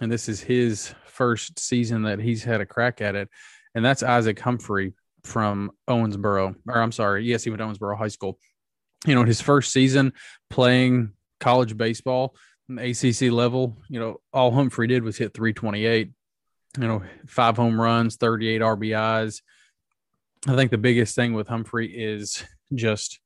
and 0.00 0.12
this 0.12 0.28
is 0.28 0.40
his 0.40 0.94
first 1.06 1.58
season 1.58 2.02
that 2.02 2.20
he's 2.20 2.44
had 2.44 2.60
a 2.60 2.66
crack 2.66 3.00
at 3.00 3.14
it, 3.14 3.28
and 3.74 3.84
that's 3.84 4.02
Isaac 4.02 4.38
Humphrey 4.38 4.94
from 5.24 5.70
Owensboro, 5.88 6.54
or 6.68 6.80
I'm 6.80 6.92
sorry, 6.92 7.24
yes, 7.24 7.44
he 7.44 7.50
went 7.50 7.60
to 7.60 7.66
Owensboro 7.66 7.96
High 7.96 8.08
School. 8.08 8.38
You 9.06 9.14
know, 9.14 9.24
his 9.24 9.40
first 9.40 9.72
season 9.72 10.12
playing 10.50 11.12
college 11.40 11.76
baseball, 11.76 12.34
ACC 12.70 13.22
level, 13.30 13.76
you 13.88 14.00
know, 14.00 14.20
all 14.32 14.50
Humphrey 14.50 14.86
did 14.86 15.02
was 15.02 15.18
hit 15.18 15.34
328, 15.34 16.10
you 16.78 16.88
know, 16.88 17.02
five 17.26 17.56
home 17.56 17.80
runs, 17.80 18.16
38 18.16 18.60
RBIs. 18.60 19.42
I 20.46 20.56
think 20.56 20.70
the 20.70 20.78
biggest 20.78 21.14
thing 21.14 21.32
with 21.32 21.48
Humphrey 21.48 21.88
is 21.88 22.44
just 22.74 23.20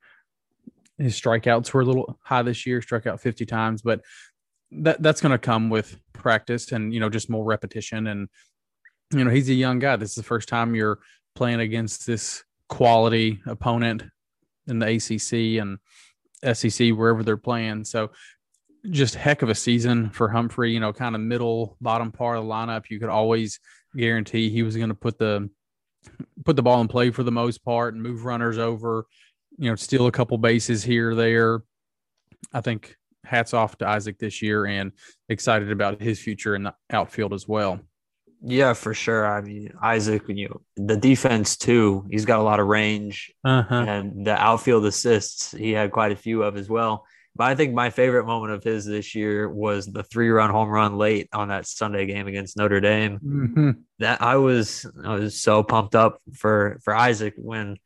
his 0.98 1.20
strikeouts 1.20 1.72
were 1.72 1.82
a 1.82 1.84
little 1.84 2.18
high 2.22 2.42
this 2.42 2.66
year, 2.66 2.82
struck 2.82 3.06
out 3.06 3.20
50 3.20 3.46
times, 3.46 3.82
but 3.82 4.00
that 4.70 5.00
that's 5.02 5.20
going 5.20 5.32
to 5.32 5.38
come 5.38 5.70
with 5.70 5.98
practice 6.12 6.72
and, 6.72 6.92
you 6.92 7.00
know, 7.00 7.08
just 7.08 7.30
more 7.30 7.44
repetition. 7.44 8.06
And, 8.08 8.28
you 9.12 9.24
know, 9.24 9.30
he's 9.30 9.48
a 9.48 9.54
young 9.54 9.78
guy. 9.78 9.96
This 9.96 10.10
is 10.10 10.16
the 10.16 10.22
first 10.22 10.48
time 10.48 10.74
you're 10.74 10.98
playing 11.34 11.60
against 11.60 12.06
this 12.06 12.44
quality 12.68 13.40
opponent 13.46 14.04
in 14.66 14.78
the 14.78 14.86
ACC 14.86 15.62
and 15.62 15.78
SEC, 16.56 16.90
wherever 16.90 17.22
they're 17.22 17.36
playing. 17.36 17.84
So 17.84 18.10
just 18.90 19.14
heck 19.14 19.42
of 19.42 19.48
a 19.48 19.54
season 19.54 20.10
for 20.10 20.28
Humphrey, 20.28 20.72
you 20.72 20.80
know, 20.80 20.92
kind 20.92 21.14
of 21.14 21.20
middle 21.20 21.76
bottom 21.80 22.12
part 22.12 22.38
of 22.38 22.44
the 22.44 22.50
lineup. 22.50 22.90
You 22.90 23.00
could 23.00 23.08
always 23.08 23.60
guarantee 23.96 24.50
he 24.50 24.62
was 24.62 24.76
going 24.76 24.90
to 24.90 24.94
put 24.94 25.18
the 25.18 25.48
put 26.44 26.56
the 26.56 26.62
ball 26.62 26.80
in 26.80 26.88
play 26.88 27.10
for 27.10 27.22
the 27.22 27.32
most 27.32 27.64
part 27.64 27.94
and 27.94 28.02
move 28.02 28.24
runners 28.24 28.58
over, 28.58 29.06
you 29.58 29.68
know, 29.68 29.76
steal 29.76 30.06
a 30.06 30.12
couple 30.12 30.38
bases 30.38 30.82
here 30.82 31.10
or 31.10 31.14
there. 31.14 31.62
I 32.52 32.60
think 32.60 32.96
hats 33.24 33.52
off 33.52 33.76
to 33.78 33.88
Isaac 33.88 34.18
this 34.18 34.40
year 34.40 34.64
and 34.66 34.92
excited 35.28 35.70
about 35.70 36.00
his 36.00 36.20
future 36.20 36.54
in 36.54 36.62
the 36.62 36.74
outfield 36.90 37.32
as 37.32 37.48
well. 37.48 37.80
Yeah, 38.42 38.72
for 38.72 38.94
sure. 38.94 39.26
I 39.26 39.40
mean, 39.40 39.72
Isaac, 39.82 40.22
you 40.28 40.48
know, 40.48 40.60
the 40.76 40.96
defense 40.96 41.56
too, 41.56 42.06
he's 42.10 42.24
got 42.24 42.38
a 42.38 42.42
lot 42.42 42.60
of 42.60 42.66
range 42.66 43.32
uh-huh. 43.44 43.74
and 43.74 44.26
the 44.26 44.34
outfield 44.34 44.86
assists, 44.86 45.52
he 45.52 45.72
had 45.72 45.90
quite 45.90 46.12
a 46.12 46.16
few 46.16 46.42
of 46.42 46.56
as 46.56 46.68
well. 46.68 47.04
But 47.34 47.44
I 47.44 47.54
think 47.54 47.72
my 47.72 47.90
favorite 47.90 48.26
moment 48.26 48.52
of 48.52 48.64
his 48.64 48.84
this 48.84 49.14
year 49.14 49.48
was 49.48 49.86
the 49.86 50.02
three 50.02 50.28
run 50.28 50.50
home 50.50 50.68
run 50.68 50.98
late 50.98 51.28
on 51.32 51.48
that 51.48 51.66
Sunday 51.66 52.04
game 52.04 52.26
against 52.26 52.56
Notre 52.56 52.80
Dame. 52.80 53.18
Mm-hmm. 53.18 53.70
That 54.00 54.20
I 54.20 54.36
was 54.36 54.84
I 55.04 55.14
was 55.14 55.40
so 55.40 55.62
pumped 55.62 55.94
up 55.94 56.20
for 56.34 56.80
for 56.82 56.94
Isaac 56.94 57.34
when 57.36 57.76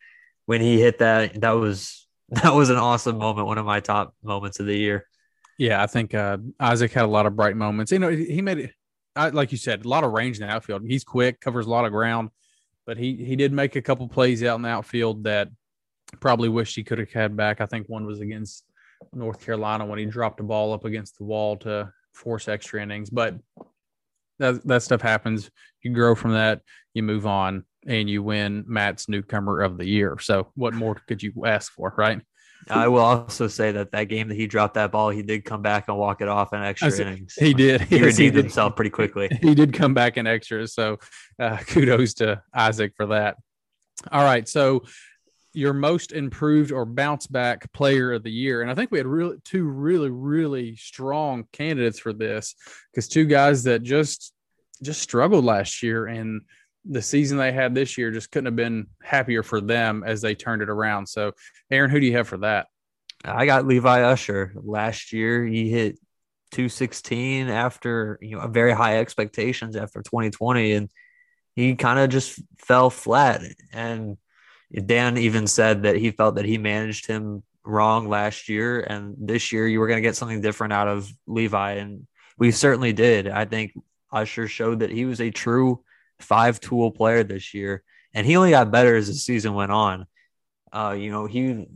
when 0.47 0.63
he 0.63 0.81
hit 0.81 1.01
that. 1.01 1.39
That 1.41 1.51
was 1.51 2.09
that 2.31 2.55
was 2.55 2.71
an 2.71 2.79
awesome 2.79 3.19
moment, 3.19 3.47
one 3.47 3.59
of 3.59 3.67
my 3.67 3.81
top 3.81 4.15
moments 4.23 4.59
of 4.59 4.65
the 4.65 4.77
year. 4.77 5.07
Yeah, 5.59 5.83
I 5.83 5.87
think 5.87 6.15
uh, 6.15 6.39
Isaac 6.59 6.93
had 6.93 7.05
a 7.05 7.09
lot 7.09 7.27
of 7.27 7.37
bright 7.37 7.57
moments. 7.57 7.93
You 7.93 7.99
know, 7.99 8.09
he 8.09 8.41
made 8.41 8.59
it 8.59 8.73
I, 9.15 9.29
like 9.29 9.53
you 9.53 9.59
said, 9.59 9.85
a 9.85 9.89
lot 9.89 10.05
of 10.05 10.13
range 10.13 10.41
in 10.41 10.47
the 10.47 10.53
outfield. 10.53 10.83
He's 10.87 11.05
quick, 11.05 11.41
covers 11.41 11.67
a 11.67 11.71
lot 11.71 11.85
of 11.85 11.93
ground, 11.93 12.31
but 12.87 12.97
he 12.97 13.17
he 13.17 13.37
did 13.37 13.53
make 13.53 13.77
a 13.77 13.83
couple 13.83 14.09
plays 14.09 14.43
out 14.43 14.57
in 14.57 14.63
the 14.63 14.69
outfield 14.69 15.25
that 15.25 15.49
probably 16.21 16.49
wished 16.49 16.77
he 16.77 16.85
could 16.85 16.99
have 16.99 17.13
had 17.13 17.37
back. 17.37 17.61
I 17.61 17.67
think 17.67 17.89
one 17.89 18.07
was 18.07 18.21
against 18.21 18.65
North 19.13 19.45
Carolina 19.45 19.85
when 19.85 19.99
he 19.99 20.07
dropped 20.07 20.41
a 20.41 20.45
ball 20.45 20.73
up 20.73 20.85
against 20.85 21.19
the 21.19 21.25
wall 21.25 21.57
to 21.59 21.93
force 22.13 22.49
extra 22.49 22.83
innings. 22.83 23.11
But 23.11 23.37
that 24.39 24.67
that 24.67 24.83
stuff 24.83 25.03
happens. 25.03 25.51
You 25.83 25.93
grow 25.93 26.15
from 26.15 26.33
that, 26.33 26.63
you 26.95 27.03
move 27.03 27.27
on, 27.27 27.65
and 27.87 28.09
you 28.09 28.23
win 28.23 28.65
Matt's 28.67 29.09
newcomer 29.09 29.61
of 29.61 29.79
the 29.79 29.87
year. 29.87 30.19
So 30.21 30.51
what 30.55 30.75
more 30.75 30.95
could 31.07 31.23
you 31.23 31.33
ask 31.45 31.73
for, 31.73 31.93
right? 31.97 32.23
I 32.71 32.89
will 32.89 33.01
also 33.01 33.49
say 33.49 33.73
that 33.73 33.93
that 33.93 34.05
game 34.05 34.29
that 34.29 34.37
he 34.37 34.47
dropped 34.47 34.75
that 34.75 34.93
ball, 34.93 35.11
he 35.11 35.23
did 35.23 35.45
come 35.45 35.63
back 35.63 35.89
and 35.89 35.97
walk 35.97 36.21
it 36.21 36.29
off 36.29 36.53
in 36.53 36.63
extra 36.63 36.91
said, 36.91 37.07
innings. 37.09 37.35
He 37.35 37.55
did. 37.55 37.83
He 37.83 37.97
yes, 37.97 38.05
redeemed 38.05 38.37
he 38.37 38.43
himself 38.43 38.77
pretty 38.77 38.91
quickly. 38.91 39.29
He 39.43 39.55
did 39.55 39.73
come 39.73 39.93
back 39.93 40.17
in 40.17 40.27
extras. 40.27 40.75
So 40.75 40.99
uh, 41.39 41.57
kudos 41.67 42.15
to 42.15 42.43
Isaac 42.55 42.93
for 42.97 43.07
that. 43.07 43.37
All 44.11 44.25
right. 44.25 44.49
So 44.49 44.85
your 45.53 45.73
most 45.73 46.13
improved 46.13 46.73
or 46.73 46.87
bounce 46.87 47.27
back 47.27 47.71
player 47.73 48.13
of 48.13 48.23
the 48.23 48.31
year. 48.31 48.63
And 48.63 48.71
I 48.71 48.75
think 48.75 48.91
we 48.91 48.99
had 48.99 49.07
really 49.07 49.37
two 49.45 49.65
really, 49.65 50.11
really 50.11 50.77
strong 50.77 51.45
candidates 51.53 51.99
for 51.99 52.13
this 52.13 52.55
because 52.91 53.09
two 53.09 53.27
guys 53.27 53.65
that 53.65 53.83
just 53.83 54.33
just 54.83 55.01
struggled 55.01 55.45
last 55.45 55.83
year 55.83 56.07
and 56.07 56.43
the 56.85 57.03
season 57.03 57.39
they 57.39 57.53
had 57.53 57.75
this 57.75 57.97
year 57.97 58.11
just 58.11 58.31
couldn't 58.31 58.47
have 58.47 58.57
been 58.57 58.87
happier 59.03 59.43
for 59.43 59.61
them 59.61 60.03
as 60.05 60.21
they 60.21 60.35
turned 60.35 60.63
it 60.63 60.69
around. 60.69 61.07
So 61.07 61.33
Aaron, 61.71 61.91
who 61.91 62.01
do 62.01 62.07
you 62.07 62.17
have 62.17 62.29
for 62.29 62.39
that? 62.39 62.67
I 63.25 63.47
got 63.47 63.67
Levi 63.67 64.03
Usher. 64.03 64.53
Last 64.57 65.13
year 65.13 65.47
he 65.47 65.71
hit 65.71 65.99
216 66.51 67.49
after 67.49 68.19
you 68.21 68.37
know 68.37 68.47
very 68.49 68.73
high 68.73 68.99
expectations 68.99 69.75
after 69.75 70.03
2020 70.03 70.73
and 70.73 70.91
he 71.55 71.77
kind 71.77 71.99
of 71.99 72.11
just 72.11 72.41
fell 72.59 72.91
flat 72.91 73.43
and 73.73 74.19
Dan 74.87 75.19
even 75.19 75.47
said 75.47 75.83
that 75.83 75.97
he 75.97 76.11
felt 76.11 76.37
that 76.37 76.45
he 76.45 76.59
managed 76.59 77.07
him 77.07 77.43
wrong 77.65 78.09
last 78.09 78.49
year, 78.49 78.81
and 78.81 79.15
this 79.19 79.53
year 79.53 79.69
you 79.69 79.81
were 79.81 79.87
going 79.87 79.99
to 79.99 80.09
get 80.09 80.17
something 80.17 80.41
different 80.41 80.73
out 80.73 80.89
of 80.89 81.11
Levi, 81.27 81.73
and 81.73 82.07
we 82.39 82.51
certainly 82.51 82.93
did. 82.93 83.29
I 83.29 83.45
think 83.45 83.73
Usher 84.11 84.49
showed 84.49 84.81
that 84.81 84.91
he 84.91 85.05
was 85.05 85.21
a 85.21 85.31
true 85.31 85.85
five 86.23 86.61
tool 86.61 86.91
player 86.91 87.25
this 87.25 87.55
year, 87.55 87.83
and 88.15 88.27
he 88.27 88.37
only 88.37 88.51
got 88.51 88.71
better 88.71 88.97
as 88.97 89.09
the 89.09 89.15
season 89.15 89.55
went 89.55 89.73
on. 89.73 90.07
Uh, 90.73 90.97
you 90.99 91.11
know, 91.11 91.27
he 91.27 91.67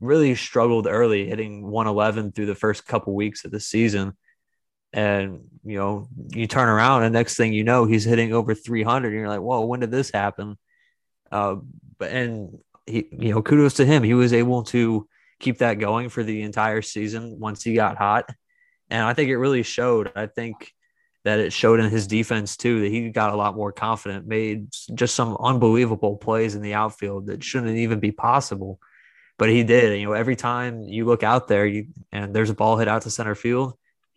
really 0.00 0.34
struggled 0.34 0.86
early, 0.86 1.26
hitting 1.26 1.62
111 1.62 2.32
through 2.32 2.46
the 2.46 2.54
first 2.54 2.86
couple 2.86 3.14
weeks 3.14 3.44
of 3.44 3.50
the 3.50 3.60
season. 3.60 4.12
And, 4.92 5.44
you 5.64 5.78
know, 5.78 6.08
you 6.32 6.46
turn 6.46 6.68
around 6.68 7.04
and 7.04 7.14
next 7.14 7.36
thing 7.36 7.54
you 7.54 7.64
know, 7.64 7.86
he's 7.86 8.04
hitting 8.04 8.34
over 8.34 8.54
300. 8.54 9.08
And 9.08 9.16
you're 9.16 9.28
like, 9.28 9.40
whoa, 9.40 9.64
when 9.64 9.80
did 9.80 9.90
this 9.90 10.10
happen? 10.10 10.58
Uh, 11.30 11.56
but 11.98 12.10
and 12.10 12.58
he, 12.86 13.08
you 13.10 13.30
know, 13.30 13.42
kudos 13.42 13.74
to 13.74 13.86
him. 13.86 14.02
He 14.02 14.14
was 14.14 14.32
able 14.32 14.64
to 14.64 15.08
keep 15.40 15.58
that 15.58 15.78
going 15.78 16.08
for 16.08 16.22
the 16.22 16.42
entire 16.42 16.82
season 16.82 17.38
once 17.38 17.62
he 17.62 17.74
got 17.74 17.96
hot, 17.96 18.28
and 18.90 19.02
I 19.02 19.14
think 19.14 19.30
it 19.30 19.38
really 19.38 19.62
showed. 19.62 20.12
I 20.14 20.26
think 20.26 20.72
that 21.24 21.38
it 21.38 21.52
showed 21.52 21.80
in 21.80 21.90
his 21.90 22.06
defense 22.06 22.56
too 22.56 22.80
that 22.80 22.90
he 22.90 23.10
got 23.10 23.32
a 23.32 23.36
lot 23.36 23.56
more 23.56 23.72
confident, 23.72 24.26
made 24.26 24.68
just 24.94 25.14
some 25.14 25.36
unbelievable 25.38 26.16
plays 26.16 26.54
in 26.54 26.62
the 26.62 26.74
outfield 26.74 27.26
that 27.26 27.44
shouldn't 27.44 27.76
even 27.76 28.00
be 28.00 28.10
possible, 28.12 28.80
but 29.38 29.48
he 29.48 29.62
did. 29.62 29.98
You 29.98 30.06
know, 30.06 30.12
every 30.12 30.36
time 30.36 30.82
you 30.82 31.04
look 31.04 31.22
out 31.22 31.48
there, 31.48 31.66
you 31.66 31.86
and 32.10 32.34
there's 32.34 32.50
a 32.50 32.54
ball 32.54 32.76
hit 32.76 32.88
out 32.88 33.02
to 33.02 33.10
center 33.10 33.34
field, 33.34 33.74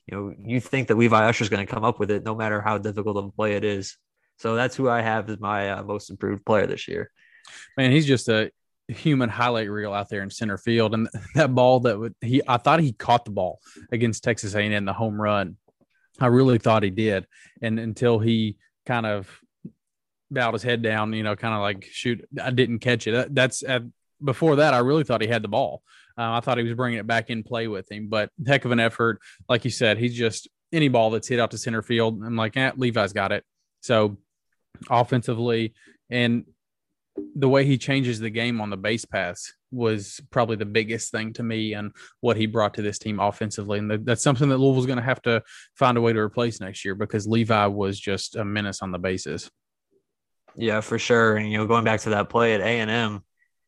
you 0.07 0.17
know, 0.17 0.33
you 0.43 0.59
think 0.59 0.87
that 0.87 0.97
Levi 0.97 1.29
Usher 1.29 1.43
is 1.43 1.49
going 1.49 1.65
to 1.65 1.71
come 1.71 1.83
up 1.83 1.99
with 1.99 2.11
it, 2.11 2.23
no 2.23 2.35
matter 2.35 2.61
how 2.61 2.77
difficult 2.77 3.17
of 3.17 3.25
a 3.25 3.31
play 3.31 3.53
it 3.53 3.63
is. 3.63 3.97
So 4.37 4.55
that's 4.55 4.75
who 4.75 4.89
I 4.89 5.01
have 5.01 5.29
as 5.29 5.39
my 5.39 5.71
uh, 5.71 5.83
most 5.83 6.09
improved 6.09 6.45
player 6.45 6.67
this 6.67 6.87
year 6.87 7.11
man, 7.77 7.91
he's 7.91 8.05
just 8.05 8.29
a 8.29 8.51
human 8.87 9.29
highlight 9.29 9.69
reel 9.69 9.93
out 9.93 10.09
there 10.09 10.21
in 10.21 10.29
center 10.29 10.57
field. 10.57 10.93
And 10.93 11.09
that 11.35 11.53
ball 11.53 11.81
that 11.81 11.97
would 11.99 12.15
he, 12.21 12.41
I 12.47 12.57
thought 12.57 12.79
he 12.79 12.93
caught 12.93 13.25
the 13.25 13.31
ball 13.31 13.59
against 13.91 14.23
Texas 14.23 14.55
A&M, 14.55 14.85
the 14.85 14.93
home 14.93 15.19
run. 15.19 15.57
I 16.19 16.27
really 16.27 16.57
thought 16.57 16.83
he 16.83 16.89
did, 16.89 17.25
and 17.61 17.79
until 17.79 18.19
he 18.19 18.57
kind 18.85 19.05
of 19.05 19.39
bowed 20.31 20.53
his 20.53 20.63
head 20.63 20.81
down, 20.81 21.13
you 21.13 21.23
know, 21.23 21.35
kind 21.35 21.53
of 21.53 21.61
like 21.61 21.87
shoot, 21.91 22.25
I 22.41 22.51
didn't 22.51 22.79
catch 22.79 23.07
it. 23.07 23.33
That's 23.33 23.63
uh, 23.63 23.79
before 24.23 24.57
that, 24.57 24.73
I 24.73 24.79
really 24.79 25.03
thought 25.03 25.21
he 25.21 25.27
had 25.27 25.41
the 25.41 25.49
ball. 25.49 25.83
Uh, 26.17 26.31
I 26.31 26.39
thought 26.39 26.57
he 26.57 26.63
was 26.63 26.73
bringing 26.73 26.99
it 26.99 27.07
back 27.07 27.29
in 27.29 27.43
play 27.43 27.67
with 27.67 27.91
him, 27.91 28.07
but 28.07 28.29
heck 28.45 28.65
of 28.65 28.71
an 28.71 28.79
effort. 28.79 29.19
Like 29.49 29.65
you 29.65 29.71
said, 29.71 29.97
he's 29.97 30.15
just 30.15 30.47
any 30.71 30.87
ball 30.87 31.11
that's 31.11 31.27
hit 31.27 31.39
out 31.39 31.51
to 31.51 31.57
center 31.57 31.81
field. 31.81 32.21
I'm 32.23 32.35
like, 32.35 32.55
eh, 32.55 32.71
Levi's 32.75 33.13
got 33.13 33.31
it. 33.31 33.43
So 33.81 34.17
offensively, 34.89 35.73
and 36.09 36.45
the 37.35 37.49
way 37.49 37.65
he 37.65 37.77
changes 37.77 38.19
the 38.19 38.29
game 38.29 38.61
on 38.61 38.69
the 38.69 38.77
base 38.77 39.05
pass 39.05 39.53
was 39.71 40.21
probably 40.31 40.55
the 40.55 40.65
biggest 40.65 41.11
thing 41.11 41.33
to 41.33 41.43
me 41.43 41.73
and 41.73 41.91
what 42.21 42.37
he 42.37 42.45
brought 42.45 42.75
to 42.75 42.81
this 42.81 42.99
team 42.99 43.19
offensively. 43.19 43.79
And 43.79 44.05
that's 44.05 44.23
something 44.23 44.49
that 44.49 44.57
Louisville's 44.57 44.85
going 44.85 44.99
to 44.99 45.03
have 45.03 45.21
to 45.23 45.43
find 45.75 45.97
a 45.97 46.01
way 46.01 46.13
to 46.13 46.19
replace 46.19 46.59
next 46.59 46.85
year 46.85 46.95
because 46.95 47.27
Levi 47.27 47.65
was 47.67 47.99
just 47.99 48.35
a 48.35 48.45
menace 48.45 48.81
on 48.81 48.91
the 48.91 48.99
bases. 48.99 49.49
Yeah, 50.55 50.81
for 50.81 50.97
sure. 50.97 51.35
And 51.35 51.51
you 51.51 51.57
know, 51.57 51.67
going 51.67 51.83
back 51.83 52.01
to 52.01 52.11
that 52.11 52.29
play 52.29 52.55
at 52.55 52.61
A 52.61 52.79
and 52.79 52.89
M, 52.89 53.23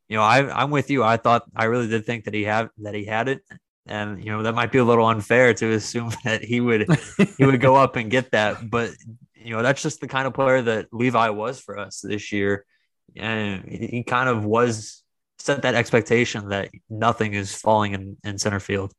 you 0.07 0.17
know, 0.17 0.23
I, 0.23 0.61
I'm 0.61 0.71
with 0.71 0.89
you. 0.89 1.03
I 1.03 1.17
thought 1.17 1.43
I 1.55 1.65
really 1.65 1.87
did 1.87 2.05
think 2.05 2.25
that 2.25 2.33
he 2.33 2.43
had 2.43 2.69
that 2.77 2.93
he 2.93 3.03
had 3.03 3.27
it, 3.27 3.41
and 3.85 4.23
you 4.23 4.31
know 4.31 4.43
that 4.43 4.55
might 4.55 4.71
be 4.71 4.77
a 4.77 4.85
little 4.85 5.05
unfair 5.05 5.53
to 5.55 5.73
assume 5.73 6.11
that 6.23 6.45
he 6.45 6.61
would 6.61 6.87
he 7.37 7.45
would 7.45 7.59
go 7.59 7.75
up 7.75 7.97
and 7.97 8.09
get 8.09 8.31
that. 8.31 8.69
But 8.69 8.91
you 9.35 9.53
know, 9.53 9.61
that's 9.61 9.81
just 9.81 9.99
the 9.99 10.07
kind 10.07 10.27
of 10.27 10.33
player 10.33 10.61
that 10.61 10.87
Levi 10.93 11.27
was 11.27 11.59
for 11.59 11.77
us 11.77 11.99
this 11.99 12.31
year 12.31 12.65
and 13.15 13.63
he 13.65 14.03
kind 14.03 14.29
of 14.29 14.43
was 14.43 15.03
set 15.39 15.61
that 15.61 15.75
expectation 15.75 16.49
that 16.49 16.69
nothing 16.89 17.33
is 17.33 17.53
falling 17.53 17.93
in, 17.93 18.17
in 18.23 18.37
center 18.37 18.59
field. 18.59 18.93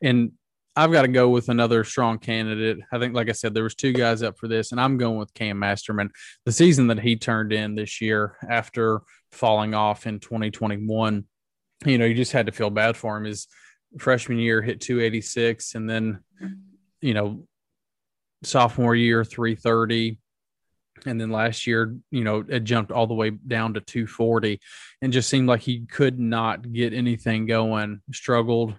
And 0.00 0.32
I've 0.78 0.92
got 0.92 1.02
to 1.02 1.08
go 1.08 1.28
with 1.28 1.48
another 1.48 1.82
strong 1.82 2.18
candidate. 2.18 2.78
I 2.92 3.00
think, 3.00 3.12
like 3.12 3.28
I 3.28 3.32
said, 3.32 3.52
there 3.52 3.64
was 3.64 3.74
two 3.74 3.92
guys 3.92 4.22
up 4.22 4.38
for 4.38 4.46
this, 4.46 4.70
and 4.70 4.80
I'm 4.80 4.96
going 4.96 5.18
with 5.18 5.34
Cam 5.34 5.58
Masterman. 5.58 6.10
The 6.44 6.52
season 6.52 6.86
that 6.86 7.00
he 7.00 7.16
turned 7.16 7.52
in 7.52 7.74
this 7.74 8.00
year 8.00 8.36
after 8.48 9.00
falling 9.32 9.74
off 9.74 10.06
in 10.06 10.20
2021, 10.20 11.24
you 11.84 11.98
know, 11.98 12.04
you 12.04 12.14
just 12.14 12.30
had 12.30 12.46
to 12.46 12.52
feel 12.52 12.70
bad 12.70 12.96
for 12.96 13.16
him. 13.16 13.24
His 13.24 13.48
freshman 13.98 14.38
year 14.38 14.62
hit 14.62 14.80
286, 14.80 15.74
and 15.74 15.90
then, 15.90 16.20
you 17.00 17.12
know, 17.12 17.44
sophomore 18.44 18.94
year 18.94 19.24
330, 19.24 20.20
and 21.08 21.20
then 21.20 21.30
last 21.30 21.66
year, 21.66 21.96
you 22.10 22.24
know, 22.24 22.44
it 22.48 22.60
jumped 22.64 22.92
all 22.92 23.06
the 23.06 23.14
way 23.14 23.30
down 23.30 23.74
to 23.74 23.80
240, 23.80 24.60
and 25.02 25.12
just 25.12 25.28
seemed 25.28 25.48
like 25.48 25.60
he 25.60 25.86
could 25.86 26.18
not 26.18 26.72
get 26.72 26.92
anything 26.92 27.46
going. 27.46 28.00
Struggled 28.12 28.74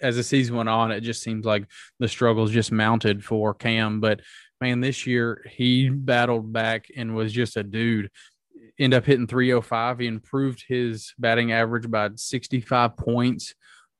as 0.00 0.16
the 0.16 0.22
season 0.22 0.56
went 0.56 0.68
on, 0.68 0.90
it 0.90 1.00
just 1.00 1.22
seems 1.22 1.46
like 1.46 1.64
the 1.98 2.08
struggles 2.08 2.50
just 2.50 2.72
mounted 2.72 3.24
for 3.24 3.54
Cam. 3.54 4.00
But 4.00 4.20
man, 4.60 4.80
this 4.80 5.06
year 5.06 5.44
he 5.48 5.88
battled 5.88 6.52
back 6.52 6.86
and 6.96 7.14
was 7.14 7.32
just 7.32 7.56
a 7.56 7.62
dude. 7.62 8.10
End 8.78 8.94
up 8.94 9.06
hitting 9.06 9.26
305. 9.28 10.00
He 10.00 10.06
improved 10.06 10.64
his 10.66 11.14
batting 11.18 11.52
average 11.52 11.90
by 11.90 12.10
65 12.16 12.96
points. 12.96 13.54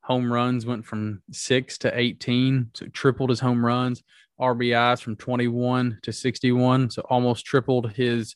Home 0.04 0.32
runs 0.32 0.66
went 0.66 0.84
from 0.84 1.22
six 1.30 1.78
to 1.78 1.96
18, 1.96 2.70
so 2.74 2.86
tripled 2.86 3.30
his 3.30 3.40
home 3.40 3.64
runs. 3.64 4.02
RBIs 4.40 5.00
from 5.00 5.16
21 5.16 5.98
to 6.02 6.12
61, 6.12 6.90
so 6.90 7.02
almost 7.08 7.44
tripled 7.44 7.92
his 7.92 8.34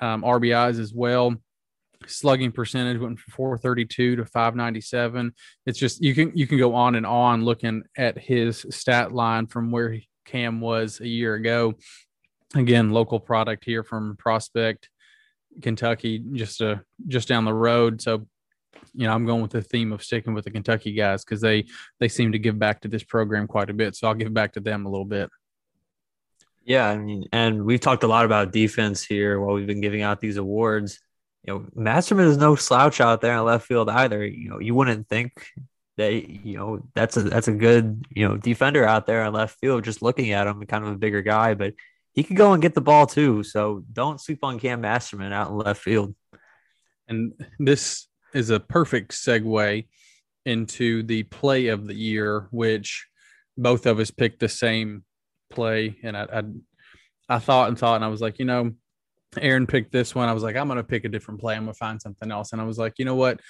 um, 0.00 0.22
RBIs 0.22 0.80
as 0.80 0.92
well. 0.92 1.34
Slugging 2.06 2.50
percentage 2.50 2.98
went 2.98 3.20
from 3.20 3.32
432 3.32 4.16
to 4.16 4.24
597 4.24 5.32
it's 5.66 5.78
just 5.78 6.02
you 6.02 6.16
can 6.16 6.32
you 6.34 6.48
can 6.48 6.58
go 6.58 6.74
on 6.74 6.96
and 6.96 7.06
on 7.06 7.44
looking 7.44 7.84
at 7.96 8.18
his 8.18 8.66
stat 8.70 9.12
line 9.12 9.46
from 9.46 9.70
where 9.70 9.96
cam 10.24 10.60
was 10.60 11.00
a 11.00 11.06
year 11.06 11.34
ago. 11.34 11.74
Again 12.56 12.90
local 12.90 13.20
product 13.20 13.64
here 13.64 13.84
from 13.84 14.16
prospect 14.16 14.88
kentucky 15.60 16.18
just 16.32 16.60
a 16.60 16.82
just 17.06 17.28
down 17.28 17.44
the 17.44 17.54
road. 17.54 18.02
So 18.02 18.26
you 18.94 19.06
know 19.06 19.12
i'm 19.12 19.26
going 19.26 19.42
with 19.42 19.50
the 19.50 19.62
theme 19.62 19.92
of 19.92 20.02
sticking 20.02 20.34
with 20.34 20.44
the 20.44 20.50
kentucky 20.50 20.92
guys 20.92 21.24
because 21.24 21.40
they 21.40 21.64
they 22.00 22.08
seem 22.08 22.32
to 22.32 22.38
give 22.38 22.58
back 22.58 22.80
to 22.80 22.88
this 22.88 23.04
program 23.04 23.46
quite 23.46 23.70
a 23.70 23.74
bit 23.74 23.94
so 23.94 24.08
i'll 24.08 24.14
give 24.14 24.32
back 24.32 24.52
to 24.52 24.60
them 24.60 24.86
a 24.86 24.88
little 24.90 25.04
bit 25.04 25.30
yeah 26.64 26.88
i 26.88 26.96
mean 26.96 27.24
and 27.32 27.64
we've 27.64 27.80
talked 27.80 28.04
a 28.04 28.08
lot 28.08 28.24
about 28.24 28.52
defense 28.52 29.02
here 29.02 29.40
while 29.40 29.54
we've 29.54 29.66
been 29.66 29.80
giving 29.80 30.02
out 30.02 30.20
these 30.20 30.36
awards 30.36 31.00
you 31.44 31.52
know, 31.52 31.66
Masterman 31.74 32.26
is 32.26 32.36
no 32.36 32.54
slouch 32.54 33.00
out 33.00 33.20
there 33.20 33.36
in 33.36 33.44
left 33.44 33.66
field 33.66 33.88
either. 33.88 34.24
You 34.24 34.50
know, 34.50 34.60
you 34.60 34.74
wouldn't 34.74 35.08
think 35.08 35.32
that 35.96 36.12
you 36.12 36.56
know 36.56 36.82
that's 36.94 37.16
a 37.16 37.22
that's 37.22 37.48
a 37.48 37.52
good 37.52 38.06
you 38.10 38.26
know 38.26 38.36
defender 38.36 38.84
out 38.84 39.06
there 39.06 39.24
in 39.24 39.32
left 39.32 39.58
field. 39.58 39.84
Just 39.84 40.02
looking 40.02 40.32
at 40.32 40.46
him, 40.46 40.64
kind 40.66 40.84
of 40.84 40.92
a 40.92 40.98
bigger 40.98 41.22
guy, 41.22 41.54
but 41.54 41.74
he 42.12 42.22
could 42.22 42.36
go 42.36 42.52
and 42.52 42.62
get 42.62 42.74
the 42.74 42.80
ball 42.80 43.06
too. 43.06 43.42
So 43.42 43.84
don't 43.92 44.20
sleep 44.20 44.40
on 44.44 44.60
Cam 44.60 44.82
Masterman 44.82 45.32
out 45.32 45.50
in 45.50 45.56
left 45.56 45.82
field. 45.82 46.14
And 47.08 47.32
this 47.58 48.06
is 48.34 48.50
a 48.50 48.60
perfect 48.60 49.12
segue 49.12 49.86
into 50.44 51.02
the 51.02 51.22
play 51.24 51.68
of 51.68 51.86
the 51.86 51.94
year, 51.94 52.48
which 52.50 53.06
both 53.56 53.86
of 53.86 53.98
us 53.98 54.10
picked 54.10 54.40
the 54.40 54.48
same 54.48 55.04
play. 55.50 55.98
And 56.02 56.16
I, 56.16 56.26
I, 56.32 56.42
I 57.28 57.38
thought 57.38 57.68
and 57.68 57.78
thought, 57.78 57.96
and 57.96 58.04
I 58.04 58.08
was 58.08 58.20
like, 58.20 58.38
you 58.38 58.44
know, 58.44 58.72
Aaron 59.40 59.66
picked 59.66 59.92
this 59.92 60.14
one. 60.14 60.28
I 60.28 60.32
was 60.32 60.42
like, 60.42 60.56
I'm 60.56 60.66
going 60.66 60.76
to 60.76 60.84
pick 60.84 61.04
a 61.04 61.08
different 61.08 61.40
play. 61.40 61.54
I'm 61.54 61.64
going 61.64 61.74
to 61.74 61.78
find 61.78 62.00
something 62.00 62.30
else. 62.30 62.52
And 62.52 62.60
I 62.60 62.64
was 62.64 62.78
like, 62.78 62.94
you 62.98 63.04
know 63.04 63.14
what? 63.14 63.40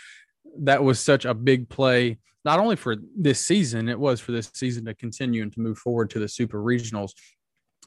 That 0.59 0.85
was 0.85 1.01
such 1.01 1.25
a 1.25 1.35
big 1.35 1.69
play, 1.69 2.19
not 2.45 2.59
only 2.59 2.77
for 2.77 2.97
this 3.17 3.41
season, 3.41 3.89
it 3.89 3.99
was 3.99 4.21
for 4.21 4.33
this 4.33 4.51
season 4.55 4.85
to 4.87 4.95
continue 4.95 5.43
and 5.43 5.53
to 5.53 5.61
move 5.61 5.79
forward 5.79 6.11
to 6.11 6.19
the 6.19 6.29
super 6.29 6.59
regionals. 6.59 7.13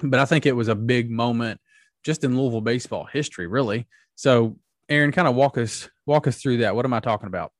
But 0.01 0.19
I 0.19 0.25
think 0.25 0.45
it 0.45 0.55
was 0.55 0.67
a 0.67 0.75
big 0.75 1.09
moment 1.11 1.59
just 2.03 2.23
in 2.23 2.37
Louisville 2.37 2.61
baseball 2.61 3.05
history, 3.11 3.47
really. 3.47 3.87
So, 4.15 4.57
Aaron, 4.89 5.11
kind 5.11 5.27
of 5.27 5.35
walk 5.35 5.57
us 5.57 5.89
walk 6.05 6.27
us 6.27 6.41
through 6.41 6.57
that. 6.57 6.75
What 6.75 6.85
am 6.85 6.93
I 6.93 6.99
talking 6.99 7.27
about? 7.27 7.51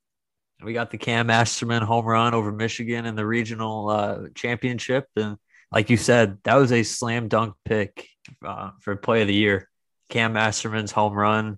We 0.63 0.73
got 0.73 0.91
the 0.91 0.97
Cam 0.97 1.27
Masterman 1.27 1.83
home 1.83 2.05
run 2.05 2.33
over 2.33 2.51
Michigan 2.51 3.05
in 3.05 3.15
the 3.15 3.25
regional 3.25 3.89
uh, 3.89 4.19
championship, 4.33 5.07
and 5.15 5.37
like 5.71 5.89
you 5.89 5.97
said, 5.97 6.37
that 6.43 6.55
was 6.55 6.71
a 6.71 6.83
slam 6.83 7.27
dunk 7.27 7.55
pick 7.65 8.07
uh, 8.43 8.71
for 8.79 8.95
play 8.95 9.21
of 9.21 9.27
the 9.27 9.33
year. 9.33 9.69
Cam 10.09 10.33
Masterman's 10.33 10.91
home 10.91 11.13
run, 11.13 11.57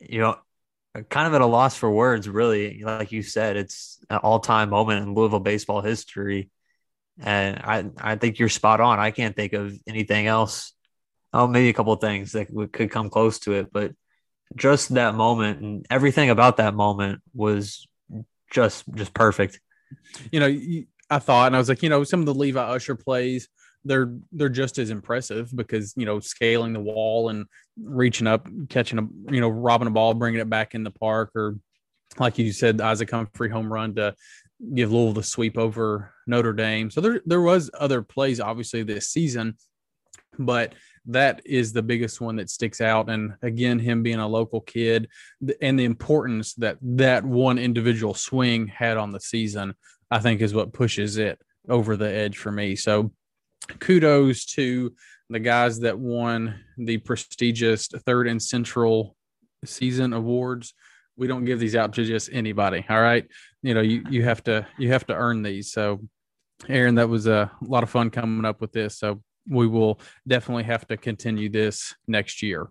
you 0.00 0.20
know, 0.20 0.38
kind 1.08 1.26
of 1.26 1.34
at 1.34 1.40
a 1.40 1.46
loss 1.46 1.76
for 1.76 1.90
words, 1.90 2.28
really. 2.28 2.82
Like 2.82 3.12
you 3.12 3.22
said, 3.22 3.56
it's 3.56 3.98
an 4.10 4.18
all 4.18 4.40
time 4.40 4.70
moment 4.70 5.02
in 5.02 5.14
Louisville 5.14 5.40
baseball 5.40 5.80
history. 5.80 6.50
And 7.20 7.58
I, 7.58 7.90
I 7.98 8.16
think 8.16 8.38
you're 8.38 8.48
spot 8.48 8.80
on. 8.80 8.98
I 8.98 9.10
can't 9.10 9.36
think 9.36 9.52
of 9.52 9.76
anything 9.86 10.26
else. 10.26 10.72
Oh, 11.32 11.46
maybe 11.46 11.68
a 11.68 11.74
couple 11.74 11.92
of 11.92 12.00
things 12.00 12.32
that 12.32 12.48
could 12.72 12.90
come 12.90 13.10
close 13.10 13.40
to 13.40 13.52
it, 13.52 13.72
but 13.72 13.92
just 14.56 14.94
that 14.94 15.14
moment 15.14 15.60
and 15.60 15.86
everything 15.90 16.30
about 16.30 16.56
that 16.58 16.74
moment 16.74 17.20
was 17.34 17.86
just 18.50 18.84
just 18.94 19.14
perfect. 19.14 19.60
You 20.30 20.40
know, 20.40 20.58
I 21.10 21.18
thought, 21.18 21.46
and 21.46 21.56
I 21.56 21.58
was 21.58 21.68
like, 21.68 21.82
you 21.82 21.88
know, 21.88 22.04
some 22.04 22.20
of 22.20 22.26
the 22.26 22.34
Levi 22.34 22.60
Usher 22.60 22.94
plays 22.94 23.48
they're 23.84 24.14
they're 24.32 24.48
just 24.48 24.78
as 24.78 24.90
impressive 24.90 25.54
because 25.54 25.94
you 25.96 26.04
know 26.04 26.20
scaling 26.20 26.72
the 26.72 26.80
wall 26.80 27.28
and 27.30 27.46
reaching 27.82 28.26
up, 28.26 28.48
catching 28.68 28.98
a 28.98 29.32
you 29.32 29.40
know 29.40 29.48
robbing 29.48 29.88
a 29.88 29.90
ball, 29.90 30.14
bringing 30.14 30.40
it 30.40 30.50
back 30.50 30.74
in 30.74 30.84
the 30.84 30.90
park, 30.90 31.30
or 31.34 31.56
like 32.18 32.38
you 32.38 32.52
said, 32.52 32.80
Isaac 32.80 33.10
Humphrey 33.10 33.48
home 33.48 33.72
run 33.72 33.94
to 33.96 34.14
give 34.74 34.92
Louisville 34.92 35.14
the 35.14 35.22
sweep 35.22 35.56
over 35.56 36.12
Notre 36.26 36.52
Dame. 36.52 36.90
So 36.90 37.00
there 37.00 37.22
there 37.24 37.40
was 37.40 37.70
other 37.78 38.02
plays 38.02 38.40
obviously 38.40 38.82
this 38.82 39.08
season, 39.08 39.56
but 40.38 40.74
that 41.08 41.42
is 41.44 41.72
the 41.72 41.82
biggest 41.82 42.20
one 42.20 42.36
that 42.36 42.50
sticks 42.50 42.80
out. 42.80 43.08
And 43.08 43.34
again, 43.42 43.78
him 43.78 44.02
being 44.02 44.18
a 44.18 44.28
local 44.28 44.60
kid 44.60 45.08
and 45.60 45.78
the 45.78 45.84
importance 45.84 46.54
that 46.54 46.78
that 46.82 47.24
one 47.24 47.58
individual 47.58 48.14
swing 48.14 48.66
had 48.68 48.96
on 48.96 49.10
the 49.10 49.20
season, 49.20 49.74
I 50.10 50.18
think 50.18 50.40
is 50.40 50.54
what 50.54 50.72
pushes 50.72 51.16
it 51.16 51.40
over 51.68 51.96
the 51.96 52.10
edge 52.10 52.36
for 52.36 52.52
me. 52.52 52.76
So 52.76 53.10
kudos 53.80 54.44
to 54.46 54.94
the 55.30 55.40
guys 55.40 55.80
that 55.80 55.98
won 55.98 56.60
the 56.76 56.98
prestigious 56.98 57.88
third 57.88 58.28
and 58.28 58.42
central 58.42 59.16
season 59.64 60.12
awards 60.12 60.74
we 61.16 61.26
don't 61.26 61.44
give 61.44 61.58
these 61.58 61.74
out 61.74 61.92
to 61.92 62.04
just 62.04 62.30
anybody 62.32 62.86
all 62.88 63.00
right 63.00 63.26
you 63.62 63.74
know 63.74 63.80
you, 63.80 64.04
you 64.08 64.22
have 64.22 64.42
to 64.42 64.66
you 64.78 64.92
have 64.92 65.04
to 65.04 65.14
earn 65.14 65.42
these 65.42 65.72
so 65.72 66.00
aaron 66.68 66.94
that 66.94 67.08
was 67.08 67.26
a 67.26 67.50
lot 67.60 67.82
of 67.82 67.90
fun 67.90 68.08
coming 68.08 68.44
up 68.44 68.60
with 68.60 68.72
this 68.72 68.96
so 68.98 69.20
we 69.48 69.66
will 69.66 70.00
definitely 70.26 70.64
have 70.64 70.86
to 70.88 70.96
continue 70.96 71.48
this 71.48 71.94
next 72.06 72.42
year. 72.42 72.68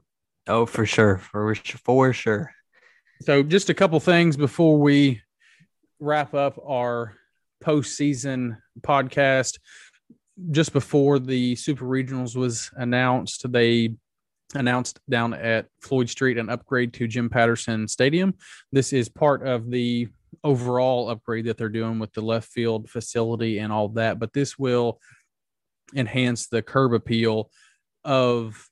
Oh 0.47 0.65
for 0.65 0.85
sure. 0.85 1.17
For, 1.17 1.53
for 1.55 2.13
sure. 2.13 2.51
So 3.21 3.43
just 3.43 3.69
a 3.69 3.73
couple 3.73 3.99
things 3.99 4.37
before 4.37 4.77
we 4.77 5.21
wrap 5.99 6.33
up 6.33 6.59
our 6.65 7.15
postseason 7.63 8.57
podcast. 8.81 9.57
Just 10.51 10.71
before 10.71 11.17
the 11.17 11.55
Super 11.55 11.85
Regionals 11.85 12.35
was 12.35 12.69
announced, 12.75 13.51
they 13.51 13.95
announced 14.53 14.99
down 15.09 15.33
at 15.33 15.65
Floyd 15.81 16.09
Street 16.09 16.37
an 16.37 16.49
upgrade 16.49 16.93
to 16.93 17.07
Jim 17.07 17.29
Patterson 17.29 17.87
Stadium. 17.87 18.35
This 18.71 18.93
is 18.93 19.09
part 19.09 19.45
of 19.45 19.71
the 19.71 20.07
overall 20.43 21.09
upgrade 21.09 21.45
that 21.45 21.57
they're 21.57 21.69
doing 21.69 21.99
with 21.99 22.13
the 22.13 22.21
left 22.21 22.49
field 22.49 22.89
facility 22.89 23.57
and 23.57 23.73
all 23.73 23.89
that, 23.89 24.19
but 24.19 24.33
this 24.33 24.57
will 24.57 24.99
enhance 25.95 26.47
the 26.47 26.61
curb 26.61 26.93
appeal 26.93 27.49
of 28.03 28.69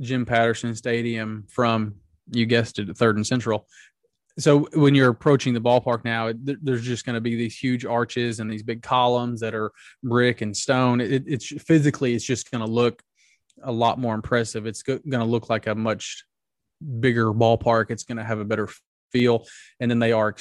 Jim 0.00 0.24
Patterson 0.24 0.74
Stadium 0.74 1.44
from 1.48 1.96
you 2.32 2.46
guessed 2.46 2.78
it, 2.78 2.96
Third 2.96 3.16
and 3.16 3.26
Central 3.26 3.66
so 4.40 4.68
when 4.74 4.94
you're 4.94 5.10
approaching 5.10 5.54
the 5.54 5.60
ballpark 5.60 6.04
now, 6.04 6.32
there's 6.34 6.84
just 6.84 7.04
going 7.04 7.14
to 7.14 7.20
be 7.20 7.36
these 7.36 7.56
huge 7.56 7.84
arches 7.84 8.40
and 8.40 8.50
these 8.50 8.62
big 8.62 8.82
columns 8.82 9.40
that 9.40 9.54
are 9.54 9.72
brick 10.02 10.40
and 10.40 10.56
stone. 10.56 11.00
It, 11.00 11.24
it's 11.26 11.46
physically, 11.62 12.14
it's 12.14 12.24
just 12.24 12.50
going 12.50 12.64
to 12.64 12.70
look 12.70 13.02
a 13.62 13.72
lot 13.72 13.98
more 13.98 14.14
impressive. 14.14 14.66
It's 14.66 14.82
go, 14.82 14.98
going 14.98 15.20
to 15.20 15.30
look 15.30 15.50
like 15.50 15.66
a 15.66 15.74
much 15.74 16.24
bigger 17.00 17.26
ballpark. 17.26 17.90
It's 17.90 18.04
going 18.04 18.18
to 18.18 18.24
have 18.24 18.38
a 18.38 18.44
better 18.44 18.68
feel. 19.12 19.46
And 19.78 19.90
then 19.90 19.98
they 19.98 20.12
are 20.12 20.34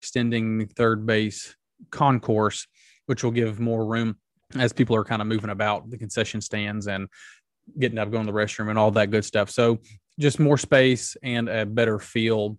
extending 0.00 0.58
the 0.58 0.66
third 0.66 1.06
base 1.06 1.54
concourse, 1.90 2.66
which 3.06 3.22
will 3.22 3.30
give 3.30 3.60
more 3.60 3.86
room 3.86 4.16
as 4.56 4.72
people 4.72 4.96
are 4.96 5.04
kind 5.04 5.22
of 5.22 5.28
moving 5.28 5.50
about 5.50 5.90
the 5.90 5.98
concession 5.98 6.40
stands 6.40 6.86
and 6.86 7.08
getting 7.78 7.98
up, 7.98 8.10
going 8.10 8.26
to 8.26 8.32
the 8.32 8.38
restroom, 8.38 8.70
and 8.70 8.78
all 8.78 8.90
that 8.92 9.10
good 9.10 9.24
stuff. 9.24 9.50
So 9.50 9.80
just 10.18 10.38
more 10.38 10.58
space 10.58 11.16
and 11.22 11.48
a 11.48 11.66
better 11.66 11.98
field 11.98 12.58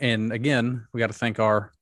and 0.00 0.32
again, 0.32 0.86
we 0.92 1.00
got 1.00 1.08
to 1.08 1.12
thank 1.12 1.38
our 1.38 1.72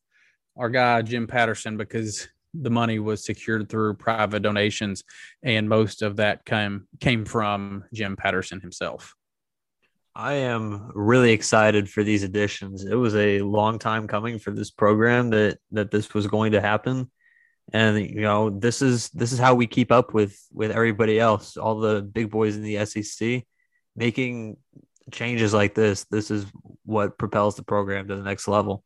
our 0.56 0.68
guy 0.68 1.02
Jim 1.02 1.26
Patterson 1.26 1.76
because 1.76 2.28
the 2.52 2.70
money 2.70 2.98
was 2.98 3.24
secured 3.24 3.68
through 3.68 3.94
private 3.94 4.42
donations, 4.42 5.04
and 5.42 5.68
most 5.68 6.02
of 6.02 6.16
that 6.16 6.44
came 6.44 6.86
came 7.00 7.24
from 7.24 7.84
Jim 7.92 8.16
Patterson 8.16 8.60
himself. 8.60 9.14
I 10.14 10.34
am 10.34 10.90
really 10.94 11.32
excited 11.32 11.88
for 11.88 12.02
these 12.02 12.24
additions. 12.24 12.84
It 12.84 12.96
was 12.96 13.14
a 13.14 13.40
long 13.42 13.78
time 13.78 14.08
coming 14.08 14.38
for 14.38 14.50
this 14.50 14.70
program 14.70 15.30
that 15.30 15.58
that 15.70 15.90
this 15.90 16.12
was 16.12 16.26
going 16.26 16.52
to 16.52 16.60
happen, 16.60 17.10
and 17.72 17.98
you 17.98 18.22
know 18.22 18.50
this 18.50 18.82
is 18.82 19.08
this 19.10 19.32
is 19.32 19.38
how 19.38 19.54
we 19.54 19.66
keep 19.66 19.92
up 19.92 20.12
with 20.12 20.38
with 20.52 20.70
everybody 20.70 21.20
else 21.20 21.56
all 21.56 21.78
the 21.78 22.02
big 22.02 22.30
boys 22.30 22.56
in 22.56 22.62
the 22.62 22.84
sec 22.84 23.44
making 23.96 24.56
changes 25.10 25.52
like 25.52 25.74
this. 25.74 26.04
This 26.04 26.30
is 26.30 26.46
what 26.84 27.18
propels 27.18 27.56
the 27.56 27.62
program 27.62 28.08
to 28.08 28.16
the 28.16 28.22
next 28.22 28.48
level. 28.48 28.84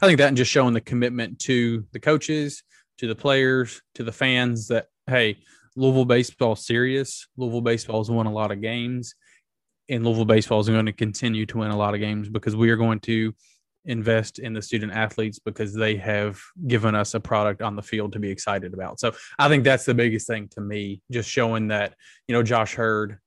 I 0.00 0.06
think 0.06 0.18
that 0.18 0.28
and 0.28 0.36
just 0.36 0.50
showing 0.50 0.74
the 0.74 0.80
commitment 0.80 1.38
to 1.40 1.86
the 1.92 2.00
coaches 2.00 2.62
to 2.98 3.06
the 3.06 3.14
players 3.14 3.82
to 3.94 4.04
the 4.04 4.12
fans 4.12 4.68
that 4.68 4.86
hey 5.06 5.38
louisville 5.76 6.04
baseball 6.04 6.56
serious. 6.56 7.26
Louisville 7.36 7.60
baseball 7.60 8.00
has 8.00 8.10
won 8.10 8.26
a 8.26 8.32
lot 8.32 8.52
of 8.52 8.60
games 8.60 9.14
and 9.88 10.04
louisville 10.04 10.24
baseball 10.24 10.60
is 10.60 10.68
going 10.68 10.86
to 10.86 10.92
continue 10.92 11.46
to 11.46 11.58
win 11.58 11.70
a 11.70 11.76
lot 11.76 11.94
of 11.94 12.00
games 12.00 12.28
because 12.28 12.56
we 12.56 12.70
are 12.70 12.76
going 12.76 13.00
to 13.00 13.34
invest 13.84 14.38
in 14.38 14.52
the 14.52 14.62
student 14.62 14.92
athletes 14.92 15.38
because 15.38 15.74
they 15.74 15.96
have 15.96 16.40
given 16.66 16.94
us 16.94 17.14
a 17.14 17.20
product 17.20 17.62
on 17.62 17.76
the 17.76 17.82
field 17.82 18.12
to 18.12 18.18
be 18.18 18.30
excited 18.30 18.74
about. 18.74 19.00
So 19.00 19.12
I 19.38 19.48
think 19.48 19.64
that's 19.64 19.84
the 19.84 19.94
biggest 19.94 20.26
thing 20.26 20.48
to 20.52 20.60
me, 20.60 21.02
just 21.10 21.28
showing 21.28 21.68
that, 21.68 21.94
you 22.28 22.34
know, 22.34 22.42
Josh 22.42 22.76
Heird 22.76 23.18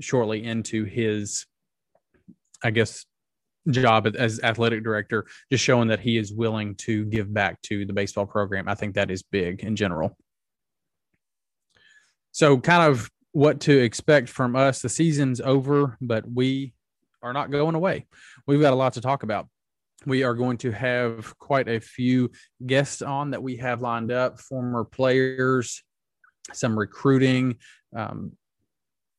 shortly 0.00 0.44
into 0.44 0.84
his, 0.84 1.46
I 2.62 2.70
guess, 2.70 3.04
job 3.70 4.06
as 4.16 4.40
athletic 4.42 4.82
director, 4.82 5.26
just 5.50 5.64
showing 5.64 5.88
that 5.88 6.00
he 6.00 6.16
is 6.16 6.32
willing 6.32 6.74
to 6.76 7.04
give 7.06 7.32
back 7.32 7.60
to 7.62 7.84
the 7.84 7.92
baseball 7.92 8.26
program. 8.26 8.68
I 8.68 8.74
think 8.74 8.94
that 8.94 9.10
is 9.10 9.22
big 9.22 9.60
in 9.60 9.76
general. 9.76 10.16
So, 12.32 12.58
kind 12.58 12.90
of 12.90 13.10
what 13.32 13.60
to 13.60 13.76
expect 13.76 14.28
from 14.28 14.56
us. 14.56 14.80
The 14.80 14.88
season's 14.88 15.40
over, 15.40 15.96
but 16.00 16.24
we 16.30 16.72
are 17.22 17.32
not 17.32 17.50
going 17.50 17.74
away. 17.74 18.06
We've 18.46 18.60
got 18.60 18.72
a 18.72 18.76
lot 18.76 18.94
to 18.94 19.00
talk 19.00 19.22
about 19.22 19.48
we 20.06 20.22
are 20.22 20.34
going 20.34 20.58
to 20.58 20.70
have 20.70 21.36
quite 21.38 21.68
a 21.68 21.80
few 21.80 22.30
guests 22.66 23.02
on 23.02 23.30
that 23.30 23.42
we 23.42 23.56
have 23.56 23.82
lined 23.82 24.12
up 24.12 24.40
former 24.40 24.84
players 24.84 25.82
some 26.52 26.78
recruiting 26.78 27.56
um, 27.96 28.32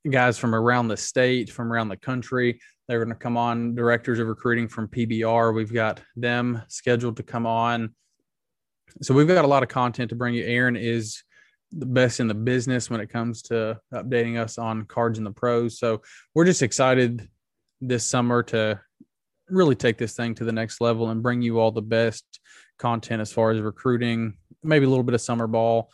guys 0.09 0.37
from 0.37 0.55
around 0.55 0.87
the 0.87 0.97
state 0.97 1.49
from 1.49 1.71
around 1.71 1.89
the 1.89 1.97
country. 1.97 2.59
They're 2.87 3.03
going 3.03 3.15
to 3.15 3.19
come 3.19 3.37
on 3.37 3.75
directors 3.75 4.19
of 4.19 4.27
recruiting 4.27 4.67
from 4.67 4.87
pbr 4.87 5.53
we've 5.53 5.73
got 5.73 6.01
them 6.15 6.61
scheduled 6.67 7.17
to 7.17 7.23
come 7.23 7.45
on. 7.45 7.93
So 9.01 9.13
we've 9.13 9.27
got 9.27 9.45
a 9.45 9.47
lot 9.47 9.63
of 9.63 9.69
content 9.69 10.09
to 10.09 10.15
bring 10.15 10.33
you. 10.33 10.43
Aaron 10.45 10.75
is 10.75 11.23
the 11.71 11.85
best 11.85 12.19
in 12.19 12.27
the 12.27 12.33
business 12.33 12.89
when 12.89 12.99
it 12.99 13.09
comes 13.09 13.43
to 13.43 13.79
updating 13.93 14.39
us 14.39 14.57
on 14.57 14.85
cards 14.85 15.19
in 15.19 15.23
the 15.23 15.31
pros. 15.31 15.77
So 15.77 16.01
we're 16.33 16.45
just 16.45 16.63
excited 16.63 17.29
this 17.79 18.09
summer 18.09 18.41
to 18.43 18.81
really 19.49 19.75
take 19.75 19.97
this 19.97 20.15
thing 20.15 20.35
to 20.35 20.43
the 20.43 20.51
next 20.51 20.81
level 20.81 21.09
and 21.09 21.23
bring 21.23 21.41
you 21.41 21.59
all 21.59 21.71
the 21.71 21.81
best 21.81 22.39
content 22.77 23.21
as 23.21 23.31
far 23.31 23.51
as 23.51 23.59
recruiting, 23.59 24.35
maybe 24.63 24.85
a 24.85 24.89
little 24.89 25.03
bit 25.03 25.15
of 25.15 25.21
summer 25.21 25.47
ball, 25.47 25.91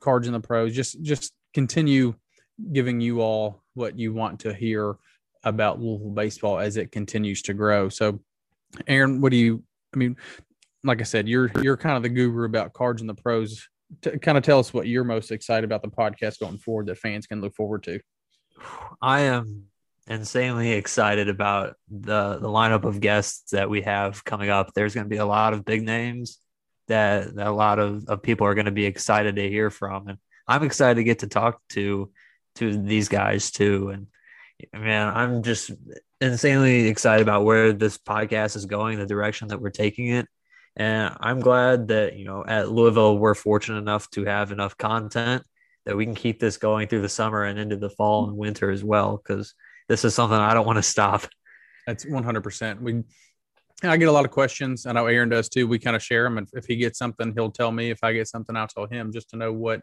cards 0.00 0.26
in 0.26 0.32
the 0.32 0.40
pros. 0.40 0.74
Just 0.74 1.02
just 1.02 1.32
continue 1.54 2.14
giving 2.72 3.00
you 3.00 3.20
all 3.20 3.62
what 3.74 3.98
you 3.98 4.12
want 4.12 4.40
to 4.40 4.52
hear 4.52 4.96
about 5.44 5.80
Louisville 5.80 6.10
baseball 6.10 6.58
as 6.58 6.76
it 6.76 6.92
continues 6.92 7.42
to 7.42 7.54
grow. 7.54 7.88
So, 7.88 8.20
Aaron, 8.86 9.20
what 9.20 9.32
do 9.32 9.38
you? 9.38 9.62
I 9.94 9.96
mean, 9.96 10.16
like 10.84 11.00
I 11.00 11.04
said, 11.04 11.28
you're 11.28 11.50
you're 11.62 11.76
kind 11.76 11.96
of 11.96 12.02
the 12.02 12.08
guru 12.08 12.44
about 12.44 12.72
cards 12.72 13.00
in 13.00 13.06
the 13.06 13.14
pros. 13.14 13.68
To 14.02 14.18
kind 14.18 14.36
of 14.36 14.44
tell 14.44 14.58
us 14.58 14.74
what 14.74 14.86
you're 14.86 15.02
most 15.02 15.32
excited 15.32 15.64
about 15.64 15.80
the 15.80 15.88
podcast 15.88 16.40
going 16.40 16.58
forward 16.58 16.86
that 16.86 16.98
fans 16.98 17.26
can 17.26 17.40
look 17.40 17.54
forward 17.54 17.82
to. 17.84 18.00
I 19.00 19.20
am 19.20 19.64
insanely 20.08 20.72
excited 20.72 21.28
about 21.28 21.76
the 21.90 22.38
the 22.38 22.48
lineup 22.48 22.84
of 22.84 23.00
guests 23.00 23.50
that 23.50 23.70
we 23.70 23.82
have 23.82 24.24
coming 24.24 24.50
up. 24.50 24.72
There's 24.74 24.94
going 24.94 25.04
to 25.04 25.10
be 25.10 25.18
a 25.18 25.26
lot 25.26 25.52
of 25.52 25.64
big 25.64 25.82
names 25.82 26.38
that, 26.88 27.34
that 27.34 27.46
a 27.46 27.52
lot 27.52 27.78
of, 27.78 28.06
of 28.08 28.22
people 28.22 28.46
are 28.46 28.54
going 28.54 28.66
to 28.66 28.72
be 28.72 28.86
excited 28.86 29.36
to 29.36 29.48
hear 29.48 29.70
from, 29.70 30.08
and 30.08 30.18
I'm 30.46 30.62
excited 30.62 30.96
to 30.96 31.04
get 31.04 31.20
to 31.20 31.26
talk 31.26 31.60
to 31.70 32.10
to 32.56 32.76
these 32.76 33.08
guys 33.08 33.50
too. 33.50 33.90
And 33.90 34.06
man, 34.72 35.08
I'm 35.08 35.42
just 35.42 35.70
insanely 36.20 36.88
excited 36.88 37.22
about 37.22 37.44
where 37.44 37.72
this 37.72 37.98
podcast 37.98 38.56
is 38.56 38.66
going, 38.66 38.98
the 38.98 39.06
direction 39.06 39.48
that 39.48 39.60
we're 39.60 39.70
taking 39.70 40.08
it. 40.08 40.26
And 40.76 41.14
I'm 41.20 41.40
glad 41.40 41.88
that, 41.88 42.16
you 42.16 42.24
know, 42.24 42.44
at 42.46 42.70
Louisville, 42.70 43.18
we're 43.18 43.34
fortunate 43.34 43.78
enough 43.78 44.08
to 44.10 44.24
have 44.24 44.52
enough 44.52 44.76
content 44.76 45.42
that 45.86 45.96
we 45.96 46.04
can 46.04 46.14
keep 46.14 46.38
this 46.38 46.56
going 46.56 46.88
through 46.88 47.02
the 47.02 47.08
summer 47.08 47.44
and 47.44 47.58
into 47.58 47.76
the 47.76 47.90
fall 47.90 48.28
and 48.28 48.36
winter 48.36 48.70
as 48.70 48.84
well. 48.84 49.16
Because 49.16 49.54
this 49.88 50.04
is 50.04 50.14
something 50.14 50.38
I 50.38 50.54
don't 50.54 50.66
want 50.66 50.76
to 50.76 50.82
stop. 50.82 51.26
That's 51.86 52.04
100%. 52.04 52.80
We, 52.80 53.02
I 53.82 53.96
get 53.96 54.08
a 54.08 54.12
lot 54.12 54.24
of 54.24 54.30
questions. 54.30 54.86
I 54.86 54.92
know 54.92 55.06
Aaron 55.06 55.28
does 55.28 55.48
too. 55.48 55.66
We 55.66 55.78
kind 55.78 55.96
of 55.96 56.02
share 56.02 56.24
them. 56.24 56.38
And 56.38 56.48
if 56.52 56.66
he 56.66 56.76
gets 56.76 56.98
something, 56.98 57.32
he'll 57.34 57.50
tell 57.50 57.72
me. 57.72 57.90
If 57.90 58.00
I 58.02 58.12
get 58.12 58.28
something, 58.28 58.56
I'll 58.56 58.68
tell 58.68 58.86
him 58.86 59.12
just 59.12 59.30
to 59.30 59.36
know 59.36 59.52
what 59.52 59.80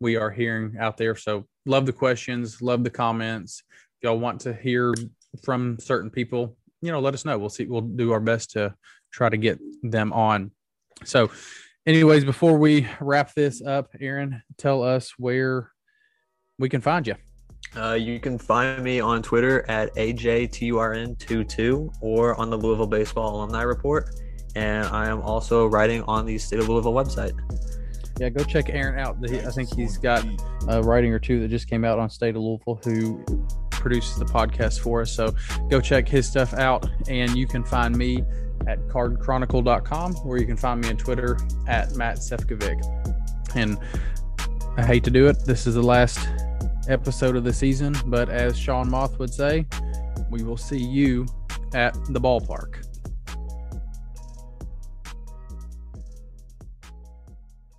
we 0.00 0.16
are 0.16 0.30
hearing 0.30 0.76
out 0.78 0.96
there. 0.96 1.14
So 1.14 1.46
love 1.64 1.86
the 1.86 1.92
questions, 1.92 2.60
love 2.60 2.84
the 2.84 2.90
comments. 2.90 3.62
If 3.70 4.08
y'all 4.08 4.18
want 4.18 4.40
to 4.42 4.52
hear 4.52 4.94
from 5.44 5.78
certain 5.78 6.10
people, 6.10 6.56
you 6.82 6.92
know, 6.92 7.00
let 7.00 7.14
us 7.14 7.24
know. 7.24 7.38
We'll 7.38 7.48
see. 7.48 7.66
We'll 7.66 7.80
do 7.80 8.12
our 8.12 8.20
best 8.20 8.50
to 8.52 8.74
try 9.12 9.28
to 9.28 9.36
get 9.36 9.58
them 9.82 10.12
on. 10.12 10.50
So, 11.04 11.30
anyways, 11.86 12.24
before 12.24 12.58
we 12.58 12.88
wrap 13.00 13.34
this 13.34 13.62
up, 13.62 13.88
Aaron, 14.00 14.42
tell 14.58 14.82
us 14.82 15.14
where 15.18 15.72
we 16.58 16.68
can 16.68 16.80
find 16.80 17.06
you. 17.06 17.14
Uh, 17.76 17.92
you 17.92 18.18
can 18.18 18.38
find 18.38 18.82
me 18.82 19.00
on 19.00 19.22
Twitter 19.22 19.68
at 19.68 19.94
AJTURN22 19.96 21.96
or 22.00 22.40
on 22.40 22.48
the 22.48 22.56
Louisville 22.56 22.86
Baseball 22.86 23.36
Alumni 23.36 23.62
Report. 23.62 24.08
And 24.54 24.86
I 24.86 25.08
am 25.08 25.20
also 25.20 25.66
writing 25.66 26.02
on 26.04 26.24
the 26.24 26.38
State 26.38 26.60
of 26.60 26.68
Louisville 26.68 26.94
website. 26.94 27.38
Yeah, 28.18 28.30
go 28.30 28.42
check 28.44 28.70
Aaron 28.70 28.98
out. 28.98 29.18
I 29.22 29.50
think 29.50 29.74
he's 29.74 29.98
got 29.98 30.24
a 30.68 30.82
writing 30.82 31.12
or 31.12 31.18
two 31.18 31.40
that 31.40 31.48
just 31.48 31.68
came 31.68 31.84
out 31.84 31.98
on 31.98 32.08
State 32.08 32.34
of 32.34 32.42
Louisville 32.42 32.80
who 32.82 33.22
produces 33.70 34.16
the 34.16 34.24
podcast 34.24 34.80
for 34.80 35.02
us. 35.02 35.12
So 35.12 35.34
go 35.68 35.82
check 35.82 36.08
his 36.08 36.26
stuff 36.26 36.54
out. 36.54 36.88
And 37.08 37.36
you 37.36 37.46
can 37.46 37.62
find 37.62 37.94
me 37.94 38.24
at 38.66 38.78
cardchronicle.com 38.88 40.14
where 40.14 40.38
you 40.38 40.46
can 40.46 40.56
find 40.56 40.80
me 40.80 40.88
on 40.88 40.96
Twitter 40.96 41.36
at 41.68 41.94
Matt 41.94 42.16
Sefcovic. 42.16 42.82
And 43.54 43.76
I 44.78 44.82
hate 44.82 45.04
to 45.04 45.10
do 45.10 45.28
it. 45.28 45.44
This 45.44 45.66
is 45.66 45.74
the 45.74 45.82
last 45.82 46.26
episode 46.88 47.36
of 47.36 47.44
the 47.44 47.52
season. 47.52 47.94
But 48.06 48.28
as 48.28 48.58
Sean 48.58 48.90
Moth 48.90 49.18
would 49.18 49.32
say, 49.32 49.66
we 50.30 50.42
will 50.42 50.56
see 50.56 50.78
you 50.78 51.26
at 51.74 51.94
the 52.10 52.20
ballpark. 52.20 52.84